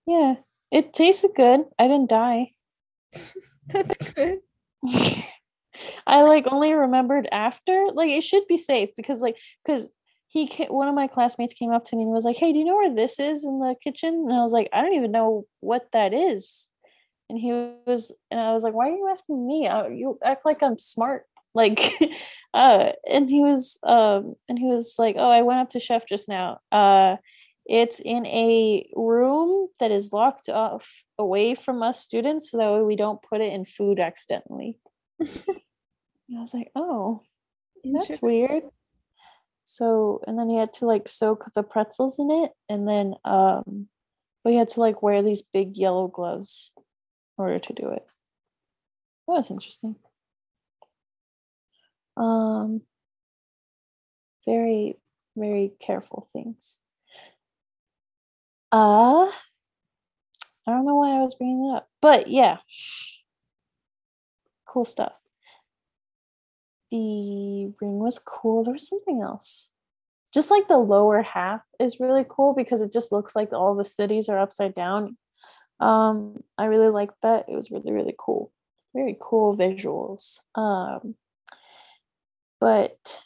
Yeah, 0.05 0.35
it 0.73 0.91
tasted 0.91 1.31
good. 1.35 1.61
I 1.77 1.87
didn't 1.87 2.09
die. 2.09 2.51
That's 3.69 4.11
good. 4.11 4.39
I 6.07 6.21
like 6.23 6.45
only 6.47 6.73
remembered 6.73 7.27
after. 7.31 7.87
Like 7.93 8.09
it 8.09 8.23
should 8.23 8.47
be 8.47 8.57
safe 8.57 8.89
because 8.97 9.21
like 9.21 9.35
because 9.63 9.89
he 10.27 10.47
one 10.69 10.87
of 10.87 10.95
my 10.95 11.07
classmates 11.07 11.53
came 11.53 11.71
up 11.71 11.85
to 11.85 11.95
me 11.95 12.03
and 12.03 12.11
was 12.11 12.25
like, 12.25 12.37
"Hey, 12.37 12.51
do 12.51 12.59
you 12.59 12.65
know 12.65 12.75
where 12.75 12.93
this 12.93 13.19
is 13.19 13.45
in 13.45 13.59
the 13.59 13.75
kitchen?" 13.83 14.25
And 14.27 14.33
I 14.33 14.41
was 14.41 14.51
like, 14.51 14.69
"I 14.73 14.81
don't 14.81 14.93
even 14.93 15.11
know 15.11 15.45
what 15.59 15.91
that 15.93 16.13
is." 16.13 16.69
And 17.29 17.39
he 17.39 17.51
was 17.85 18.11
and 18.31 18.39
I 18.39 18.53
was 18.53 18.63
like, 18.63 18.73
"Why 18.73 18.89
are 18.89 18.95
you 18.95 19.07
asking 19.09 19.45
me? 19.47 19.67
You 19.67 20.17
act 20.23 20.45
like 20.45 20.63
I'm 20.63 20.79
smart." 20.79 21.25
Like 21.55 21.93
uh 22.55 22.93
and 23.07 23.29
he 23.29 23.41
was 23.41 23.77
um 23.83 24.33
and 24.49 24.57
he 24.57 24.65
was 24.65 24.95
like, 24.97 25.17
"Oh, 25.19 25.29
I 25.29 25.43
went 25.43 25.59
up 25.59 25.69
to 25.71 25.79
chef 25.79 26.07
just 26.07 26.27
now. 26.27 26.61
Uh 26.71 27.17
it's 27.65 27.99
in 27.99 28.25
a 28.25 28.89
room 28.95 29.69
that 29.79 29.91
is 29.91 30.11
locked 30.11 30.49
off 30.49 31.05
away 31.17 31.55
from 31.55 31.81
us 31.81 32.01
students 32.01 32.51
so 32.51 32.57
that 32.57 32.71
way 32.71 32.81
we 32.81 32.95
don't 32.95 33.21
put 33.21 33.41
it 33.41 33.53
in 33.53 33.65
food 33.65 33.99
accidentally." 33.99 34.79
And 36.29 36.37
I 36.37 36.41
was 36.41 36.53
like, 36.53 36.71
oh, 36.73 37.21
that's 37.83 38.21
weird. 38.21 38.63
So, 39.65 40.21
and 40.25 40.39
then 40.39 40.49
he 40.49 40.57
had 40.57 40.73
to 40.73 40.85
like 40.85 41.07
soak 41.07 41.51
the 41.53 41.63
pretzels 41.63 42.17
in 42.17 42.31
it 42.31 42.51
and 42.69 42.87
then 42.87 43.15
um 43.23 43.87
but 44.43 44.51
he 44.51 44.57
had 44.57 44.69
to 44.69 44.81
like 44.81 45.01
wear 45.01 45.21
these 45.21 45.41
big 45.41 45.77
yellow 45.77 46.07
gloves 46.07 46.73
in 46.77 46.83
order 47.37 47.59
to 47.59 47.73
do 47.73 47.89
it. 47.89 48.05
That 49.27 49.33
was 49.33 49.49
interesting. 49.49 49.95
Um, 52.17 52.81
very, 54.45 54.97
very 55.37 55.71
careful 55.79 56.27
things. 56.33 56.81
Uh, 58.73 59.29
I 60.65 60.71
don't 60.71 60.85
know 60.87 60.95
why 60.95 61.15
I 61.15 61.19
was 61.21 61.35
bringing 61.35 61.69
it 61.69 61.77
up, 61.77 61.87
but 62.01 62.27
yeah, 62.27 62.57
cool 64.65 64.83
stuff. 64.83 65.13
The 66.89 67.71
ring 67.79 67.99
was 67.99 68.17
cool. 68.17 68.63
There 68.63 68.73
was 68.73 68.87
something 68.87 69.21
else. 69.21 69.69
Just 70.33 70.49
like 70.49 70.67
the 70.67 70.79
lower 70.79 71.21
half 71.21 71.61
is 71.79 71.99
really 71.99 72.25
cool 72.27 72.55
because 72.55 72.81
it 72.81 72.91
just 72.91 73.11
looks 73.11 73.35
like 73.35 73.53
all 73.53 73.75
the 73.75 73.85
cities 73.85 74.27
are 74.27 74.39
upside 74.39 74.73
down. 74.73 75.17
Um, 75.79 76.43
I 76.57 76.65
really 76.65 76.89
liked 76.89 77.21
that. 77.21 77.45
It 77.47 77.55
was 77.55 77.69
really, 77.69 77.91
really 77.91 78.15
cool. 78.17 78.51
Very 78.95 79.15
cool 79.21 79.55
visuals. 79.55 80.39
Um, 80.55 81.13
but 82.59 83.23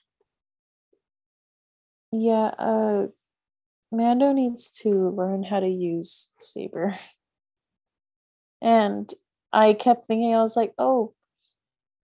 yeah, 2.12 2.52
uh, 2.60 3.08
Mando 3.92 4.34
needs 4.34 4.70
to 4.82 5.10
learn 5.10 5.44
how 5.44 5.60
to 5.60 5.68
use 5.68 6.30
Saber. 6.40 6.96
And 8.62 9.14
I 9.54 9.74
kept 9.74 10.08
thinking, 10.08 10.34
I 10.34 10.42
was 10.42 10.56
like, 10.56 10.74
oh, 10.78 11.14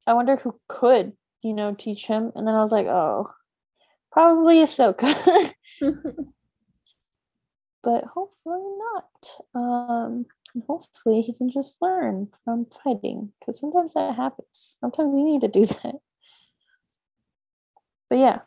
I 0.08 0.14
wonder 0.14 0.36
who 0.36 0.60
could, 0.68 1.14
you 1.42 1.54
know, 1.54 1.74
teach 1.74 2.06
him. 2.08 2.32
And 2.36 2.48
then 2.48 2.56
I 2.56 2.62
was 2.62 2.72
like, 2.72 2.88
oh, 2.88 3.32
probably 4.12 4.58
Ahsoka. 4.58 5.54
but 7.84 8.04
hopefully 8.06 8.62
not. 8.94 9.30
Um, 9.56 10.26
hopefully 10.68 11.22
he 11.22 11.34
can 11.34 11.50
just 11.50 11.82
learn 11.82 12.30
from 12.46 12.66
fighting 12.84 13.34
because 13.40 13.60
sometimes 13.60 13.94
that 13.94 14.16
happens. 14.16 14.78
Sometimes 14.80 15.16
you 15.16 15.24
need 15.24 15.42
to 15.42 15.48
do 15.48 15.66
that. 15.66 15.96
But 18.10 18.20
yeah, 18.20 18.40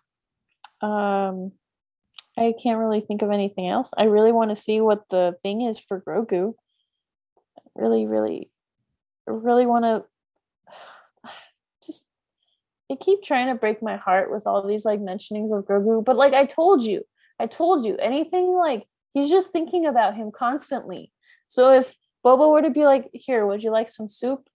um, 0.80 1.53
I 2.37 2.53
can't 2.61 2.78
really 2.78 3.01
think 3.01 3.22
of 3.22 3.30
anything 3.30 3.68
else. 3.68 3.93
I 3.97 4.05
really 4.05 4.32
want 4.32 4.51
to 4.51 4.57
see 4.57 4.80
what 4.80 5.09
the 5.09 5.37
thing 5.43 5.62
is 5.62 5.78
for 5.78 6.01
Grogu. 6.01 6.55
Really, 7.74 8.07
really, 8.07 8.51
really 9.26 9.66
want 9.66 9.84
to 9.84 10.05
just. 11.84 12.05
They 12.89 12.97
keep 12.97 13.22
trying 13.22 13.49
to 13.49 13.55
break 13.55 13.82
my 13.82 13.97
heart 13.97 14.30
with 14.30 14.47
all 14.47 14.64
these 14.66 14.84
like 14.84 15.01
mentionings 15.01 15.57
of 15.57 15.64
Grogu, 15.64 16.05
but 16.05 16.16
like 16.16 16.34
I 16.34 16.45
told 16.45 16.82
you, 16.82 17.03
I 17.41 17.47
told 17.47 17.84
you, 17.84 17.97
anything 17.97 18.55
like 18.55 18.87
he's 19.12 19.30
just 19.30 19.51
thinking 19.51 19.87
about 19.87 20.14
him 20.14 20.30
constantly. 20.30 21.11
So 21.49 21.72
if 21.72 21.97
Boba 22.24 22.51
were 22.51 22.62
to 22.62 22.70
be 22.70 22.84
like, 22.84 23.09
"Here, 23.12 23.47
would 23.47 23.62
you 23.62 23.70
like 23.70 23.89
some 23.89 24.09
soup?" 24.09 24.49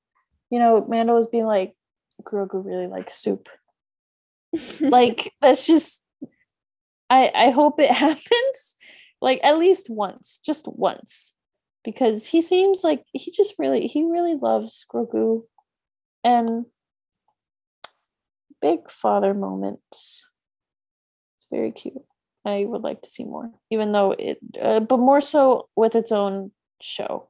You 0.50 0.60
know, 0.60 0.86
Mando 0.88 1.16
was 1.16 1.28
being 1.28 1.46
like, 1.46 1.76
"Grogu 2.24 2.64
really 2.64 2.88
likes 2.88 3.16
soup." 3.16 3.50
like 4.80 5.34
that's 5.42 5.66
just 5.66 6.01
I 7.12 7.32
I 7.36 7.50
hope 7.50 7.80
it 7.80 7.92
happens 8.06 8.76
like 9.22 9.40
at 9.44 9.60
least 9.60 9.90
once, 9.90 10.40
just 10.44 10.68
once. 10.68 11.34
Because 11.84 12.28
he 12.28 12.42
seems 12.42 12.84
like 12.84 13.04
he 13.12 13.32
just 13.32 13.56
really 13.58 13.88
he 13.88 14.04
really 14.04 14.36
loves 14.36 14.86
Grogu 14.92 15.44
and 16.24 16.66
big 18.62 18.90
father 18.90 19.34
moments. 19.34 20.30
It's 21.38 21.48
very 21.52 21.72
cute. 21.72 22.04
I 22.46 22.66
would 22.66 22.82
like 22.82 23.02
to 23.02 23.10
see 23.10 23.24
more, 23.24 23.52
even 23.70 23.92
though 23.92 24.12
it, 24.12 24.40
uh, 24.60 24.80
but 24.80 24.98
more 24.98 25.22
so 25.22 25.70
with 25.76 25.96
its 25.96 26.12
own 26.12 26.52
show, 26.82 27.30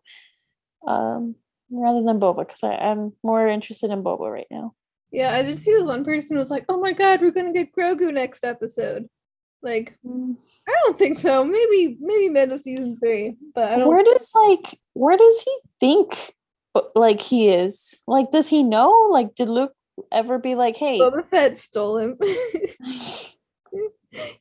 um, 0.88 1.36
rather 1.70 2.02
than 2.02 2.20
Boba, 2.20 2.48
because 2.48 2.64
I'm 2.64 3.14
more 3.24 3.48
interested 3.48 3.92
in 3.92 4.04
Boba 4.04 4.32
right 4.32 4.48
now. 4.50 4.74
Yeah, 5.12 5.34
I 5.34 5.44
did 5.44 5.58
see 5.58 5.74
this 5.74 5.84
one 5.84 6.06
person 6.06 6.38
was 6.38 6.50
like, 6.50 6.64
"Oh 6.70 6.80
my 6.80 6.94
god, 6.94 7.22
we're 7.22 7.32
gonna 7.32 7.52
get 7.52 7.74
Grogu 7.74 8.14
next 8.14 8.46
episode." 8.46 9.10
Like, 9.62 9.98
Mm. 10.06 10.38
I 10.68 10.74
don't 10.86 10.98
think 10.98 11.20
so. 11.20 11.44
Maybe, 11.44 11.98
maybe 12.00 12.30
mid 12.30 12.52
of 12.52 12.62
season 12.62 12.98
three, 12.98 13.36
but 13.56 13.74
I 13.74 13.78
don't. 13.78 13.88
Where 13.88 14.04
does 14.04 14.30
like 14.36 14.80
where 14.94 15.18
does 15.18 15.42
he 15.42 15.58
think 15.80 16.36
uh, 16.76 16.82
like 16.96 17.20
he 17.20 17.50
is? 17.50 18.02
Like, 18.08 18.32
does 18.32 18.48
he 18.48 18.64
know? 18.64 19.10
Like, 19.12 19.36
did 19.36 19.50
Luke 19.50 19.74
ever 20.12 20.38
be 20.38 20.56
like, 20.56 20.78
"Hey"? 20.78 21.00
Boba 21.00 21.28
Fett 21.30 21.58
stole 21.58 21.98
him. 21.98 22.18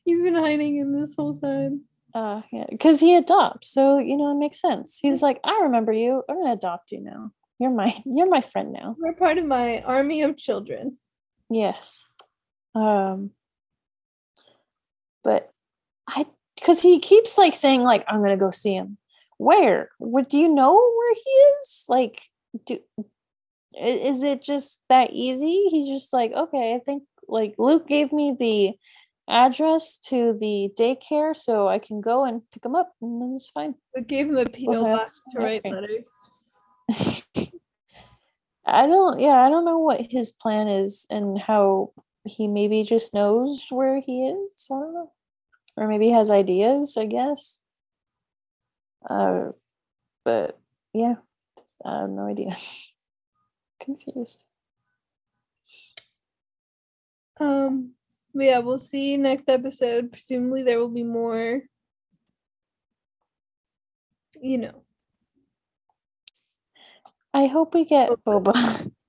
He's 0.05 0.21
been 0.21 0.35
hiding 0.35 0.77
him 0.77 0.99
this 0.99 1.15
whole 1.17 1.37
time. 1.37 1.81
Uh, 2.13 2.41
yeah, 2.51 2.65
because 2.69 2.99
he 2.99 3.15
adopts, 3.15 3.69
so 3.69 3.97
you 3.97 4.17
know 4.17 4.31
it 4.31 4.39
makes 4.39 4.59
sense. 4.59 4.99
He's 5.01 5.21
like, 5.21 5.39
I 5.43 5.61
remember 5.63 5.93
you. 5.93 6.23
I'm 6.29 6.37
gonna 6.37 6.53
adopt 6.53 6.91
you 6.91 7.01
now. 7.01 7.31
You're 7.57 7.71
my 7.71 7.95
you're 8.05 8.29
my 8.29 8.41
friend 8.41 8.73
now. 8.73 8.95
We're 8.99 9.13
part 9.13 9.37
of 9.37 9.45
my 9.45 9.81
army 9.81 10.21
of 10.21 10.37
children. 10.37 10.97
Yes. 11.49 12.05
Um. 12.75 13.31
But 15.23 15.51
I, 16.07 16.25
because 16.55 16.81
he 16.81 16.99
keeps 16.99 17.37
like 17.37 17.55
saying 17.55 17.83
like 17.83 18.05
I'm 18.07 18.21
gonna 18.21 18.37
go 18.37 18.51
see 18.51 18.73
him. 18.73 18.97
Where? 19.37 19.89
What 19.97 20.29
do 20.29 20.37
you 20.37 20.53
know 20.53 20.73
where 20.73 21.13
he 21.13 21.29
is? 21.29 21.85
Like, 21.87 22.21
do 22.65 22.79
is 23.79 24.23
it 24.23 24.41
just 24.41 24.79
that 24.89 25.11
easy? 25.11 25.67
He's 25.69 25.87
just 25.87 26.13
like, 26.13 26.31
okay, 26.33 26.75
I 26.75 26.79
think 26.79 27.03
like 27.27 27.55
Luke 27.57 27.87
gave 27.87 28.11
me 28.11 28.35
the 28.37 28.73
address 29.27 29.97
to 29.97 30.37
the 30.39 30.69
daycare 30.77 31.35
so 31.35 31.67
I 31.67 31.79
can 31.79 32.01
go 32.01 32.25
and 32.25 32.41
pick 32.51 32.65
him 32.65 32.75
up 32.75 32.93
and 33.01 33.21
then 33.21 33.33
it's 33.35 33.49
fine. 33.49 33.75
We 33.95 34.01
gave 34.01 34.27
him 34.27 34.37
a 34.37 34.45
PO 34.45 34.85
have 34.85 34.97
box 34.97 35.21
to 35.31 35.39
write 35.39 35.65
letters. 35.65 36.09
I 38.65 38.85
don't 38.87 39.19
yeah, 39.19 39.41
I 39.41 39.49
don't 39.49 39.65
know 39.65 39.79
what 39.79 40.01
his 40.01 40.31
plan 40.31 40.67
is 40.67 41.07
and 41.09 41.39
how 41.39 41.93
he 42.23 42.47
maybe 42.47 42.83
just 42.83 43.13
knows 43.13 43.67
where 43.69 43.99
he 43.99 44.27
is. 44.27 44.67
I 44.71 44.75
don't 44.75 44.93
know. 44.93 45.11
Or 45.77 45.87
maybe 45.87 46.09
has 46.09 46.29
ideas, 46.31 46.97
I 46.97 47.05
guess. 47.05 47.61
Uh 49.09 49.51
but 50.23 50.59
yeah, 50.93 51.15
I 51.83 52.01
have 52.01 52.09
no 52.09 52.27
idea. 52.27 52.55
Confused. 53.79 54.43
Um, 57.39 57.93
yeah, 58.35 58.59
we'll 58.59 58.77
see 58.77 59.17
next 59.17 59.49
episode. 59.49 60.11
Presumably, 60.11 60.61
there 60.61 60.77
will 60.77 60.89
be 60.89 61.03
more. 61.03 61.61
You 64.39 64.57
know, 64.59 64.83
I 67.33 67.47
hope 67.47 67.73
we 67.73 67.85
get 67.85 68.09
Boba. 68.25 68.91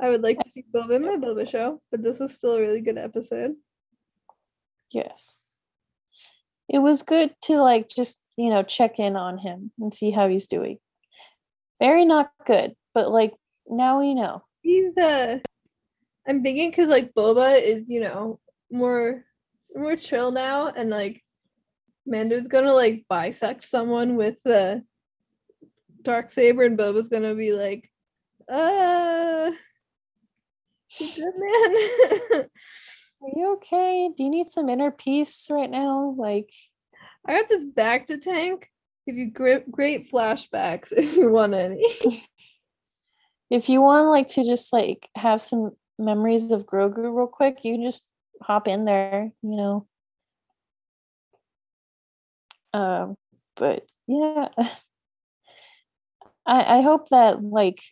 I 0.00 0.10
would 0.10 0.22
like 0.22 0.38
to 0.40 0.50
see 0.50 0.64
Boba 0.74 0.96
in 0.96 1.02
my 1.02 1.16
Boba 1.16 1.48
show, 1.48 1.80
but 1.90 2.02
this 2.02 2.20
is 2.20 2.34
still 2.34 2.52
a 2.52 2.60
really 2.60 2.80
good 2.80 2.98
episode. 2.98 3.54
yes. 4.90 5.40
It 6.68 6.80
was 6.80 7.02
good 7.02 7.34
to 7.42 7.62
like 7.62 7.88
just, 7.88 8.18
you 8.36 8.50
know, 8.50 8.62
check 8.62 8.98
in 8.98 9.16
on 9.16 9.38
him 9.38 9.70
and 9.78 9.94
see 9.94 10.10
how 10.10 10.28
he's 10.28 10.46
doing. 10.46 10.78
Very 11.80 12.04
not 12.04 12.30
good, 12.44 12.74
but 12.92 13.10
like 13.10 13.34
now 13.68 14.00
we 14.00 14.14
know. 14.14 14.42
He's 14.62 14.96
uh, 14.96 15.38
I'm 16.26 16.42
thinking 16.42 16.70
because 16.70 16.88
like 16.88 17.14
Boba 17.14 17.62
is 17.62 17.88
you 17.88 18.00
know 18.00 18.40
more 18.70 19.24
more 19.74 19.96
chill 19.96 20.32
now, 20.32 20.68
and 20.68 20.90
like 20.90 21.22
Mando's 22.04 22.48
gonna 22.48 22.72
like 22.72 23.04
bisect 23.08 23.64
someone 23.64 24.16
with 24.16 24.42
the 24.42 24.82
Darksaber, 26.02 26.66
and 26.66 26.78
Boba's 26.78 27.08
gonna 27.08 27.34
be 27.34 27.52
like, 27.52 27.90
uh, 28.50 29.52
good 30.98 31.34
man. 31.38 32.46
Are 33.22 33.30
you 33.34 33.54
okay? 33.54 34.10
Do 34.16 34.22
you 34.24 34.30
need 34.30 34.48
some 34.48 34.68
inner 34.68 34.90
peace 34.90 35.48
right 35.50 35.70
now? 35.70 36.14
Like, 36.16 36.50
I 37.26 37.32
got 37.40 37.48
this 37.48 37.64
bacta 37.64 38.20
tank. 38.20 38.70
Give 39.06 39.16
you 39.16 39.30
great 39.30 39.70
great 39.70 40.10
flashbacks 40.10 40.92
if 40.96 41.16
you 41.16 41.30
want 41.30 41.54
any. 41.54 42.24
if 43.50 43.68
you 43.68 43.80
want 43.80 44.08
like 44.08 44.28
to 44.28 44.44
just 44.44 44.72
like 44.72 45.08
have 45.16 45.42
some 45.42 45.70
memories 45.98 46.50
of 46.50 46.66
Grogu 46.66 47.16
real 47.16 47.26
quick, 47.26 47.58
you 47.62 47.74
can 47.74 47.84
just 47.84 48.04
hop 48.42 48.68
in 48.68 48.84
there, 48.84 49.30
you 49.42 49.56
know. 49.56 49.86
Um, 52.74 53.16
but 53.56 53.86
yeah. 54.06 54.48
I 56.46 56.78
I 56.78 56.80
hope 56.82 57.08
that 57.08 57.42
like 57.42 57.82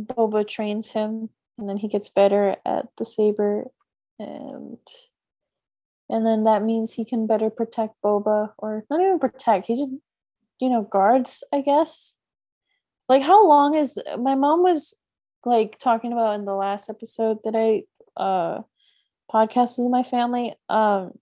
Boba 0.00 0.46
trains 0.46 0.92
him 0.92 1.30
and 1.58 1.68
then 1.68 1.76
he 1.76 1.88
gets 1.88 2.08
better 2.08 2.56
at 2.64 2.86
the 2.96 3.04
saber 3.04 3.66
and 4.18 4.78
and 6.10 6.24
then 6.24 6.44
that 6.44 6.62
means 6.62 6.92
he 6.92 7.04
can 7.04 7.26
better 7.26 7.50
protect 7.50 7.94
Boba 8.02 8.52
or 8.58 8.84
not 8.90 9.00
even 9.00 9.18
protect, 9.18 9.66
he 9.66 9.76
just 9.76 9.92
you 10.60 10.70
know 10.70 10.82
guards, 10.82 11.44
I 11.52 11.60
guess. 11.60 12.14
Like 13.08 13.22
how 13.22 13.46
long 13.46 13.74
is 13.74 13.98
my 14.18 14.34
mom 14.34 14.62
was 14.62 14.94
like 15.44 15.78
talking 15.78 16.12
about 16.12 16.34
in 16.34 16.44
the 16.44 16.54
last 16.54 16.90
episode 16.90 17.38
that 17.44 17.54
I 17.54 17.84
uh 18.20 18.62
podcasted 19.32 19.78
with 19.78 19.92
my 19.92 20.02
family. 20.02 20.54
Um 20.68 21.12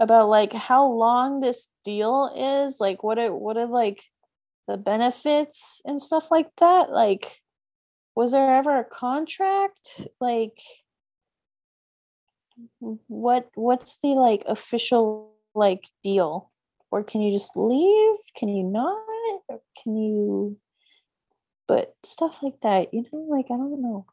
about 0.00 0.28
like 0.28 0.52
how 0.52 0.86
long 0.86 1.40
this 1.40 1.68
deal 1.84 2.32
is, 2.36 2.78
like 2.80 3.02
what 3.02 3.18
are 3.18 3.34
what 3.34 3.56
are 3.56 3.66
like 3.66 4.04
the 4.68 4.76
benefits 4.76 5.80
and 5.84 6.00
stuff 6.00 6.30
like 6.30 6.50
that? 6.58 6.90
Like 6.90 7.40
was 8.18 8.32
there 8.32 8.56
ever 8.56 8.76
a 8.76 8.84
contract? 8.84 10.08
Like 10.20 10.58
what 12.80 13.48
what's 13.54 13.98
the 13.98 14.08
like 14.08 14.42
official 14.48 15.30
like 15.54 15.84
deal? 16.02 16.50
Or 16.90 17.04
can 17.04 17.20
you 17.20 17.30
just 17.30 17.56
leave? 17.56 18.18
Can 18.34 18.48
you 18.48 18.64
not? 18.64 18.98
Or 19.48 19.60
can 19.80 19.96
you 19.96 20.58
but 21.68 21.94
stuff 22.02 22.42
like 22.42 22.60
that, 22.62 22.92
you 22.92 23.04
know, 23.12 23.20
like 23.30 23.46
I 23.52 23.56
don't 23.56 23.80
know. 23.80 24.06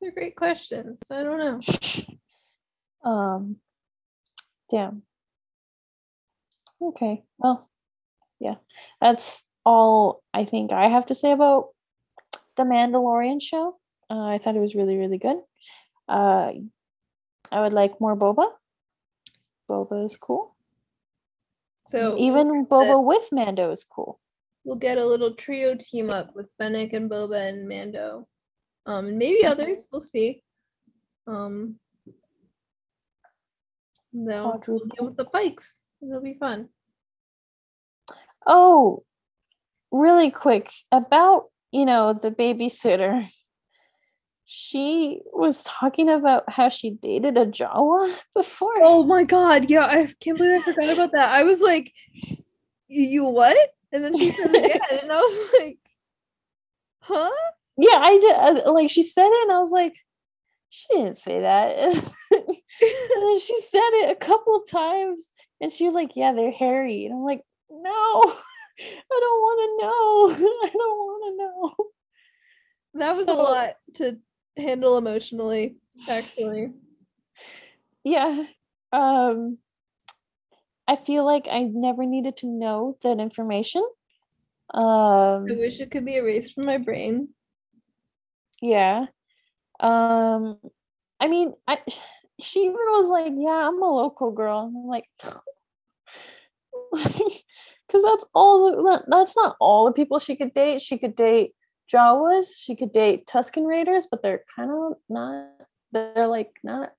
They're 0.00 0.12
great 0.12 0.36
questions. 0.36 1.00
I 1.10 1.24
don't 1.24 1.38
know. 1.38 1.60
Um, 3.04 3.56
damn. 4.70 5.02
Okay, 6.80 7.22
well, 7.36 7.68
yeah, 8.40 8.54
that's 8.98 9.44
all 9.62 10.22
I 10.32 10.46
think 10.46 10.72
I 10.72 10.88
have 10.88 11.04
to 11.06 11.14
say 11.14 11.30
about 11.32 11.73
the 12.56 12.62
Mandalorian 12.64 13.40
show. 13.42 13.76
Uh, 14.10 14.26
I 14.26 14.38
thought 14.38 14.56
it 14.56 14.60
was 14.60 14.74
really, 14.74 14.96
really 14.96 15.18
good. 15.18 15.38
Uh, 16.08 16.52
I 17.50 17.60
would 17.60 17.72
like 17.72 18.00
more 18.00 18.16
boba. 18.16 18.48
Boba 19.68 20.04
is 20.04 20.16
cool. 20.16 20.54
So 21.80 22.16
Even 22.18 22.66
boba 22.66 23.02
with 23.02 23.28
Mando 23.32 23.70
is 23.70 23.84
cool. 23.84 24.20
we'll 24.64 24.76
get 24.76 24.98
a 24.98 25.06
little 25.06 25.34
trio 25.34 25.74
team 25.78 26.08
up 26.10 26.34
with 26.34 26.46
Fennec 26.58 26.92
and 26.94 27.10
Boba 27.10 27.48
and 27.48 27.68
Mando. 27.68 28.26
Um, 28.86 29.06
and 29.08 29.18
maybe 29.18 29.44
others. 29.44 29.86
We'll 29.90 30.00
see. 30.00 30.42
Um, 31.26 31.78
they'll 34.12 34.60
we'll 34.68 34.84
deal 34.86 35.06
with 35.06 35.16
the 35.16 35.24
Pikes. 35.24 35.82
It'll 36.02 36.20
be 36.20 36.34
fun. 36.34 36.68
Oh, 38.46 39.04
really 39.90 40.30
quick 40.30 40.70
about, 40.92 41.44
you 41.74 41.84
know, 41.84 42.12
the 42.14 42.30
babysitter. 42.30 43.28
She 44.46 45.20
was 45.32 45.62
talking 45.62 46.08
about 46.10 46.44
how 46.50 46.68
she 46.68 46.90
dated 46.90 47.38
a 47.38 47.46
Jawa 47.46 48.20
before. 48.34 48.74
Oh 48.82 49.04
my 49.04 49.24
god! 49.24 49.70
Yeah, 49.70 49.86
I 49.86 50.12
can't 50.20 50.36
believe 50.36 50.60
I 50.60 50.64
forgot 50.64 50.90
about 50.92 51.12
that. 51.12 51.30
I 51.30 51.42
was 51.44 51.60
like, 51.60 51.92
"You 52.88 53.24
what?" 53.24 53.56
And 53.92 54.04
then 54.04 54.16
she 54.18 54.30
said 54.32 54.54
it 54.54 54.64
again, 54.66 54.80
and 55.02 55.12
I 55.12 55.16
was 55.16 55.50
like, 55.60 55.78
"Huh?" 57.00 57.30
Yeah, 57.76 57.98
I 58.02 58.18
did. 58.18 58.66
uh, 58.66 58.72
Like 58.72 58.90
she 58.90 59.02
said 59.02 59.26
it, 59.28 59.42
and 59.44 59.52
I 59.52 59.58
was 59.60 59.72
like, 59.72 59.96
she 60.68 60.86
didn't 60.92 61.18
say 61.18 61.40
that. 61.40 61.78
and 62.30 63.22
then 63.22 63.38
she 63.40 63.58
said 63.60 63.90
it 64.02 64.10
a 64.10 64.14
couple 64.16 64.60
times, 64.62 65.28
and 65.60 65.72
she 65.72 65.84
was 65.84 65.94
like, 65.94 66.12
yeah, 66.16 66.32
they're 66.32 66.50
hairy. 66.52 67.06
And 67.06 67.14
I'm 67.14 67.24
like, 67.24 67.42
no, 67.70 68.36
I 68.80 69.20
don't 69.20 69.40
want 69.40 69.60
to 69.64 69.84
know. 69.84 70.48
I 70.64 70.68
don't 70.70 70.98
want 70.98 71.22
to 71.26 71.36
know. 71.44 71.74
That 73.00 73.16
was 73.16 73.24
So- 73.26 73.34
a 73.34 73.42
lot 73.42 73.70
to 73.94 74.18
handle 74.56 74.96
emotionally, 74.98 75.76
actually. 76.08 76.72
Yeah. 78.04 78.44
Um, 78.92 79.58
I 80.86 80.96
feel 80.96 81.24
like 81.24 81.48
I 81.50 81.62
never 81.62 82.04
needed 82.04 82.36
to 82.38 82.46
know 82.46 82.96
that 83.02 83.18
information. 83.18 83.82
Um, 84.72 85.46
I 85.50 85.56
wish 85.56 85.80
it 85.80 85.90
could 85.90 86.04
be 86.04 86.16
erased 86.16 86.54
from 86.54 86.66
my 86.66 86.78
brain. 86.78 87.28
Yeah. 88.60 89.06
Um 89.80 90.58
I 91.20 91.26
mean, 91.28 91.54
I 91.66 91.78
she 92.40 92.60
even 92.60 92.74
was 92.74 93.08
like, 93.10 93.32
"Yeah, 93.36 93.68
I'm 93.68 93.82
a 93.82 93.90
local 93.90 94.30
girl." 94.32 94.60
I'm 94.74 94.86
like 94.86 95.08
cuz 97.90 98.02
that's 98.02 98.24
all 98.34 99.02
that's 99.06 99.36
not 99.36 99.56
all 99.60 99.86
the 99.86 99.92
people 99.92 100.18
she 100.18 100.36
could 100.36 100.54
date. 100.54 100.80
She 100.80 100.98
could 100.98 101.16
date 101.16 101.54
Jawas, 101.92 102.56
she 102.56 102.74
could 102.76 102.92
date 102.92 103.26
Tusken 103.26 103.66
Raiders, 103.66 104.06
but 104.10 104.22
they're 104.22 104.44
kind 104.56 104.70
of 104.70 104.94
not 105.08 105.48
they're 105.92 106.26
like 106.26 106.52
not, 106.62 106.92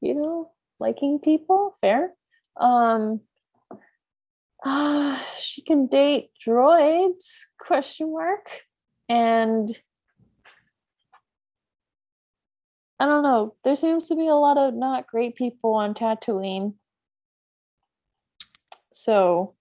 you 0.00 0.14
know, 0.14 0.52
liking 0.78 1.18
people. 1.18 1.76
Fair. 1.80 2.14
Um 2.60 3.20
uh, 4.64 5.18
she 5.38 5.62
can 5.62 5.86
date 5.86 6.30
droids 6.44 7.44
question 7.58 8.12
mark 8.12 8.62
and 9.08 9.70
I 12.98 13.04
don't 13.04 13.22
know. 13.22 13.54
There 13.62 13.76
seems 13.76 14.08
to 14.08 14.16
be 14.16 14.26
a 14.26 14.34
lot 14.34 14.56
of 14.56 14.74
not 14.74 15.06
great 15.06 15.36
people 15.36 15.74
on 15.74 15.92
Tatooine. 15.92 16.74
So 18.92 19.54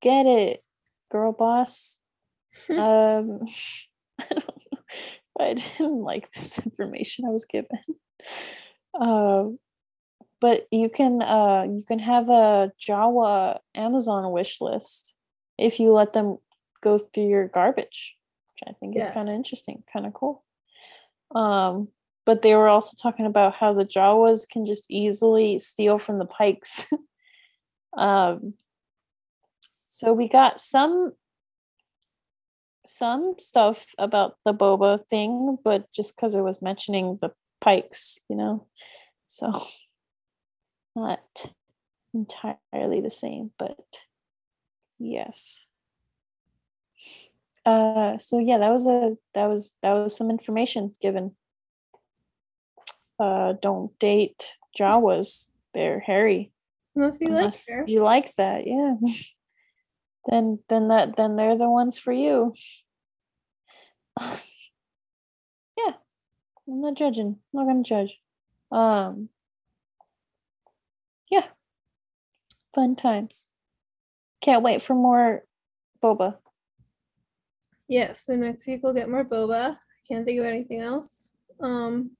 get 0.00 0.26
it, 0.26 0.62
girl 1.10 1.32
boss. 1.32 1.98
um 2.70 3.40
I 4.20 4.24
don't 4.30 4.62
know. 4.72 4.78
I 5.40 5.54
didn't 5.54 6.02
like 6.02 6.32
this 6.32 6.58
information 6.58 7.24
I 7.26 7.30
was 7.30 7.44
given. 7.44 7.80
Um 8.98 9.58
but 10.40 10.66
you 10.70 10.88
can 10.88 11.22
uh 11.22 11.64
you 11.68 11.84
can 11.86 11.98
have 11.98 12.28
a 12.28 12.72
Jawa 12.80 13.58
Amazon 13.74 14.30
wish 14.32 14.60
list 14.60 15.14
if 15.56 15.80
you 15.80 15.92
let 15.92 16.12
them 16.12 16.38
go 16.80 16.98
through 16.98 17.28
your 17.28 17.48
garbage, 17.48 18.16
which 18.52 18.68
I 18.68 18.72
think 18.78 18.96
is 18.96 19.06
kind 19.06 19.28
of 19.28 19.34
interesting, 19.34 19.82
kind 19.92 20.06
of 20.06 20.14
cool. 20.14 20.44
Um, 21.34 21.88
but 22.24 22.42
they 22.42 22.54
were 22.54 22.68
also 22.68 22.96
talking 23.00 23.26
about 23.26 23.54
how 23.54 23.72
the 23.72 23.84
Jawas 23.84 24.48
can 24.48 24.66
just 24.66 24.90
easily 24.90 25.58
steal 25.58 25.98
from 25.98 26.18
the 26.18 26.24
Pikes. 26.24 26.86
um, 27.96 28.54
so 29.88 30.12
we 30.12 30.28
got 30.28 30.60
some 30.60 31.12
some 32.86 33.34
stuff 33.38 33.86
about 33.98 34.36
the 34.44 34.52
Boba 34.52 35.00
thing, 35.08 35.56
but 35.64 35.90
just 35.92 36.14
because 36.14 36.34
it 36.34 36.42
was 36.42 36.62
mentioning 36.62 37.18
the 37.20 37.30
Pikes, 37.60 38.18
you 38.28 38.36
know, 38.36 38.66
so 39.26 39.66
not 40.94 41.52
entirely 42.12 43.00
the 43.00 43.10
same, 43.10 43.50
but 43.58 43.78
yes. 44.98 45.66
Uh, 47.64 48.18
so 48.18 48.38
yeah, 48.38 48.58
that 48.58 48.70
was 48.70 48.86
a 48.86 49.16
that 49.32 49.46
was 49.46 49.72
that 49.82 49.92
was 49.94 50.14
some 50.14 50.30
information 50.30 50.94
given. 51.00 51.34
Uh, 53.18 53.54
don't 53.60 53.98
date 53.98 54.58
Jawas; 54.78 55.48
they're 55.72 56.00
hairy. 56.00 56.52
Unless 56.94 57.20
you 57.20 57.28
like 57.28 57.38
Unless 57.38 57.68
her. 57.68 57.84
you 57.86 58.02
like 58.02 58.34
that, 58.34 58.66
yeah. 58.66 58.94
then 60.26 60.60
then 60.68 60.88
that 60.88 61.16
then 61.16 61.36
they're 61.36 61.58
the 61.58 61.70
ones 61.70 61.98
for 61.98 62.12
you. 62.12 62.54
yeah, 64.20 64.34
I'm 66.68 66.80
not 66.80 66.94
judging. 66.94 67.38
I'm 67.54 67.60
not 67.60 67.66
gonna 67.66 67.82
judge. 67.82 68.18
Um, 68.70 69.28
yeah, 71.30 71.46
fun 72.74 72.96
times. 72.96 73.46
Can't 74.42 74.62
wait 74.62 74.82
for 74.82 74.94
more 74.94 75.44
boba. 76.02 76.36
Yes, 77.88 78.24
so 78.24 78.36
next 78.36 78.66
week 78.66 78.80
we'll 78.82 78.94
get 78.94 79.08
more 79.08 79.24
boba. 79.24 79.78
Can't 80.10 80.24
think 80.26 80.40
of 80.40 80.46
anything 80.46 80.80
else. 80.80 81.30
Um, 81.60 82.12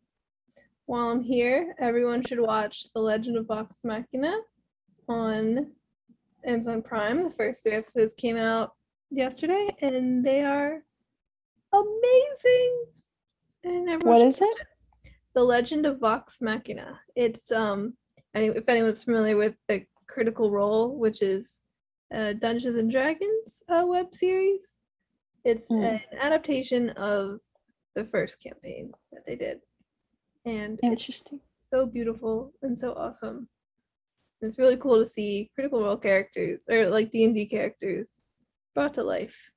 while 0.86 1.10
I'm 1.10 1.22
here, 1.22 1.74
everyone 1.78 2.24
should 2.24 2.40
watch 2.40 2.86
The 2.94 3.00
Legend 3.00 3.36
of 3.36 3.46
Vox 3.46 3.80
Machina 3.84 4.34
on 5.08 5.72
Amazon 6.48 6.82
Prime. 6.82 7.24
The 7.24 7.30
first 7.30 7.62
three 7.62 7.72
episodes 7.72 8.14
came 8.14 8.36
out 8.36 8.72
yesterday, 9.10 9.68
and 9.82 10.24
they 10.24 10.42
are 10.42 10.82
amazing. 11.72 12.84
And 13.64 14.02
What 14.02 14.22
it? 14.40 14.58
The 15.34 15.44
Legend 15.44 15.84
of 15.86 16.00
Vox 16.00 16.38
Machina. 16.40 16.98
It's 17.14 17.52
um, 17.52 17.94
any, 18.34 18.46
if 18.46 18.68
anyone's 18.68 19.04
familiar 19.04 19.36
with 19.36 19.54
the 19.68 19.84
Critical 20.06 20.50
Role, 20.50 20.96
which 20.96 21.20
is 21.22 21.60
a 22.12 22.32
Dungeons 22.32 22.78
and 22.78 22.90
Dragons 22.90 23.62
uh, 23.68 23.84
web 23.86 24.14
series, 24.14 24.76
it's 25.44 25.68
Hmm. 25.68 25.82
an 25.84 26.00
adaptation 26.18 26.90
of 26.90 27.40
the 27.94 28.04
first 28.06 28.40
campaign 28.40 28.92
that 29.12 29.26
they 29.26 29.36
did, 29.36 29.60
and 30.46 30.78
it's 30.82 31.02
Interesting. 31.02 31.40
so 31.64 31.84
beautiful 31.84 32.52
and 32.62 32.76
so 32.78 32.94
awesome. 32.94 33.48
It's 34.40 34.58
really 34.58 34.76
cool 34.76 34.98
to 35.00 35.06
see 35.06 35.50
Critical 35.54 35.82
Role 35.82 35.96
characters 35.96 36.62
or 36.68 36.88
like 36.88 37.10
D 37.10 37.24
and 37.24 37.34
D 37.34 37.46
characters 37.46 38.20
brought 38.74 38.94
to 38.94 39.02
life. 39.02 39.50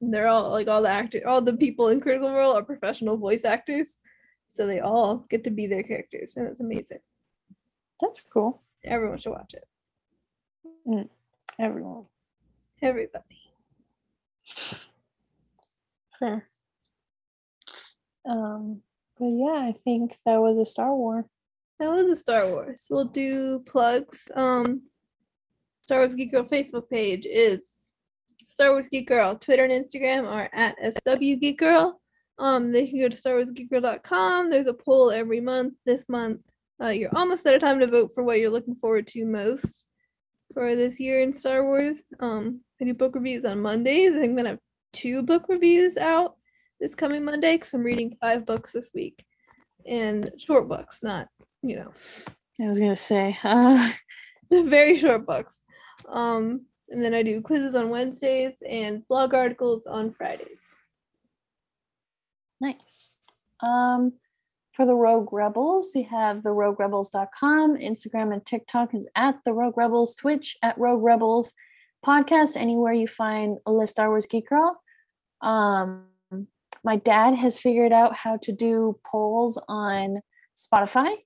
And 0.00 0.12
they're 0.12 0.28
all 0.28 0.50
like 0.50 0.68
all 0.68 0.82
the 0.82 0.88
actors, 0.88 1.22
all 1.26 1.42
the 1.42 1.52
people 1.52 1.88
in 1.88 2.00
Critical 2.00 2.34
Role 2.34 2.56
are 2.56 2.64
professional 2.64 3.16
voice 3.16 3.44
actors, 3.44 3.98
so 4.48 4.66
they 4.66 4.80
all 4.80 5.26
get 5.30 5.44
to 5.44 5.50
be 5.50 5.66
their 5.66 5.82
characters, 5.82 6.34
and 6.36 6.46
it's 6.48 6.60
amazing. 6.60 6.98
That's 8.00 8.20
cool. 8.20 8.62
Everyone 8.84 9.18
should 9.18 9.30
watch 9.30 9.54
it. 9.54 11.08
Everyone. 11.58 12.06
Everybody. 12.82 13.38
Fair. 16.18 16.48
Um, 18.28 18.82
but 19.18 19.26
yeah, 19.26 19.68
I 19.68 19.74
think 19.84 20.16
that 20.26 20.40
was 20.40 20.58
a 20.58 20.64
Star 20.64 20.94
War. 20.94 21.26
That 21.82 21.90
was 21.90 22.08
a 22.08 22.14
Star 22.14 22.46
Wars. 22.46 22.86
We'll 22.88 23.06
do 23.06 23.58
plugs. 23.66 24.30
Um, 24.36 24.82
Star 25.80 25.98
Wars 25.98 26.14
Geek 26.14 26.30
Girl 26.30 26.44
Facebook 26.44 26.88
page 26.88 27.26
is 27.26 27.76
Star 28.48 28.70
Wars 28.70 28.88
Geek 28.88 29.08
Girl. 29.08 29.34
Twitter 29.34 29.64
and 29.64 29.84
Instagram 29.84 30.30
are 30.30 30.48
at 30.52 30.76
SW 30.94 31.40
Geek 31.40 31.58
Girl. 31.58 32.00
Um, 32.38 32.70
they 32.70 32.86
can 32.86 33.00
go 33.00 33.08
to 33.08 33.16
StarWarsGeekGirl.com. 33.16 34.48
There's 34.48 34.68
a 34.68 34.74
poll 34.74 35.10
every 35.10 35.40
month. 35.40 35.74
This 35.84 36.04
month, 36.08 36.40
uh, 36.80 36.88
you're 36.88 37.14
almost 37.16 37.44
out 37.46 37.56
of 37.56 37.60
time 37.60 37.80
to 37.80 37.88
vote 37.88 38.12
for 38.14 38.22
what 38.22 38.38
you're 38.38 38.50
looking 38.50 38.76
forward 38.76 39.08
to 39.08 39.26
most 39.26 39.84
for 40.54 40.76
this 40.76 41.00
year 41.00 41.20
in 41.20 41.32
Star 41.32 41.64
Wars. 41.64 42.02
Um, 42.20 42.60
I 42.80 42.84
do 42.84 42.94
book 42.94 43.16
reviews 43.16 43.44
on 43.44 43.60
Mondays. 43.60 44.12
I 44.14 44.20
think 44.20 44.30
I'm 44.30 44.36
gonna 44.36 44.48
have 44.50 44.58
two 44.92 45.22
book 45.22 45.46
reviews 45.48 45.96
out 45.96 46.36
this 46.80 46.94
coming 46.94 47.24
Monday 47.24 47.56
because 47.56 47.74
I'm 47.74 47.82
reading 47.82 48.16
five 48.20 48.46
books 48.46 48.70
this 48.70 48.92
week, 48.94 49.24
and 49.84 50.30
short 50.38 50.68
books, 50.68 51.00
not 51.02 51.26
you 51.62 51.76
know, 51.76 51.92
I 52.60 52.68
was 52.68 52.78
gonna 52.78 52.96
say, 52.96 53.38
uh, 53.42 53.90
very 54.50 54.96
short 54.96 55.26
books. 55.26 55.62
Um, 56.08 56.66
and 56.88 57.02
then 57.02 57.14
I 57.14 57.22
do 57.22 57.40
quizzes 57.40 57.74
on 57.74 57.90
Wednesdays 57.90 58.62
and 58.68 59.06
blog 59.08 59.34
articles 59.34 59.86
on 59.86 60.12
Fridays. 60.12 60.76
nice. 62.60 63.18
Um, 63.60 64.14
for 64.72 64.86
the 64.86 64.94
Rogue 64.94 65.32
Rebels, 65.32 65.94
you 65.94 66.06
have 66.10 66.42
the 66.42 66.50
roguerebels.com. 66.50 67.76
Instagram 67.76 68.32
and 68.32 68.44
TikTok 68.44 68.94
is 68.94 69.08
at 69.14 69.36
the 69.44 69.52
Rogue 69.52 69.76
Rebels, 69.76 70.14
Twitch 70.14 70.56
at 70.62 70.78
Rogue 70.78 71.02
Rebels, 71.02 71.52
podcast 72.04 72.56
anywhere 72.56 72.92
you 72.92 73.06
find 73.06 73.58
a 73.66 73.72
list 73.72 73.92
Star 73.92 74.08
Wars 74.08 74.26
Geek 74.26 74.48
Girl. 74.48 74.80
Um, 75.42 76.06
my 76.84 76.96
dad 76.96 77.34
has 77.34 77.58
figured 77.58 77.92
out 77.92 78.14
how 78.14 78.38
to 78.38 78.52
do 78.52 78.98
polls 79.06 79.60
on 79.68 80.20
Spotify. 80.56 81.16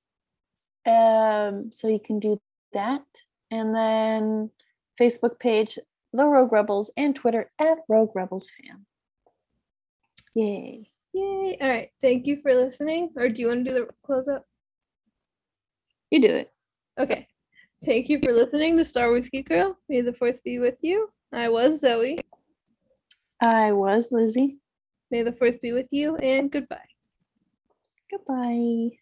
Um, 0.86 1.70
so 1.72 1.88
you 1.88 2.00
can 2.00 2.20
do 2.20 2.40
that. 2.72 3.04
And 3.50 3.74
then 3.74 4.50
Facebook 5.00 5.38
page, 5.38 5.78
The 6.12 6.26
Rogue 6.26 6.52
Rebels, 6.52 6.90
and 6.96 7.14
Twitter 7.14 7.50
at 7.58 7.78
Rogue 7.88 8.14
Rebels 8.14 8.50
Fan. 8.50 8.86
Yay. 10.34 10.90
Yay! 11.12 11.56
All 11.60 11.68
right, 11.68 11.90
thank 12.02 12.26
you 12.26 12.40
for 12.42 12.54
listening. 12.54 13.10
Or 13.16 13.28
do 13.28 13.40
you 13.40 13.48
want 13.48 13.64
to 13.64 13.70
do 13.70 13.74
the 13.80 13.88
close 14.04 14.28
up? 14.28 14.46
You 16.10 16.20
do 16.20 16.28
it. 16.28 16.52
Okay. 16.98 17.26
Thank 17.84 18.08
you 18.08 18.20
for 18.22 18.32
listening 18.32 18.76
to 18.76 18.84
Star 18.84 19.08
Wars 19.08 19.28
Geek 19.28 19.48
Girl. 19.48 19.76
May 19.88 20.00
the 20.00 20.12
force 20.12 20.40
be 20.40 20.58
with 20.58 20.76
you. 20.80 21.10
I 21.32 21.48
was 21.48 21.80
Zoe. 21.80 22.18
I 23.40 23.72
was 23.72 24.12
Lizzie. 24.12 24.58
May 25.10 25.22
the 25.22 25.32
force 25.32 25.58
be 25.58 25.72
with 25.72 25.88
you, 25.90 26.16
and 26.16 26.50
goodbye. 26.50 26.78
Goodbye. 28.10 28.96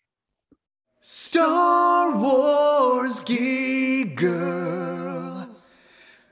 Star 1.07 2.17
Wars 2.17 3.21
Geek 3.21 4.17
Girls. 4.17 5.75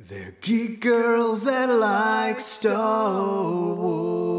They're 0.00 0.34
geek 0.40 0.80
girls 0.80 1.44
that 1.44 1.66
like 1.66 2.40
Star 2.40 3.52
Wars. 3.74 4.38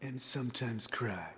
And 0.00 0.22
sometimes 0.22 0.86
cry. 0.86 1.35